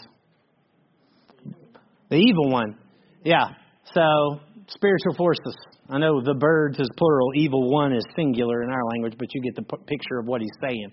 The 2.10 2.16
evil 2.16 2.50
one. 2.50 2.76
Yeah. 3.24 3.48
So, 3.94 4.40
spiritual 4.68 5.14
forces. 5.16 5.54
I 5.88 5.98
know 5.98 6.22
the 6.22 6.34
birds 6.34 6.78
is 6.78 6.88
plural, 6.96 7.32
evil 7.34 7.70
one 7.70 7.92
is 7.92 8.04
singular 8.16 8.62
in 8.62 8.70
our 8.70 8.84
language, 8.92 9.14
but 9.18 9.28
you 9.34 9.42
get 9.42 9.54
the 9.54 9.62
p- 9.62 9.84
picture 9.86 10.18
of 10.18 10.26
what 10.26 10.40
he's 10.40 10.56
saying. 10.60 10.92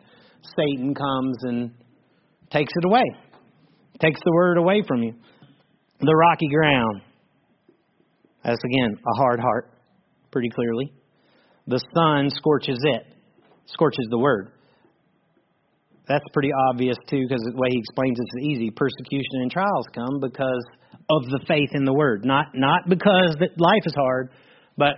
Satan 0.57 0.93
comes 0.93 1.37
and 1.43 1.71
takes 2.49 2.73
it 2.75 2.85
away, 2.85 3.03
takes 4.01 4.19
the 4.25 4.31
word 4.33 4.57
away 4.57 4.83
from 4.85 5.03
you. 5.03 5.13
The 5.99 6.15
rocky 6.15 6.47
ground. 6.49 7.01
That's 8.43 8.59
again 8.65 8.97
a 8.97 9.21
hard 9.21 9.39
heart, 9.39 9.71
pretty 10.31 10.49
clearly. 10.49 10.91
The 11.67 11.79
sun 11.95 12.29
scorches 12.31 12.79
it, 12.83 13.05
scorches 13.67 14.07
the 14.09 14.17
word. 14.17 14.51
That's 16.11 16.27
pretty 16.33 16.51
obvious 16.69 16.97
too, 17.09 17.23
because 17.23 17.41
the 17.47 17.55
way 17.55 17.69
he 17.71 17.79
explains 17.79 18.19
it's 18.19 18.45
easy. 18.45 18.69
Persecution 18.69 19.47
and 19.47 19.51
trials 19.51 19.85
come 19.95 20.19
because 20.19 20.65
of 21.09 21.23
the 21.31 21.39
faith 21.47 21.69
in 21.71 21.85
the 21.85 21.93
word, 21.93 22.25
not 22.25 22.47
not 22.53 22.81
because 22.89 23.35
that 23.39 23.55
life 23.55 23.85
is 23.85 23.93
hard, 23.95 24.31
but 24.75 24.95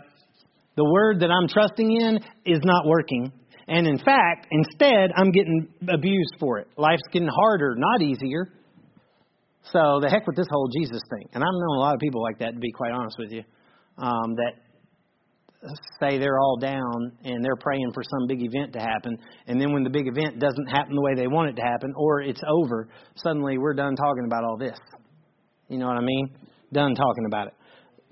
the 0.76 0.84
word 0.84 1.20
that 1.20 1.30
I'm 1.30 1.47
trusting 1.47 1.86
in 1.86 2.18
is 2.45 2.61
not 2.64 2.88
working. 2.88 3.32
And 3.68 3.86
in 3.88 3.99
fact, 3.99 4.47
instead, 4.49 5.11
I'm 5.16 5.32
getting 5.32 5.68
abused 5.88 6.36
for 6.39 6.57
it. 6.57 6.68
Life's 6.78 7.03
getting 7.11 7.30
harder, 7.30 7.76
not 7.78 8.01
easier. 8.01 8.49
So 9.72 9.99
the 10.01 10.09
heck 10.09 10.26
with 10.26 10.36
this 10.36 10.47
whole 10.49 10.68
Jesus 10.68 11.01
thing. 11.09 11.30
And 11.34 11.43
I've 11.43 11.53
known 11.53 11.78
a 11.78 11.80
lot 11.80 11.93
of 11.93 11.99
people 11.99 12.22
like 12.22 12.39
that, 12.39 12.53
to 12.53 12.59
be 12.59 12.72
quite 12.72 12.91
honest 12.91 13.18
with 13.20 13.32
you, 13.32 13.43
um, 13.97 14.36
that 14.36 14.53
say 15.99 16.18
they're 16.18 16.39
all 16.39 16.57
down 16.57 17.11
and 17.24 17.43
they're 17.43 17.55
praying 17.55 17.91
for 17.93 18.03
some 18.03 18.28
big 18.28 18.41
event 18.41 18.74
to 18.74 18.80
happen. 18.80 19.18
And 19.47 19.59
then 19.59 19.72
when 19.74 19.84
the 19.84 19.89
big 19.89 20.07
event 20.07 20.39
doesn't 20.39 20.68
happen 20.68 20.95
the 20.95 21.01
way 21.01 21.16
they 21.16 21.28
want 21.28 21.49
it 21.49 21.55
to 21.55 21.61
happen, 21.61 21.93
or 21.95 22.22
it's 22.22 22.41
over, 22.47 22.89
suddenly 23.16 23.57
we're 23.57 23.74
done 23.74 23.95
talking 23.95 24.26
about 24.26 24.43
all 24.43 24.57
this. 24.57 24.78
You 25.70 25.78
know 25.78 25.88
what 25.88 25.97
I 25.97 26.01
mean? 26.01 26.30
Done 26.72 26.95
talking 26.95 27.26
about 27.26 27.47
it. 27.47 27.53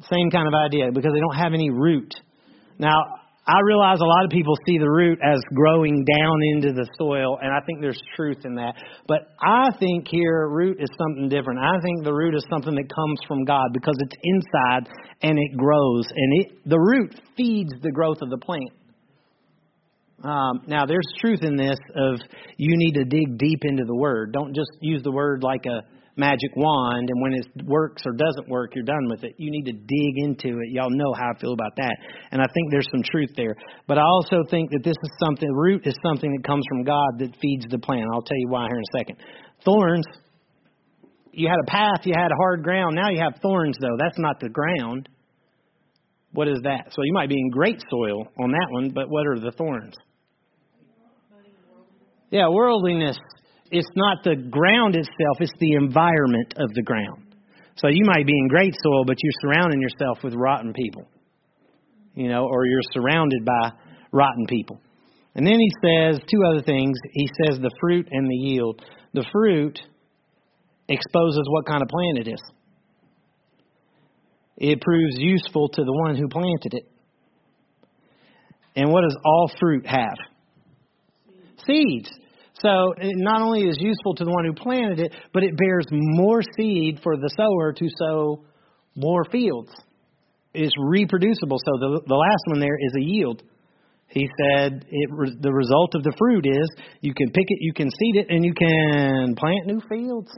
Same 0.10 0.32
kind 0.32 0.48
of 0.48 0.54
idea 0.54 0.92
because 0.94 1.12
they 1.14 1.20
don't 1.20 1.36
have 1.36 1.54
any 1.54 1.70
root. 1.70 2.14
Now, 2.80 2.98
I 3.48 3.60
realize 3.66 3.98
a 4.00 4.06
lot 4.06 4.24
of 4.24 4.30
people 4.30 4.54
see 4.68 4.78
the 4.78 4.90
root 4.90 5.18
as 5.24 5.40
growing 5.56 6.06
down 6.06 6.36
into 6.54 6.74
the 6.74 6.88
soil, 6.98 7.40
and 7.42 7.52
I 7.52 7.60
think 7.66 7.82
there's 7.82 8.00
truth 8.16 8.38
in 8.46 8.56
that. 8.56 8.76
But 9.08 9.30
I 9.42 9.72
think 9.80 10.08
here, 10.08 10.48
root 10.48 10.78
is 10.80 10.90
something 10.96 11.28
different. 11.28 11.60
I 11.60 11.82
think 11.82 12.04
the 12.04 12.14
root 12.14 12.36
is 12.36 12.46
something 12.52 12.76
that 12.76 12.94
comes 12.94 13.20
from 13.28 13.44
God 13.44 13.74
because 13.74 13.96
it's 14.00 14.16
inside 14.24 14.90
and 15.24 15.40
it 15.40 15.58
grows, 15.58 16.06
and 16.16 16.42
it, 16.42 16.70
the 16.70 16.80
root 16.80 17.20
feeds 17.36 17.72
the 17.82 17.92
growth 17.92 18.22
of 18.22 18.30
the 18.30 18.38
plant. 18.38 18.72
Um, 20.24 20.62
now, 20.68 20.86
there's 20.86 21.08
truth 21.20 21.42
in 21.42 21.56
this 21.56 21.80
of 21.96 22.20
you 22.58 22.78
need 22.78 22.94
to 22.94 23.06
dig 23.06 23.40
deep 23.40 23.62
into 23.64 23.86
the 23.86 23.96
word. 23.96 24.34
Don't 24.34 24.54
just 24.54 24.70
use 24.82 25.02
the 25.02 25.12
word 25.12 25.42
like 25.42 25.66
a 25.66 25.82
magic 26.18 26.52
wand, 26.56 27.10
and 27.10 27.22
when 27.22 27.34
it 27.34 27.46
works 27.66 28.04
or 28.06 28.14
doesn't 28.14 28.50
work, 28.50 28.76
you're 28.76 28.84
done 28.84 29.08
with 29.10 29.24
it. 29.24 29.36
You 29.38 29.50
need 29.52 29.66
to 29.66 29.74
dig 29.74 30.14
into 30.18 30.60
it. 30.60 30.70
Y'all 30.70 30.90
know 30.90 31.14
how 31.14 31.32
I 31.36 31.40
feel 31.40 31.54
about 31.54 31.76
that. 31.78 31.96
And 32.32 32.42
I 32.42 32.46
think 32.54 32.72
there's 32.72 32.88
some 32.92 33.04
truth 33.04 33.30
there. 33.36 33.56
But 33.88 33.98
I 33.98 34.04
also 34.04 34.44
think 34.50 34.72
that 34.72 34.84
this 34.84 34.96
is 35.02 35.12
something, 35.24 35.50
root 35.52 35.86
is 35.86 35.96
something 36.04 36.32
that 36.36 36.44
comes 36.46 36.64
from 36.70 36.84
God 36.84 37.20
that 37.20 37.36
feeds 37.42 37.66
the 37.70 37.80
plant. 37.80 38.06
I'll 38.14 38.22
tell 38.22 38.38
you 38.38 38.50
why 38.50 38.68
here 38.68 38.78
in 38.78 38.84
a 38.84 38.98
second. 38.98 39.18
Thorns, 39.64 40.06
you 41.32 41.48
had 41.48 41.58
a 41.64 41.72
path, 41.72 42.06
you 42.06 42.14
had 42.16 42.32
hard 42.38 42.64
ground. 42.64 42.96
Now 42.96 43.10
you 43.10 43.20
have 43.20 43.40
thorns, 43.42 43.78
though. 43.80 43.96
That's 43.98 44.20
not 44.20 44.40
the 44.40 44.50
ground. 44.50 45.08
What 46.34 46.48
is 46.48 46.60
that? 46.64 46.88
So 46.92 47.04
you 47.04 47.14
might 47.14 47.30
be 47.30 47.40
in 47.40 47.50
great 47.50 47.82
soil 47.90 48.28
on 48.42 48.52
that 48.52 48.68
one, 48.70 48.92
but 48.94 49.10
what 49.10 49.28
are 49.28 49.40
the 49.40 49.52
thorns? 49.52 49.96
Yeah, 52.30 52.48
worldliness 52.48 53.18
it's 53.72 53.90
not 53.96 54.24
the 54.24 54.36
ground 54.36 54.96
itself, 54.96 55.38
it's 55.40 55.54
the 55.60 55.74
environment 55.74 56.54
of 56.58 56.74
the 56.74 56.84
ground. 56.84 57.36
So 57.78 57.88
you 57.88 58.04
might 58.06 58.28
be 58.28 58.38
in 58.38 58.48
great 58.48 58.76
soil, 58.84 59.06
but 59.06 59.16
you're 59.24 59.34
surrounding 59.42 59.82
yourself 59.82 60.20
with 60.24 60.34
rotten 60.36 60.74
people. 60.74 61.08
You 62.14 62.28
know, 62.28 62.46
or 62.46 62.66
you're 62.66 62.82
surrounded 62.94 63.46
by 63.46 63.72
rotten 64.12 64.46
people. 64.48 64.80
And 65.34 65.48
then 65.48 65.58
he 65.58 65.72
says 65.82 66.20
two 66.30 66.44
other 66.46 66.62
things. 66.62 66.98
He 67.14 67.28
says 67.28 67.60
the 67.60 67.72
fruit 67.80 68.10
and 68.12 68.30
the 68.30 68.36
yield. 68.36 68.82
The 69.14 69.26
fruit 69.32 69.80
exposes 70.90 71.44
what 71.48 71.66
kind 71.66 71.82
of 71.82 71.88
plant 71.88 72.28
it 72.28 72.28
is. 72.28 72.42
It 74.58 74.82
proves 74.82 75.16
useful 75.18 75.70
to 75.70 75.84
the 75.84 75.94
one 75.94 76.16
who 76.18 76.28
planted 76.28 76.74
it. 76.74 76.88
And 78.76 78.92
what 78.92 79.02
does 79.02 79.18
all 79.26 79.50
fruit 79.60 79.86
have? 79.88 80.18
Seeds. 81.66 82.10
So 82.62 82.94
it 82.98 83.16
not 83.18 83.42
only 83.42 83.64
is 83.64 83.78
useful 83.80 84.16
to 84.16 84.26
the 84.26 84.32
one 84.32 84.46
who 84.46 84.54
planted 84.54 85.00
it, 85.00 85.14
but 85.34 85.44
it 85.44 85.58
bears 85.58 85.86
more 85.90 86.42
seed 86.58 87.00
for 87.02 87.18
the 87.18 87.30
sower 87.36 87.74
to 87.74 87.88
sow 87.98 88.46
more 88.96 89.24
fields. 89.32 89.72
It's 90.54 90.74
reproducible. 90.78 91.58
So 91.58 91.72
the, 91.80 92.02
the 92.06 92.16
last 92.16 92.44
one 92.48 92.60
there 92.60 92.78
is 92.80 92.94
a 92.98 93.04
yield. 93.04 93.42
He 94.08 94.28
said 94.44 94.86
it, 94.90 95.10
the 95.42 95.54
result 95.54 95.96
of 95.96 96.04
the 96.04 96.14
fruit 96.18 96.46
is 96.46 96.70
you 97.00 97.14
can 97.14 97.32
pick 97.32 97.46
it, 97.48 97.58
you 97.62 97.74
can 97.74 97.90
seed 97.90 98.16
it, 98.18 98.28
and 98.30 98.44
you 98.44 98.54
can 98.54 99.36
plant 99.36 99.68
new 99.68 99.82
fields. 99.90 100.30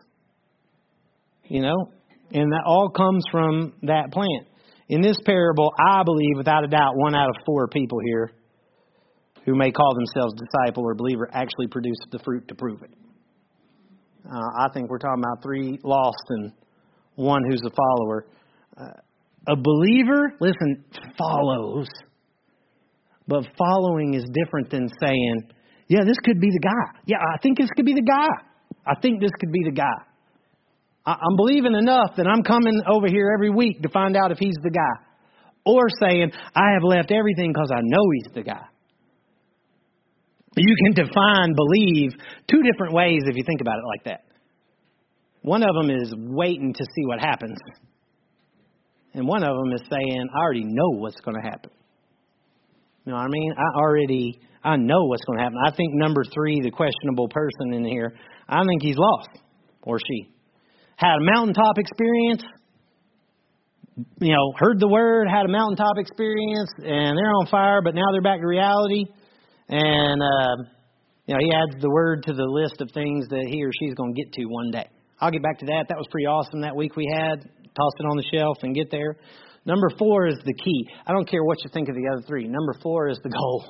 You 1.45 1.61
know, 1.61 1.91
and 2.31 2.51
that 2.51 2.63
all 2.65 2.89
comes 2.89 3.25
from 3.31 3.73
that 3.83 4.11
plant. 4.11 4.47
In 4.89 5.01
this 5.01 5.17
parable, 5.25 5.71
I 5.79 6.03
believe 6.03 6.37
without 6.37 6.63
a 6.63 6.67
doubt, 6.67 6.95
one 6.95 7.15
out 7.15 7.29
of 7.29 7.35
four 7.45 7.67
people 7.67 7.97
here 8.05 8.31
who 9.45 9.55
may 9.55 9.71
call 9.71 9.93
themselves 9.93 10.33
disciple 10.33 10.83
or 10.83 10.95
believer 10.95 11.29
actually 11.33 11.67
produce 11.67 11.97
the 12.11 12.19
fruit 12.19 12.47
to 12.47 12.55
prove 12.55 12.81
it. 12.81 12.91
Uh, 14.25 14.63
I 14.63 14.67
think 14.73 14.89
we're 14.89 14.99
talking 14.99 15.23
about 15.23 15.43
three 15.43 15.79
lost 15.83 16.23
and 16.29 16.51
one 17.15 17.43
who's 17.49 17.61
a 17.65 17.71
follower. 17.71 18.25
Uh, 18.77 18.99
a 19.49 19.55
believer, 19.55 20.33
listen, 20.39 20.85
follows. 21.17 21.87
But 23.27 23.45
following 23.57 24.13
is 24.13 24.25
different 24.33 24.69
than 24.69 24.87
saying, 25.01 25.41
yeah, 25.87 26.05
this 26.05 26.17
could 26.23 26.39
be 26.39 26.47
the 26.47 26.59
guy. 26.63 26.99
Yeah, 27.05 27.17
I 27.17 27.37
think 27.41 27.57
this 27.57 27.69
could 27.75 27.85
be 27.85 27.93
the 27.93 28.01
guy. 28.01 28.29
I 28.85 28.95
think 29.01 29.19
this 29.19 29.31
could 29.39 29.51
be 29.51 29.63
the 29.65 29.71
guy. 29.71 29.99
I'm 31.05 31.35
believing 31.35 31.75
enough 31.75 32.15
that 32.15 32.27
I'm 32.27 32.43
coming 32.43 32.81
over 32.89 33.07
here 33.07 33.31
every 33.33 33.49
week 33.49 33.81
to 33.81 33.89
find 33.89 34.15
out 34.15 34.31
if 34.31 34.37
he's 34.39 34.55
the 34.63 34.71
guy. 34.71 35.05
Or 35.65 35.83
saying, 36.01 36.31
I 36.55 36.71
have 36.73 36.83
left 36.83 37.11
everything 37.11 37.51
because 37.53 37.71
I 37.73 37.81
know 37.81 38.03
he's 38.13 38.33
the 38.33 38.43
guy. 38.43 38.65
You 40.55 40.75
can 40.83 41.05
define 41.05 41.53
believe 41.55 42.11
two 42.49 42.61
different 42.61 42.93
ways 42.93 43.21
if 43.25 43.35
you 43.35 43.43
think 43.45 43.61
about 43.61 43.77
it 43.77 43.85
like 43.87 44.03
that. 44.05 44.25
One 45.41 45.63
of 45.63 45.75
them 45.75 45.89
is 45.89 46.13
waiting 46.15 46.73
to 46.73 46.83
see 46.83 47.05
what 47.05 47.19
happens. 47.19 47.57
And 49.13 49.27
one 49.27 49.43
of 49.43 49.55
them 49.55 49.73
is 49.73 49.81
saying, 49.89 50.27
I 50.33 50.39
already 50.39 50.63
know 50.63 50.89
what's 50.89 51.19
going 51.21 51.35
to 51.35 51.49
happen. 51.49 51.71
You 53.05 53.11
know 53.11 53.17
what 53.17 53.25
I 53.25 53.29
mean? 53.29 53.53
I 53.57 53.79
already, 53.79 54.39
I 54.63 54.77
know 54.77 55.03
what's 55.05 55.25
going 55.25 55.37
to 55.37 55.43
happen. 55.43 55.57
I 55.65 55.71
think 55.75 55.93
number 55.93 56.23
three, 56.33 56.61
the 56.61 56.71
questionable 56.71 57.27
person 57.27 57.73
in 57.73 57.85
here, 57.85 58.13
I 58.47 58.63
think 58.65 58.81
he's 58.81 58.97
lost, 58.97 59.29
or 59.81 59.99
she. 59.99 60.29
Had 60.95 61.15
a 61.15 61.19
mountaintop 61.19 61.77
experience, 61.77 62.43
you 64.21 64.33
know, 64.33 64.53
heard 64.57 64.79
the 64.79 64.87
word, 64.87 65.27
had 65.27 65.45
a 65.45 65.49
mountaintop 65.49 65.97
experience, 65.97 66.69
and 66.77 67.17
they're 67.17 67.33
on 67.33 67.47
fire, 67.47 67.81
but 67.83 67.93
now 67.95 68.05
they're 68.11 68.21
back 68.21 68.39
to 68.39 68.47
reality 68.47 69.05
and, 69.69 70.21
uh, 70.21 70.63
you 71.25 71.35
know, 71.35 71.39
he 71.39 71.51
adds 71.53 71.81
the 71.81 71.89
word 71.89 72.23
to 72.23 72.33
the 72.33 72.45
list 72.45 72.81
of 72.81 72.91
things 72.91 73.27
that 73.29 73.45
he 73.49 73.63
or 73.63 73.71
she's 73.79 73.95
going 73.95 74.13
to 74.13 74.21
get 74.21 74.33
to 74.33 74.45
one 74.45 74.71
day. 74.71 74.87
I'll 75.19 75.31
get 75.31 75.43
back 75.43 75.59
to 75.59 75.65
that. 75.67 75.85
That 75.89 75.97
was 75.97 76.07
pretty 76.11 76.27
awesome 76.27 76.61
that 76.61 76.75
week 76.75 76.95
we 76.95 77.07
had. 77.13 77.41
Toss 77.41 77.93
it 77.99 78.03
on 78.03 78.17
the 78.17 78.25
shelf 78.31 78.57
and 78.61 78.75
get 78.75 78.91
there. 78.91 79.17
Number 79.65 79.89
four 79.97 80.27
is 80.27 80.35
the 80.45 80.53
key. 80.53 80.87
I 81.07 81.13
don't 81.13 81.27
care 81.27 81.43
what 81.43 81.63
you 81.63 81.69
think 81.73 81.87
of 81.87 81.95
the 81.95 82.09
other 82.11 82.21
three. 82.27 82.47
Number 82.47 82.75
four 82.83 83.07
is 83.07 83.17
the 83.23 83.29
goal. 83.29 83.65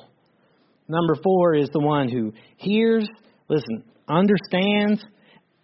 Number 0.88 1.16
four 1.22 1.54
is 1.54 1.70
the 1.72 1.80
one 1.80 2.08
who 2.08 2.32
hears, 2.56 3.08
listen, 3.48 3.84
understands, 4.08 5.02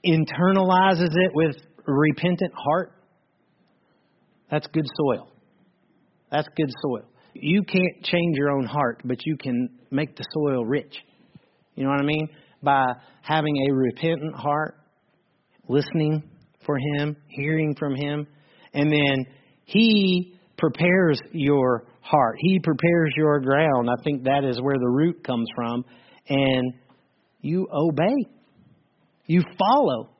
internalizes 0.07 1.11
it 1.11 1.33
with 1.35 1.57
repentant 1.85 2.53
heart. 2.55 2.93
That's 4.51 4.67
good 4.69 4.87
soil. 4.97 5.31
That's 6.31 6.49
good 6.57 6.71
soil. 6.83 7.10
You 7.35 7.63
can't 7.63 8.03
change 8.05 8.37
your 8.37 8.51
own 8.51 8.65
heart, 8.65 9.03
but 9.05 9.19
you 9.25 9.37
can 9.37 9.69
make 9.91 10.17
the 10.17 10.25
soil 10.33 10.65
rich. 10.65 10.95
You 11.75 11.85
know 11.85 11.91
what 11.91 12.01
I 12.01 12.05
mean? 12.05 12.29
By 12.63 12.85
having 13.23 13.57
a 13.69 13.73
repentant 13.73 14.35
heart, 14.35 14.77
listening 15.69 16.23
for 16.67 16.77
Him, 16.79 17.17
hearing 17.29 17.75
from 17.79 17.95
Him, 17.95 18.27
and 18.75 18.93
then 18.93 19.27
He 19.65 20.35
prepares 20.59 21.21
your 21.33 21.87
heart. 22.01 22.37
He 22.39 22.59
prepares 22.61 23.13
your 23.17 23.41
ground. 23.41 23.89
I 23.89 24.03
think 24.03 24.25
that 24.25 24.45
is 24.45 24.61
where 24.61 24.77
the 24.79 24.89
root 24.89 25.25
comes 25.25 25.49
from. 25.55 25.85
And 26.29 26.75
you 27.41 27.67
obey. 27.73 28.27
You 29.27 29.43
follow. 29.59 30.11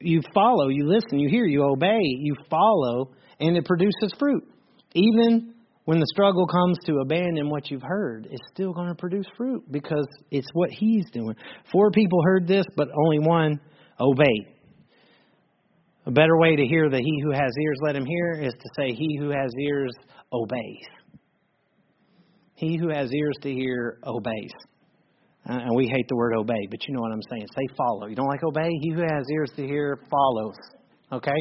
You 0.00 0.22
follow. 0.34 0.68
You 0.68 0.86
listen. 0.86 1.18
You 1.18 1.28
hear. 1.28 1.44
You 1.44 1.64
obey. 1.64 2.00
You 2.02 2.34
follow. 2.48 3.10
And 3.40 3.56
it 3.56 3.64
produces 3.64 4.12
fruit. 4.18 4.44
Even 4.94 5.54
when 5.84 5.98
the 5.98 6.06
struggle 6.12 6.46
comes 6.46 6.78
to 6.86 6.98
abandon 6.98 7.50
what 7.50 7.70
you've 7.70 7.82
heard, 7.82 8.28
it's 8.30 8.42
still 8.52 8.72
going 8.72 8.88
to 8.88 8.94
produce 8.94 9.26
fruit 9.36 9.64
because 9.70 10.06
it's 10.30 10.48
what 10.52 10.70
He's 10.70 11.04
doing. 11.12 11.34
Four 11.72 11.90
people 11.90 12.20
heard 12.24 12.46
this, 12.46 12.64
but 12.76 12.88
only 12.94 13.18
one 13.18 13.60
obeyed. 14.00 14.46
A 16.06 16.10
better 16.10 16.36
way 16.38 16.56
to 16.56 16.66
hear 16.66 16.88
the 16.88 16.98
he 16.98 17.20
who 17.22 17.30
has 17.30 17.52
ears, 17.62 17.78
let 17.82 17.94
him 17.94 18.04
hear, 18.04 18.32
is 18.42 18.52
to 18.52 18.68
say, 18.76 18.92
he 18.92 19.16
who 19.18 19.30
has 19.30 19.52
ears 19.60 19.92
obeys. 20.32 20.86
He 22.54 22.76
who 22.76 22.88
has 22.88 23.12
ears 23.12 23.36
to 23.42 23.52
hear 23.52 23.98
obeys. 24.04 24.52
Uh, 25.48 25.54
and 25.54 25.76
we 25.76 25.86
hate 25.86 26.06
the 26.08 26.16
word 26.16 26.34
obey, 26.36 26.66
but 26.70 26.86
you 26.86 26.94
know 26.94 27.00
what 27.00 27.12
I'm 27.12 27.22
saying. 27.30 27.46
Say 27.56 27.74
follow. 27.76 28.06
You 28.06 28.16
don't 28.16 28.28
like 28.28 28.42
obey? 28.44 28.68
He 28.80 28.90
who 28.92 29.00
has 29.00 29.24
ears 29.32 29.50
to 29.56 29.66
hear 29.66 29.98
follows. 30.10 30.54
Okay? 31.12 31.38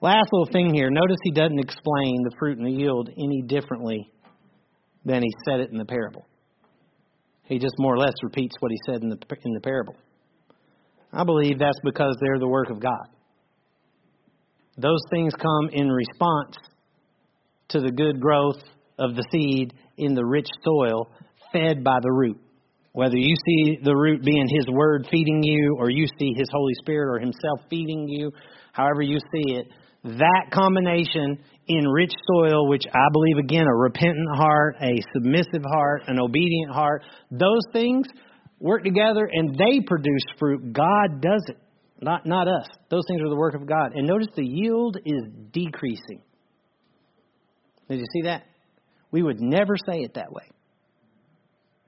Last 0.00 0.28
little 0.30 0.52
thing 0.52 0.74
here. 0.74 0.90
Notice 0.90 1.16
he 1.24 1.30
doesn't 1.30 1.58
explain 1.58 2.22
the 2.22 2.36
fruit 2.38 2.58
and 2.58 2.66
the 2.66 2.70
yield 2.70 3.08
any 3.16 3.42
differently 3.42 4.10
than 5.04 5.22
he 5.22 5.30
said 5.46 5.60
it 5.60 5.70
in 5.70 5.78
the 5.78 5.84
parable. 5.84 6.26
He 7.44 7.58
just 7.58 7.74
more 7.78 7.94
or 7.94 7.98
less 7.98 8.14
repeats 8.22 8.56
what 8.60 8.72
he 8.72 8.78
said 8.86 9.02
in 9.02 9.08
the, 9.08 9.18
in 9.44 9.54
the 9.54 9.60
parable. 9.60 9.96
I 11.12 11.24
believe 11.24 11.58
that's 11.58 11.80
because 11.82 12.16
they're 12.20 12.38
the 12.38 12.48
work 12.48 12.70
of 12.70 12.80
God. 12.80 13.08
Those 14.76 15.00
things 15.10 15.32
come 15.34 15.70
in 15.72 15.88
response 15.88 16.56
to 17.68 17.80
the 17.80 17.90
good 17.90 18.20
growth 18.20 18.62
of 18.98 19.14
the 19.14 19.24
seed 19.32 19.72
in 19.96 20.14
the 20.14 20.24
rich 20.24 20.48
soil 20.62 21.08
fed 21.52 21.82
by 21.82 21.98
the 22.02 22.12
root. 22.12 22.38
Whether 22.92 23.16
you 23.16 23.34
see 23.46 23.78
the 23.82 23.94
root 23.94 24.22
being 24.22 24.48
His 24.48 24.66
Word 24.68 25.06
feeding 25.10 25.42
you, 25.42 25.76
or 25.78 25.90
you 25.90 26.06
see 26.18 26.32
His 26.36 26.48
Holy 26.52 26.74
Spirit 26.80 27.14
or 27.14 27.18
Himself 27.18 27.60
feeding 27.70 28.08
you, 28.08 28.32
however 28.72 29.02
you 29.02 29.18
see 29.18 29.54
it, 29.54 29.66
that 30.06 30.50
combination 30.52 31.38
in 31.68 31.88
rich 31.88 32.12
soil, 32.26 32.68
which 32.68 32.84
I 32.92 33.08
believe 33.12 33.38
again, 33.38 33.66
a 33.66 33.74
repentant 33.74 34.36
heart, 34.36 34.76
a 34.80 35.02
submissive 35.12 35.64
heart, 35.66 36.02
an 36.06 36.18
obedient 36.20 36.72
heart, 36.72 37.02
those 37.30 37.62
things 37.72 38.06
work 38.60 38.84
together 38.84 39.28
and 39.30 39.56
they 39.58 39.80
produce 39.86 40.22
fruit. 40.38 40.72
God 40.72 41.20
does 41.20 41.44
it, 41.48 41.58
not, 42.00 42.24
not 42.24 42.46
us. 42.46 42.68
Those 42.90 43.04
things 43.08 43.20
are 43.20 43.28
the 43.28 43.36
work 43.36 43.54
of 43.54 43.66
God. 43.66 43.92
And 43.94 44.06
notice 44.06 44.28
the 44.36 44.46
yield 44.46 44.96
is 45.04 45.22
decreasing. 45.52 46.22
Did 47.88 47.98
you 47.98 48.06
see 48.12 48.22
that? 48.22 48.44
We 49.10 49.22
would 49.22 49.40
never 49.40 49.74
say 49.88 49.98
it 49.98 50.14
that 50.14 50.32
way. 50.32 50.44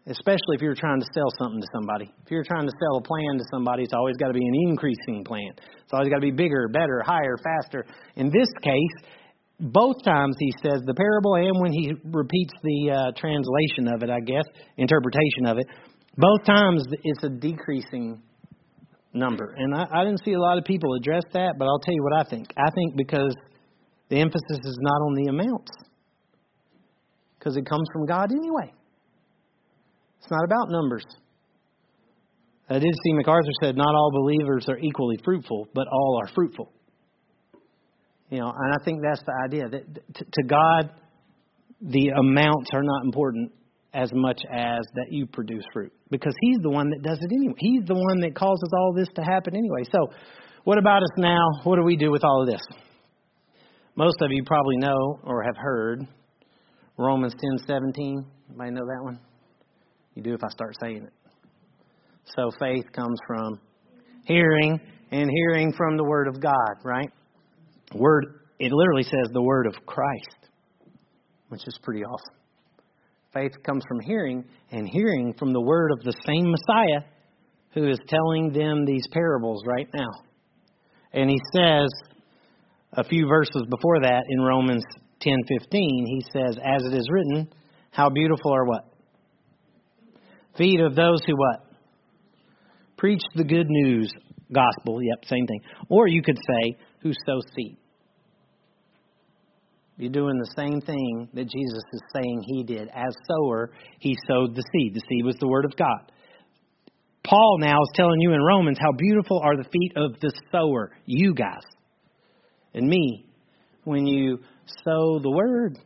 Especially 0.09 0.57
if 0.57 0.63
you're 0.63 0.75
trying 0.75 1.01
to 1.01 1.07
sell 1.13 1.29
something 1.39 1.61
to 1.61 1.67
somebody. 1.73 2.11
If 2.25 2.31
you're 2.31 2.45
trying 2.45 2.67
to 2.67 2.73
sell 2.81 2.97
a 2.97 3.03
plan 3.03 3.37
to 3.37 3.45
somebody, 3.53 3.83
it's 3.83 3.93
always 3.93 4.17
got 4.17 4.29
to 4.29 4.33
be 4.33 4.47
an 4.47 4.55
increasing 4.69 5.23
plan. 5.23 5.53
It's 5.55 5.93
always 5.93 6.09
got 6.09 6.17
to 6.17 6.23
be 6.23 6.31
bigger, 6.31 6.67
better, 6.69 7.03
higher, 7.05 7.37
faster. 7.37 7.85
In 8.17 8.31
this 8.31 8.49
case, 8.63 9.13
both 9.61 10.03
times 10.03 10.37
he 10.39 10.53
says 10.63 10.81
the 10.87 10.95
parable 10.95 11.35
and 11.35 11.61
when 11.61 11.73
he 11.73 11.93
repeats 12.05 12.55
the 12.63 12.91
uh, 12.91 13.13
translation 13.21 13.93
of 13.93 14.03
it, 14.03 14.09
I 14.09 14.21
guess, 14.21 14.45
interpretation 14.79 15.45
of 15.45 15.59
it, 15.59 15.67
both 16.17 16.45
times 16.45 16.85
it's 17.05 17.23
a 17.25 17.29
decreasing 17.29 18.23
number. 19.13 19.55
And 19.59 19.75
I, 19.75 19.87
I 19.93 20.05
didn't 20.05 20.25
see 20.25 20.33
a 20.33 20.41
lot 20.41 20.57
of 20.57 20.65
people 20.65 20.95
address 20.95 21.25
that, 21.35 21.57
but 21.59 21.67
I'll 21.67 21.81
tell 21.81 21.95
you 21.95 22.03
what 22.03 22.27
I 22.27 22.31
think. 22.31 22.49
I 22.57 22.71
think 22.71 22.97
because 22.97 23.35
the 24.09 24.17
emphasis 24.17 24.59
is 24.65 24.79
not 24.81 25.03
on 25.03 25.15
the 25.15 25.31
amounts, 25.31 25.71
because 27.39 27.57
it 27.57 27.67
comes 27.67 27.87
from 27.93 28.07
God 28.07 28.31
anyway. 28.33 28.73
It's 30.21 30.31
not 30.31 30.45
about 30.45 30.71
numbers. 30.71 31.05
I 32.71 32.79
did 32.79 32.95
see 33.03 33.13
MacArthur 33.15 33.49
said 33.63 33.77
not 33.77 33.95
all 33.95 34.11
believers 34.13 34.67
are 34.69 34.79
equally 34.79 35.19
fruitful, 35.25 35.69
but 35.75 35.87
all 35.91 36.21
are 36.23 36.29
fruitful. 36.35 36.71
You 38.31 38.41
know, 38.41 38.53
and 38.55 38.75
I 38.79 38.85
think 38.85 39.01
that's 39.03 39.23
the 39.23 39.33
idea 39.47 39.69
that 39.71 40.33
to 40.33 40.43
God, 40.47 40.91
the 41.81 42.09
amounts 42.09 42.71
are 42.75 42.83
not 42.83 43.05
important 43.05 43.53
as 43.95 44.11
much 44.13 44.43
as 44.53 44.81
that 44.95 45.07
you 45.11 45.27
produce 45.27 45.65
fruit 45.73 45.93
because 46.11 46.35
He's 46.43 46.59
the 46.61 46.69
one 46.69 46.91
that 46.91 47.03
does 47.03 47.19
it 47.23 47.33
anyway. 47.33 47.55
He's 47.59 47.85
the 47.87 47.95
one 47.95 48.21
that 48.21 48.35
causes 48.35 48.71
all 48.77 48.93
this 48.95 49.09
to 49.15 49.23
happen 49.23 49.57
anyway. 49.57 49.85
So, 49.91 50.13
what 50.65 50.77
about 50.77 51.03
us 51.03 51.11
now? 51.17 51.41
What 51.65 51.77
do 51.77 51.83
we 51.83 51.97
do 51.97 52.11
with 52.11 52.23
all 52.23 52.43
of 52.43 52.49
this? 52.49 52.61
Most 53.97 54.17
of 54.21 54.31
you 54.31 54.45
probably 54.45 54.77
know 54.77 55.19
or 55.25 55.43
have 55.43 55.57
heard 55.57 56.07
Romans 56.99 57.35
10:17. 57.67 58.27
Anybody 58.51 58.71
know 58.73 58.85
that 58.85 59.01
one? 59.03 59.21
You 60.19 60.25
do 60.25 60.35
if 60.35 60.43
I 60.43 60.49
start 60.49 60.75
saying 60.81 61.05
it. 61.05 61.13
So 62.37 62.51
faith 62.59 62.87
comes 62.93 63.21
from 63.25 63.61
hearing, 64.25 64.81
and 65.13 65.31
hearing 65.31 65.73
from 65.73 65.97
the 65.97 66.03
Word 66.03 66.27
of 66.27 66.43
God, 66.43 66.75
right? 66.83 67.09
Word. 67.95 68.25
It 68.59 68.73
literally 68.73 69.05
says 69.05 69.31
the 69.33 69.41
Word 69.41 69.69
of 69.69 69.75
Christ, 69.87 70.51
which 71.51 71.65
is 71.69 71.79
pretty 71.85 72.03
awesome. 72.05 72.35
Faith 73.33 73.53
comes 73.63 73.85
from 73.87 74.01
hearing, 74.01 74.45
and 74.73 74.89
hearing 74.89 75.35
from 75.39 75.53
the 75.53 75.61
Word 75.61 75.93
of 75.93 76.01
the 76.01 76.15
same 76.27 76.51
Messiah 76.51 77.09
who 77.75 77.89
is 77.89 78.01
telling 78.09 78.53
them 78.53 78.85
these 78.85 79.07
parables 79.13 79.63
right 79.67 79.89
now. 79.95 80.11
And 81.13 81.31
he 81.31 81.39
says 81.55 81.87
a 82.95 83.05
few 83.05 83.29
verses 83.29 83.63
before 83.71 84.01
that 84.01 84.25
in 84.29 84.41
Romans 84.41 84.83
10:15, 85.21 86.07
he 86.07 86.25
says, 86.33 86.59
"As 86.59 86.85
it 86.87 86.95
is 86.95 87.09
written, 87.09 87.49
how 87.93 88.11
beautiful 88.11 88.53
are 88.53 88.65
what? 88.65 88.85
Feet 90.59 90.81
of 90.81 90.95
those 90.95 91.21
who 91.27 91.35
what? 91.37 91.65
Preach 92.97 93.23
the 93.37 93.45
good 93.45 93.69
news, 93.69 94.13
gospel, 94.53 95.01
yep, 95.01 95.25
same 95.25 95.47
thing. 95.47 95.61
Or 95.89 96.09
you 96.09 96.21
could 96.21 96.37
say, 96.37 96.77
who 97.01 97.13
sow 97.13 97.41
seed. 97.57 97.79
You're 99.97 100.13
doing 100.13 100.39
the 100.39 100.53
same 100.57 100.81
thing 100.81 101.29
that 101.35 101.49
Jesus 101.49 101.83
is 101.93 102.03
saying 102.15 102.43
he 102.45 102.65
did. 102.65 102.89
As 102.89 103.15
sower, 103.27 103.71
he 103.99 104.17
sowed 104.29 104.55
the 104.55 104.63
seed. 104.73 104.95
The 104.95 105.03
seed 105.09 105.25
was 105.25 105.37
the 105.41 105.49
word 105.49 105.65
of 105.65 105.77
God. 105.77 106.13
Paul 107.25 107.59
now 107.59 107.83
is 107.83 107.91
telling 107.95 108.21
you 108.21 108.33
in 108.33 108.41
Romans 108.41 108.79
how 108.81 108.93
beautiful 108.93 109.41
are 109.41 109.57
the 109.57 109.69
feet 109.69 109.93
of 109.97 110.19
the 110.21 110.33
sower, 110.51 110.93
you 111.05 111.35
guys, 111.35 111.63
and 112.75 112.89
me, 112.89 113.27
when 113.85 114.07
you 114.07 114.39
sow 114.85 115.19
the 115.19 115.31
word. 115.31 115.79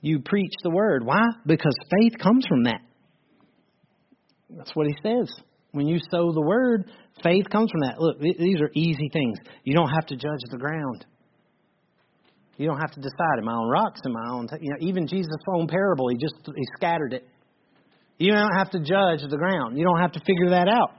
You 0.00 0.20
preach 0.20 0.52
the 0.62 0.70
word. 0.70 1.04
Why? 1.04 1.22
Because 1.46 1.74
faith 2.00 2.18
comes 2.18 2.46
from 2.46 2.64
that. 2.64 2.80
That's 4.56 4.74
what 4.74 4.86
he 4.86 4.94
says. 5.02 5.32
When 5.72 5.88
you 5.88 5.98
sow 6.10 6.32
the 6.32 6.40
word, 6.40 6.90
faith 7.22 7.46
comes 7.50 7.70
from 7.70 7.80
that. 7.80 8.00
Look, 8.00 8.20
these 8.20 8.60
are 8.60 8.70
easy 8.74 9.08
things. 9.12 9.38
You 9.64 9.74
don't 9.74 9.90
have 9.90 10.06
to 10.06 10.16
judge 10.16 10.40
the 10.50 10.58
ground. 10.58 11.04
You 12.56 12.68
don't 12.68 12.78
have 12.78 12.92
to 12.92 13.00
decide, 13.00 13.38
am 13.38 13.48
I 13.48 13.52
on 13.52 13.68
rocks? 13.68 14.00
Am 14.06 14.16
I 14.16 14.28
on, 14.30 14.48
you 14.60 14.70
know, 14.70 14.76
even 14.80 15.08
Jesus' 15.08 15.28
own 15.52 15.66
parable, 15.66 16.08
he 16.08 16.16
just, 16.16 16.36
he 16.46 16.62
scattered 16.76 17.12
it. 17.12 17.26
You 18.18 18.32
don't 18.32 18.56
have 18.56 18.70
to 18.70 18.78
judge 18.78 19.28
the 19.28 19.36
ground. 19.36 19.76
You 19.76 19.84
don't 19.84 19.98
have 19.98 20.12
to 20.12 20.20
figure 20.20 20.50
that 20.50 20.68
out. 20.68 20.92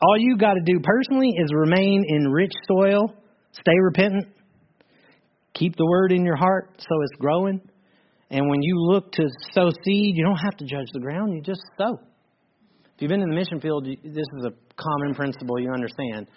All 0.00 0.16
you 0.18 0.38
got 0.38 0.54
to 0.54 0.62
do 0.64 0.80
personally 0.82 1.34
is 1.36 1.50
remain 1.52 2.04
in 2.08 2.28
rich 2.28 2.52
soil, 2.66 3.14
stay 3.52 3.78
repentant, 3.78 4.28
keep 5.52 5.76
the 5.76 5.86
word 5.86 6.12
in 6.12 6.24
your 6.24 6.36
heart 6.36 6.70
so 6.78 7.02
it's 7.02 7.20
growing. 7.20 7.60
And 8.30 8.48
when 8.48 8.62
you 8.62 8.74
look 8.76 9.12
to 9.12 9.28
sow 9.52 9.70
seed, 9.84 10.16
you 10.16 10.24
don't 10.24 10.38
have 10.38 10.56
to 10.56 10.64
judge 10.64 10.88
the 10.92 11.00
ground, 11.00 11.34
you 11.34 11.42
just 11.42 11.60
sow. 11.78 11.98
If 12.94 13.02
you've 13.02 13.08
been 13.08 13.22
in 13.22 13.28
the 13.28 13.34
mission 13.34 13.60
field, 13.60 13.86
this 13.86 14.28
is 14.38 14.44
a 14.46 14.52
common 14.76 15.14
principle 15.14 15.58
you 15.58 15.72
understand. 15.72 16.28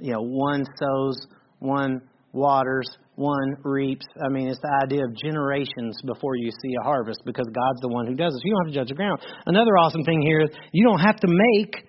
You 0.00 0.12
know, 0.14 0.22
one 0.22 0.64
sows, 0.78 1.18
one 1.58 2.00
waters, 2.32 2.88
one 3.16 3.56
reaps. 3.62 4.06
I 4.24 4.28
mean, 4.30 4.48
it's 4.48 4.60
the 4.60 4.80
idea 4.84 5.04
of 5.04 5.14
generations 5.14 6.00
before 6.06 6.36
you 6.36 6.50
see 6.50 6.74
a 6.80 6.84
harvest 6.84 7.20
because 7.26 7.46
God's 7.46 7.80
the 7.82 7.88
one 7.88 8.06
who 8.06 8.14
does 8.14 8.32
it. 8.32 8.38
So 8.38 8.42
you 8.44 8.52
don't 8.52 8.66
have 8.66 8.72
to 8.72 8.80
judge 8.80 8.88
the 8.88 8.94
ground. 8.94 9.20
Another 9.44 9.76
awesome 9.76 10.02
thing 10.04 10.22
here 10.22 10.40
is 10.40 10.50
you 10.72 10.86
don't 10.86 11.00
have 11.00 11.16
to 11.16 11.28
make 11.28 11.86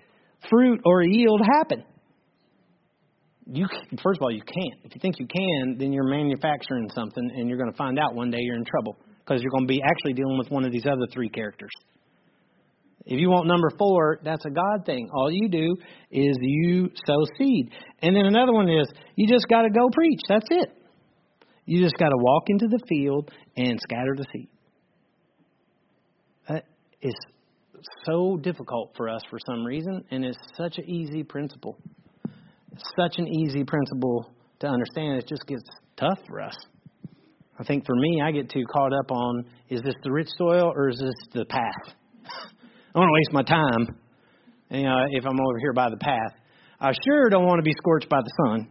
fruit 0.50 0.80
or 0.84 1.02
yield 1.02 1.40
happen. 1.40 1.84
You 3.46 3.66
first 4.02 4.18
of 4.18 4.22
all, 4.22 4.30
you 4.30 4.42
can't. 4.42 4.84
If 4.84 4.94
you 4.94 5.00
think 5.00 5.16
you 5.18 5.26
can, 5.26 5.78
then 5.78 5.92
you're 5.92 6.04
manufacturing 6.04 6.90
something, 6.94 7.30
and 7.36 7.48
you're 7.48 7.58
going 7.58 7.72
to 7.72 7.76
find 7.76 7.98
out 7.98 8.14
one 8.14 8.30
day 8.30 8.38
you're 8.40 8.56
in 8.56 8.64
trouble 8.64 8.96
because 9.24 9.42
you're 9.42 9.50
going 9.50 9.66
to 9.66 9.72
be 9.72 9.80
actually 9.82 10.12
dealing 10.12 10.38
with 10.38 10.50
one 10.50 10.64
of 10.64 10.72
these 10.72 10.86
other 10.86 11.06
three 11.12 11.28
characters. 11.28 11.70
If 13.06 13.18
you 13.18 13.30
want 13.30 13.46
number 13.46 13.70
four, 13.78 14.20
that's 14.22 14.44
a 14.44 14.50
God 14.50 14.84
thing. 14.84 15.08
All 15.12 15.30
you 15.30 15.48
do 15.48 15.76
is 16.10 16.36
you 16.40 16.90
sow 17.06 17.24
seed. 17.38 17.70
And 18.02 18.14
then 18.14 18.26
another 18.26 18.52
one 18.52 18.68
is 18.68 18.86
you 19.16 19.26
just 19.26 19.48
got 19.48 19.62
to 19.62 19.70
go 19.70 19.88
preach. 19.92 20.20
That's 20.28 20.46
it. 20.50 20.70
You 21.64 21.82
just 21.82 21.96
got 21.98 22.08
to 22.08 22.16
walk 22.16 22.44
into 22.48 22.66
the 22.68 22.80
field 22.88 23.30
and 23.56 23.78
scatter 23.80 24.14
the 24.16 24.26
seed. 24.32 24.48
That 26.48 26.64
is 27.00 27.14
so 28.04 28.36
difficult 28.36 28.92
for 28.96 29.08
us 29.08 29.22
for 29.30 29.38
some 29.46 29.64
reason, 29.64 30.04
and 30.10 30.24
it's 30.24 30.38
such 30.56 30.78
an 30.78 30.88
easy 30.88 31.22
principle. 31.22 31.78
Such 32.96 33.18
an 33.18 33.28
easy 33.28 33.64
principle 33.64 34.30
to 34.60 34.66
understand. 34.66 35.18
It 35.18 35.28
just 35.28 35.46
gets 35.46 35.62
tough 35.96 36.18
for 36.26 36.40
us. 36.40 36.54
I 37.58 37.64
think 37.64 37.84
for 37.84 37.94
me, 37.94 38.22
I 38.24 38.30
get 38.30 38.50
too 38.50 38.64
caught 38.72 38.92
up 38.92 39.10
on 39.10 39.44
is 39.68 39.82
this 39.82 39.94
the 40.02 40.10
rich 40.10 40.28
soil 40.36 40.72
or 40.74 40.88
is 40.88 40.98
this 40.98 41.14
the 41.32 41.44
path? 41.44 41.94
I 42.90 42.98
don't 42.98 43.06
want 43.06 43.14
to 43.14 43.18
waste 43.22 43.32
my 43.32 43.46
time, 43.46 43.82
you 44.70 44.82
know, 44.82 44.98
if 45.12 45.24
I'm 45.24 45.38
over 45.38 45.58
here 45.60 45.72
by 45.72 45.90
the 45.90 45.96
path. 45.96 46.34
I 46.80 46.90
sure 47.06 47.30
don't 47.30 47.46
want 47.46 47.60
to 47.60 47.62
be 47.62 47.72
scorched 47.78 48.08
by 48.08 48.18
the 48.18 48.32
sun. 48.42 48.68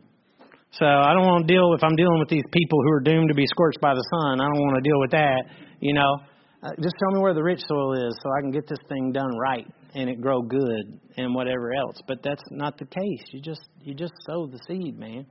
So 0.71 0.85
I 0.85 1.13
don't 1.13 1.23
want 1.25 1.47
to 1.47 1.53
deal 1.53 1.71
if 1.73 1.81
I'm 1.81 1.95
dealing 1.95 2.19
with 2.19 2.27
these 2.27 2.43
people 2.51 2.79
who 2.83 2.91
are 2.91 2.99
doomed 2.99 3.29
to 3.29 3.33
be 3.33 3.47
scorched 3.47 3.79
by 3.79 3.93
the 3.93 4.03
sun. 4.11 4.41
I 4.41 4.43
don't 4.43 4.59
want 4.59 4.75
to 4.75 4.89
deal 4.89 4.99
with 4.99 5.11
that, 5.11 5.43
you 5.79 5.93
know. 5.93 6.19
uh, 6.63 6.71
just 6.81 6.95
show 6.99 7.15
me 7.15 7.21
where 7.21 7.33
the 7.33 7.41
rich 7.41 7.61
soil 7.65 7.93
is 7.93 8.13
so 8.21 8.29
I 8.37 8.41
can 8.41 8.51
get 8.51 8.67
this 8.67 8.79
thing 8.89 9.13
done 9.13 9.31
right 9.37 9.65
and 9.95 10.09
it 10.09 10.19
grow 10.19 10.41
good 10.41 10.99
and 11.15 11.33
whatever 11.33 11.73
else. 11.73 12.01
But 12.05 12.19
that's 12.21 12.43
not 12.51 12.77
the 12.77 12.85
case. 12.85 13.23
You 13.31 13.41
just 13.41 13.61
you 13.81 13.93
just 13.93 14.13
sow 14.27 14.47
the 14.47 14.59
seed, 14.67 14.99
man. 14.99 15.25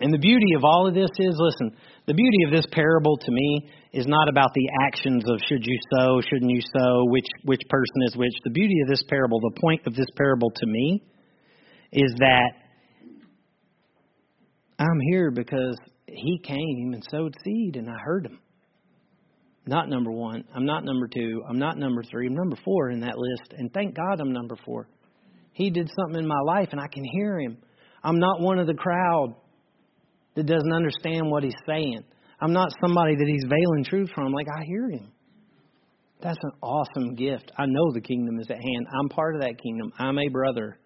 And 0.00 0.12
the 0.12 0.18
beauty 0.18 0.54
of 0.56 0.64
all 0.64 0.88
of 0.88 0.94
this 0.94 1.10
is, 1.18 1.34
listen, 1.38 1.76
the 2.06 2.14
beauty 2.14 2.44
of 2.46 2.52
this 2.52 2.66
parable 2.72 3.16
to 3.16 3.30
me 3.30 3.70
is 3.92 4.06
not 4.06 4.28
about 4.28 4.50
the 4.54 4.68
actions 4.86 5.22
of 5.28 5.38
should 5.48 5.64
you 5.64 5.78
sow, 5.96 6.20
shouldn't 6.20 6.50
you 6.50 6.60
sow, 6.76 7.04
which 7.06 7.26
which 7.44 7.60
person 7.70 8.02
is 8.06 8.16
which. 8.16 8.32
The 8.42 8.50
beauty 8.50 8.80
of 8.82 8.88
this 8.88 9.02
parable, 9.08 9.40
the 9.40 9.60
point 9.60 9.86
of 9.86 9.94
this 9.94 10.08
parable 10.16 10.50
to 10.50 10.66
me, 10.66 11.02
is 11.92 12.12
that 12.18 12.50
I'm 14.78 15.00
here 15.08 15.30
because 15.30 15.76
he 16.06 16.40
came 16.42 16.92
and 16.92 17.04
sowed 17.10 17.34
seed 17.44 17.76
and 17.76 17.88
I 17.88 17.96
heard 18.04 18.26
him. 18.26 18.40
Not 19.66 19.88
number 19.88 20.10
one. 20.10 20.44
I'm 20.54 20.66
not 20.66 20.84
number 20.84 21.08
two. 21.08 21.42
I'm 21.48 21.58
not 21.58 21.78
number 21.78 22.02
three. 22.02 22.26
I'm 22.26 22.34
number 22.34 22.56
four 22.64 22.90
in 22.90 23.00
that 23.00 23.16
list. 23.16 23.54
And 23.56 23.72
thank 23.72 23.94
God 23.94 24.20
I'm 24.20 24.32
number 24.32 24.56
four. 24.64 24.88
He 25.52 25.70
did 25.70 25.90
something 25.96 26.18
in 26.18 26.26
my 26.26 26.40
life 26.44 26.68
and 26.72 26.80
I 26.80 26.88
can 26.88 27.04
hear 27.04 27.38
him. 27.38 27.56
I'm 28.02 28.18
not 28.18 28.40
one 28.40 28.58
of 28.58 28.66
the 28.66 28.74
crowd 28.74 29.34
that 30.34 30.46
doesn't 30.46 30.72
understand 30.72 31.30
what 31.30 31.42
he's 31.42 31.54
saying. 31.66 32.04
I'm 32.40 32.52
not 32.52 32.70
somebody 32.84 33.14
that 33.16 33.26
he's 33.26 33.44
veiling 33.44 33.84
truth 33.84 34.10
from. 34.14 34.32
Like, 34.32 34.48
I 34.48 34.64
hear 34.64 34.90
him. 34.90 35.12
That's 36.22 36.38
an 36.42 36.52
awesome 36.62 37.14
gift. 37.14 37.52
I 37.58 37.66
know 37.66 37.92
the 37.92 38.00
kingdom 38.00 38.38
is 38.40 38.46
at 38.50 38.56
hand. 38.56 38.86
I'm 38.98 39.08
part 39.08 39.36
of 39.36 39.42
that 39.42 39.60
kingdom. 39.62 39.92
I'm 39.98 40.18
a 40.18 40.28
brother, 40.28 40.78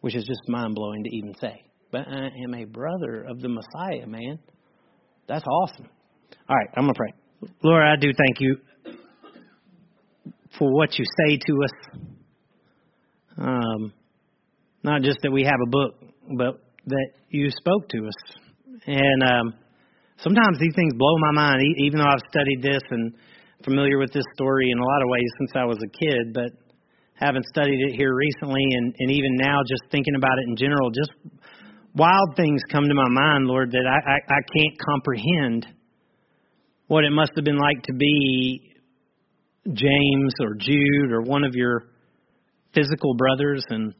which 0.00 0.14
is 0.14 0.24
just 0.24 0.48
mind 0.48 0.74
blowing 0.74 1.04
to 1.04 1.16
even 1.16 1.34
say. 1.40 1.64
But 1.90 2.06
I 2.06 2.26
am 2.44 2.54
a 2.54 2.64
brother 2.64 3.24
of 3.28 3.40
the 3.40 3.48
Messiah, 3.48 4.06
man. 4.06 4.38
That's 5.26 5.44
awesome. 5.46 5.88
All 6.48 6.56
right, 6.56 6.68
I'm 6.76 6.84
going 6.84 6.94
to 6.94 6.98
pray. 6.98 7.50
Lord, 7.62 7.82
I 7.82 7.96
do 7.96 8.12
thank 8.12 8.40
you 8.40 8.56
for 10.58 10.72
what 10.72 10.98
you 10.98 11.04
say 11.18 11.38
to 11.46 11.62
us. 11.64 12.04
Um, 13.38 13.92
not 14.82 15.02
just 15.02 15.18
that 15.22 15.30
we 15.30 15.44
have 15.44 15.58
a 15.66 15.70
book, 15.70 15.94
but 16.36 16.60
that 16.86 17.08
you 17.28 17.50
spoke 17.50 17.88
to 17.90 18.06
us. 18.06 18.38
And 18.86 19.22
um, 19.22 19.54
sometimes 20.18 20.58
these 20.58 20.74
things 20.74 20.94
blow 20.96 21.16
my 21.18 21.32
mind, 21.32 21.62
even 21.78 21.98
though 22.00 22.08
I've 22.08 22.24
studied 22.30 22.62
this 22.62 22.82
and 22.90 23.14
familiar 23.64 23.98
with 23.98 24.12
this 24.12 24.24
story 24.34 24.70
in 24.70 24.78
a 24.78 24.84
lot 24.84 25.02
of 25.02 25.08
ways 25.08 25.30
since 25.38 25.50
I 25.54 25.64
was 25.64 25.78
a 25.84 25.90
kid, 25.98 26.32
but 26.32 26.50
haven't 27.14 27.44
studied 27.46 27.80
it 27.88 27.94
here 27.94 28.14
recently 28.14 28.64
and, 28.72 28.94
and 28.98 29.10
even 29.10 29.36
now 29.36 29.58
just 29.68 29.82
thinking 29.90 30.14
about 30.16 30.38
it 30.38 30.48
in 30.48 30.56
general, 30.56 30.90
just 30.90 31.12
wild 31.94 32.34
things 32.36 32.62
come 32.72 32.84
to 32.84 32.94
my 32.94 33.08
mind, 33.08 33.46
Lord, 33.46 33.72
that 33.72 33.84
I, 33.86 34.12
I, 34.12 34.16
I 34.16 34.40
can't 34.56 34.78
comprehend 34.78 35.66
what 36.86 37.04
it 37.04 37.10
must 37.10 37.32
have 37.36 37.44
been 37.44 37.58
like 37.58 37.82
to 37.84 37.92
be 37.92 38.74
James 39.66 40.32
or 40.40 40.54
Jude 40.54 41.12
or 41.12 41.22
one 41.22 41.44
of 41.44 41.54
your 41.54 41.84
physical 42.74 43.14
brothers, 43.14 43.64
and 43.68 43.94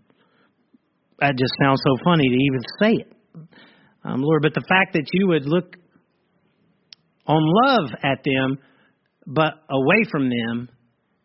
that 1.20 1.36
just 1.36 1.52
sounds 1.62 1.80
so 1.84 1.96
funny 2.04 2.28
to 2.28 2.34
even 2.34 2.60
say 2.80 2.92
it, 2.92 3.12
um, 4.04 4.22
Lord. 4.22 4.42
But 4.42 4.54
the 4.54 4.64
fact 4.68 4.94
that 4.94 5.06
you 5.12 5.28
would 5.28 5.46
look 5.46 5.76
on 7.26 7.42
love 7.66 7.90
at 8.02 8.24
them, 8.24 8.58
but 9.26 9.54
away 9.70 10.04
from 10.10 10.30
them, 10.30 10.68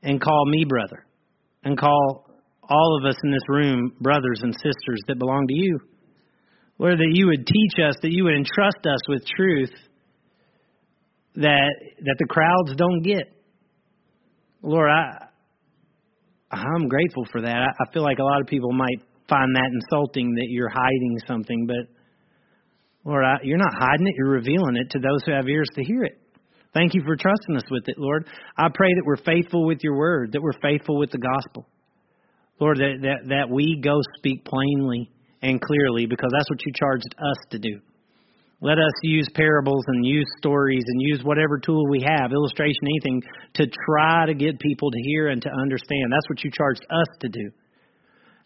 and 0.03 0.21
call 0.21 0.45
me 0.45 0.65
brother, 0.67 1.05
and 1.63 1.77
call 1.77 2.27
all 2.69 2.99
of 2.99 3.09
us 3.09 3.15
in 3.23 3.31
this 3.31 3.47
room 3.47 3.93
brothers 3.99 4.41
and 4.41 4.53
sisters 4.53 5.01
that 5.07 5.17
belong 5.17 5.47
to 5.47 5.53
you. 5.53 5.79
Lord, 6.77 6.99
that 6.99 7.11
you 7.13 7.27
would 7.27 7.47
teach 7.47 7.85
us, 7.87 7.95
that 8.01 8.11
you 8.11 8.25
would 8.25 8.35
entrust 8.35 8.85
us 8.85 8.99
with 9.07 9.25
truth 9.35 9.71
that 11.35 11.71
that 11.99 12.15
the 12.19 12.25
crowds 12.29 12.75
don't 12.75 13.01
get. 13.01 13.31
Lord, 14.61 14.89
I 14.89 15.27
I'm 16.51 16.87
grateful 16.87 17.25
for 17.31 17.41
that. 17.41 17.75
I 17.79 17.93
feel 17.93 18.03
like 18.03 18.19
a 18.19 18.23
lot 18.23 18.41
of 18.41 18.47
people 18.47 18.71
might 18.71 19.01
find 19.27 19.55
that 19.55 19.69
insulting 19.73 20.35
that 20.35 20.47
you're 20.49 20.69
hiding 20.69 21.17
something, 21.27 21.67
but 21.67 21.87
Lord, 23.05 23.23
I, 23.23 23.37
you're 23.43 23.57
not 23.57 23.73
hiding 23.73 24.07
it. 24.07 24.15
You're 24.17 24.31
revealing 24.31 24.77
it 24.77 24.89
to 24.91 24.99
those 24.99 25.23
who 25.25 25.31
have 25.31 25.47
ears 25.47 25.69
to 25.75 25.83
hear 25.83 26.03
it. 26.03 26.19
Thank 26.73 26.93
you 26.93 27.01
for 27.05 27.15
trusting 27.15 27.55
us 27.55 27.63
with 27.71 27.87
it, 27.87 27.97
Lord. 27.97 28.27
I 28.57 28.67
pray 28.73 28.93
that 28.95 29.05
we're 29.05 29.15
faithful 29.15 29.65
with 29.65 29.79
your 29.81 29.95
word, 29.95 30.33
that 30.33 30.41
we're 30.41 30.59
faithful 30.61 30.97
with 30.97 31.11
the 31.11 31.19
gospel. 31.19 31.69
Lord, 32.59 32.77
that, 32.77 32.99
that, 33.01 33.29
that 33.29 33.49
we 33.49 33.79
go 33.81 33.99
speak 34.17 34.43
plainly 34.43 35.11
and 35.41 35.61
clearly 35.61 36.05
because 36.05 36.31
that's 36.33 36.49
what 36.49 36.59
you 36.65 36.73
charged 36.73 37.15
us 37.17 37.37
to 37.51 37.59
do. 37.59 37.79
Let 38.61 38.79
us 38.79 38.93
use 39.03 39.27
parables 39.35 39.83
and 39.87 40.05
use 40.05 40.25
stories 40.37 40.83
and 40.87 41.01
use 41.01 41.21
whatever 41.23 41.59
tool 41.59 41.87
we 41.89 42.03
have, 42.07 42.31
illustration, 42.31 42.81
anything, 42.83 43.21
to 43.55 43.67
try 43.67 44.25
to 44.25 44.33
get 44.33 44.59
people 44.59 44.89
to 44.89 44.97
hear 45.03 45.27
and 45.27 45.41
to 45.41 45.49
understand. 45.61 46.11
That's 46.11 46.29
what 46.29 46.43
you 46.43 46.51
charged 46.51 46.85
us 46.89 47.07
to 47.19 47.29
do. 47.29 47.51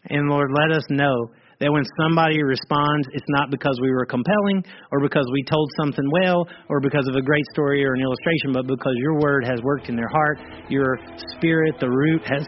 And 0.08 0.28
Lord, 0.28 0.50
let 0.52 0.76
us 0.76 0.84
know 0.90 1.30
that 1.60 1.70
when 1.70 1.84
somebody 2.00 2.42
responds, 2.42 3.06
it's 3.12 3.28
not 3.28 3.50
because 3.50 3.78
we 3.82 3.90
were 3.90 4.06
compelling 4.06 4.64
or 4.90 5.00
because 5.00 5.28
we 5.32 5.44
told 5.44 5.70
something 5.78 6.08
well 6.10 6.48
or 6.68 6.80
because 6.80 7.06
of 7.06 7.14
a 7.16 7.22
great 7.22 7.44
story 7.52 7.84
or 7.84 7.92
an 7.92 8.00
illustration, 8.00 8.52
but 8.52 8.66
because 8.66 8.94
your 8.96 9.20
word 9.20 9.44
has 9.44 9.60
worked 9.62 9.88
in 9.88 9.96
their 9.96 10.08
heart, 10.08 10.40
your 10.70 10.96
spirit, 11.36 11.76
the 11.78 11.88
root, 11.88 12.22
has 12.24 12.46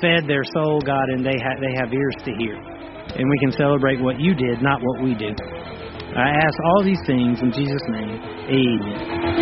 fed 0.00 0.30
their 0.30 0.44
soul, 0.54 0.80
God, 0.80 1.10
and 1.10 1.26
they, 1.26 1.36
ha- 1.42 1.58
they 1.58 1.74
have 1.74 1.92
ears 1.92 2.14
to 2.24 2.32
hear. 2.38 2.54
And 2.54 3.28
we 3.28 3.38
can 3.42 3.52
celebrate 3.58 4.00
what 4.00 4.20
you 4.20 4.34
did, 4.34 4.62
not 4.62 4.80
what 4.80 5.02
we 5.02 5.14
did. 5.14 5.34
I 6.14 6.30
ask 6.30 6.54
all 6.64 6.84
these 6.84 7.00
things 7.04 7.40
in 7.42 7.50
Jesus' 7.52 7.82
name. 7.88 8.20
Amen. 8.46 9.41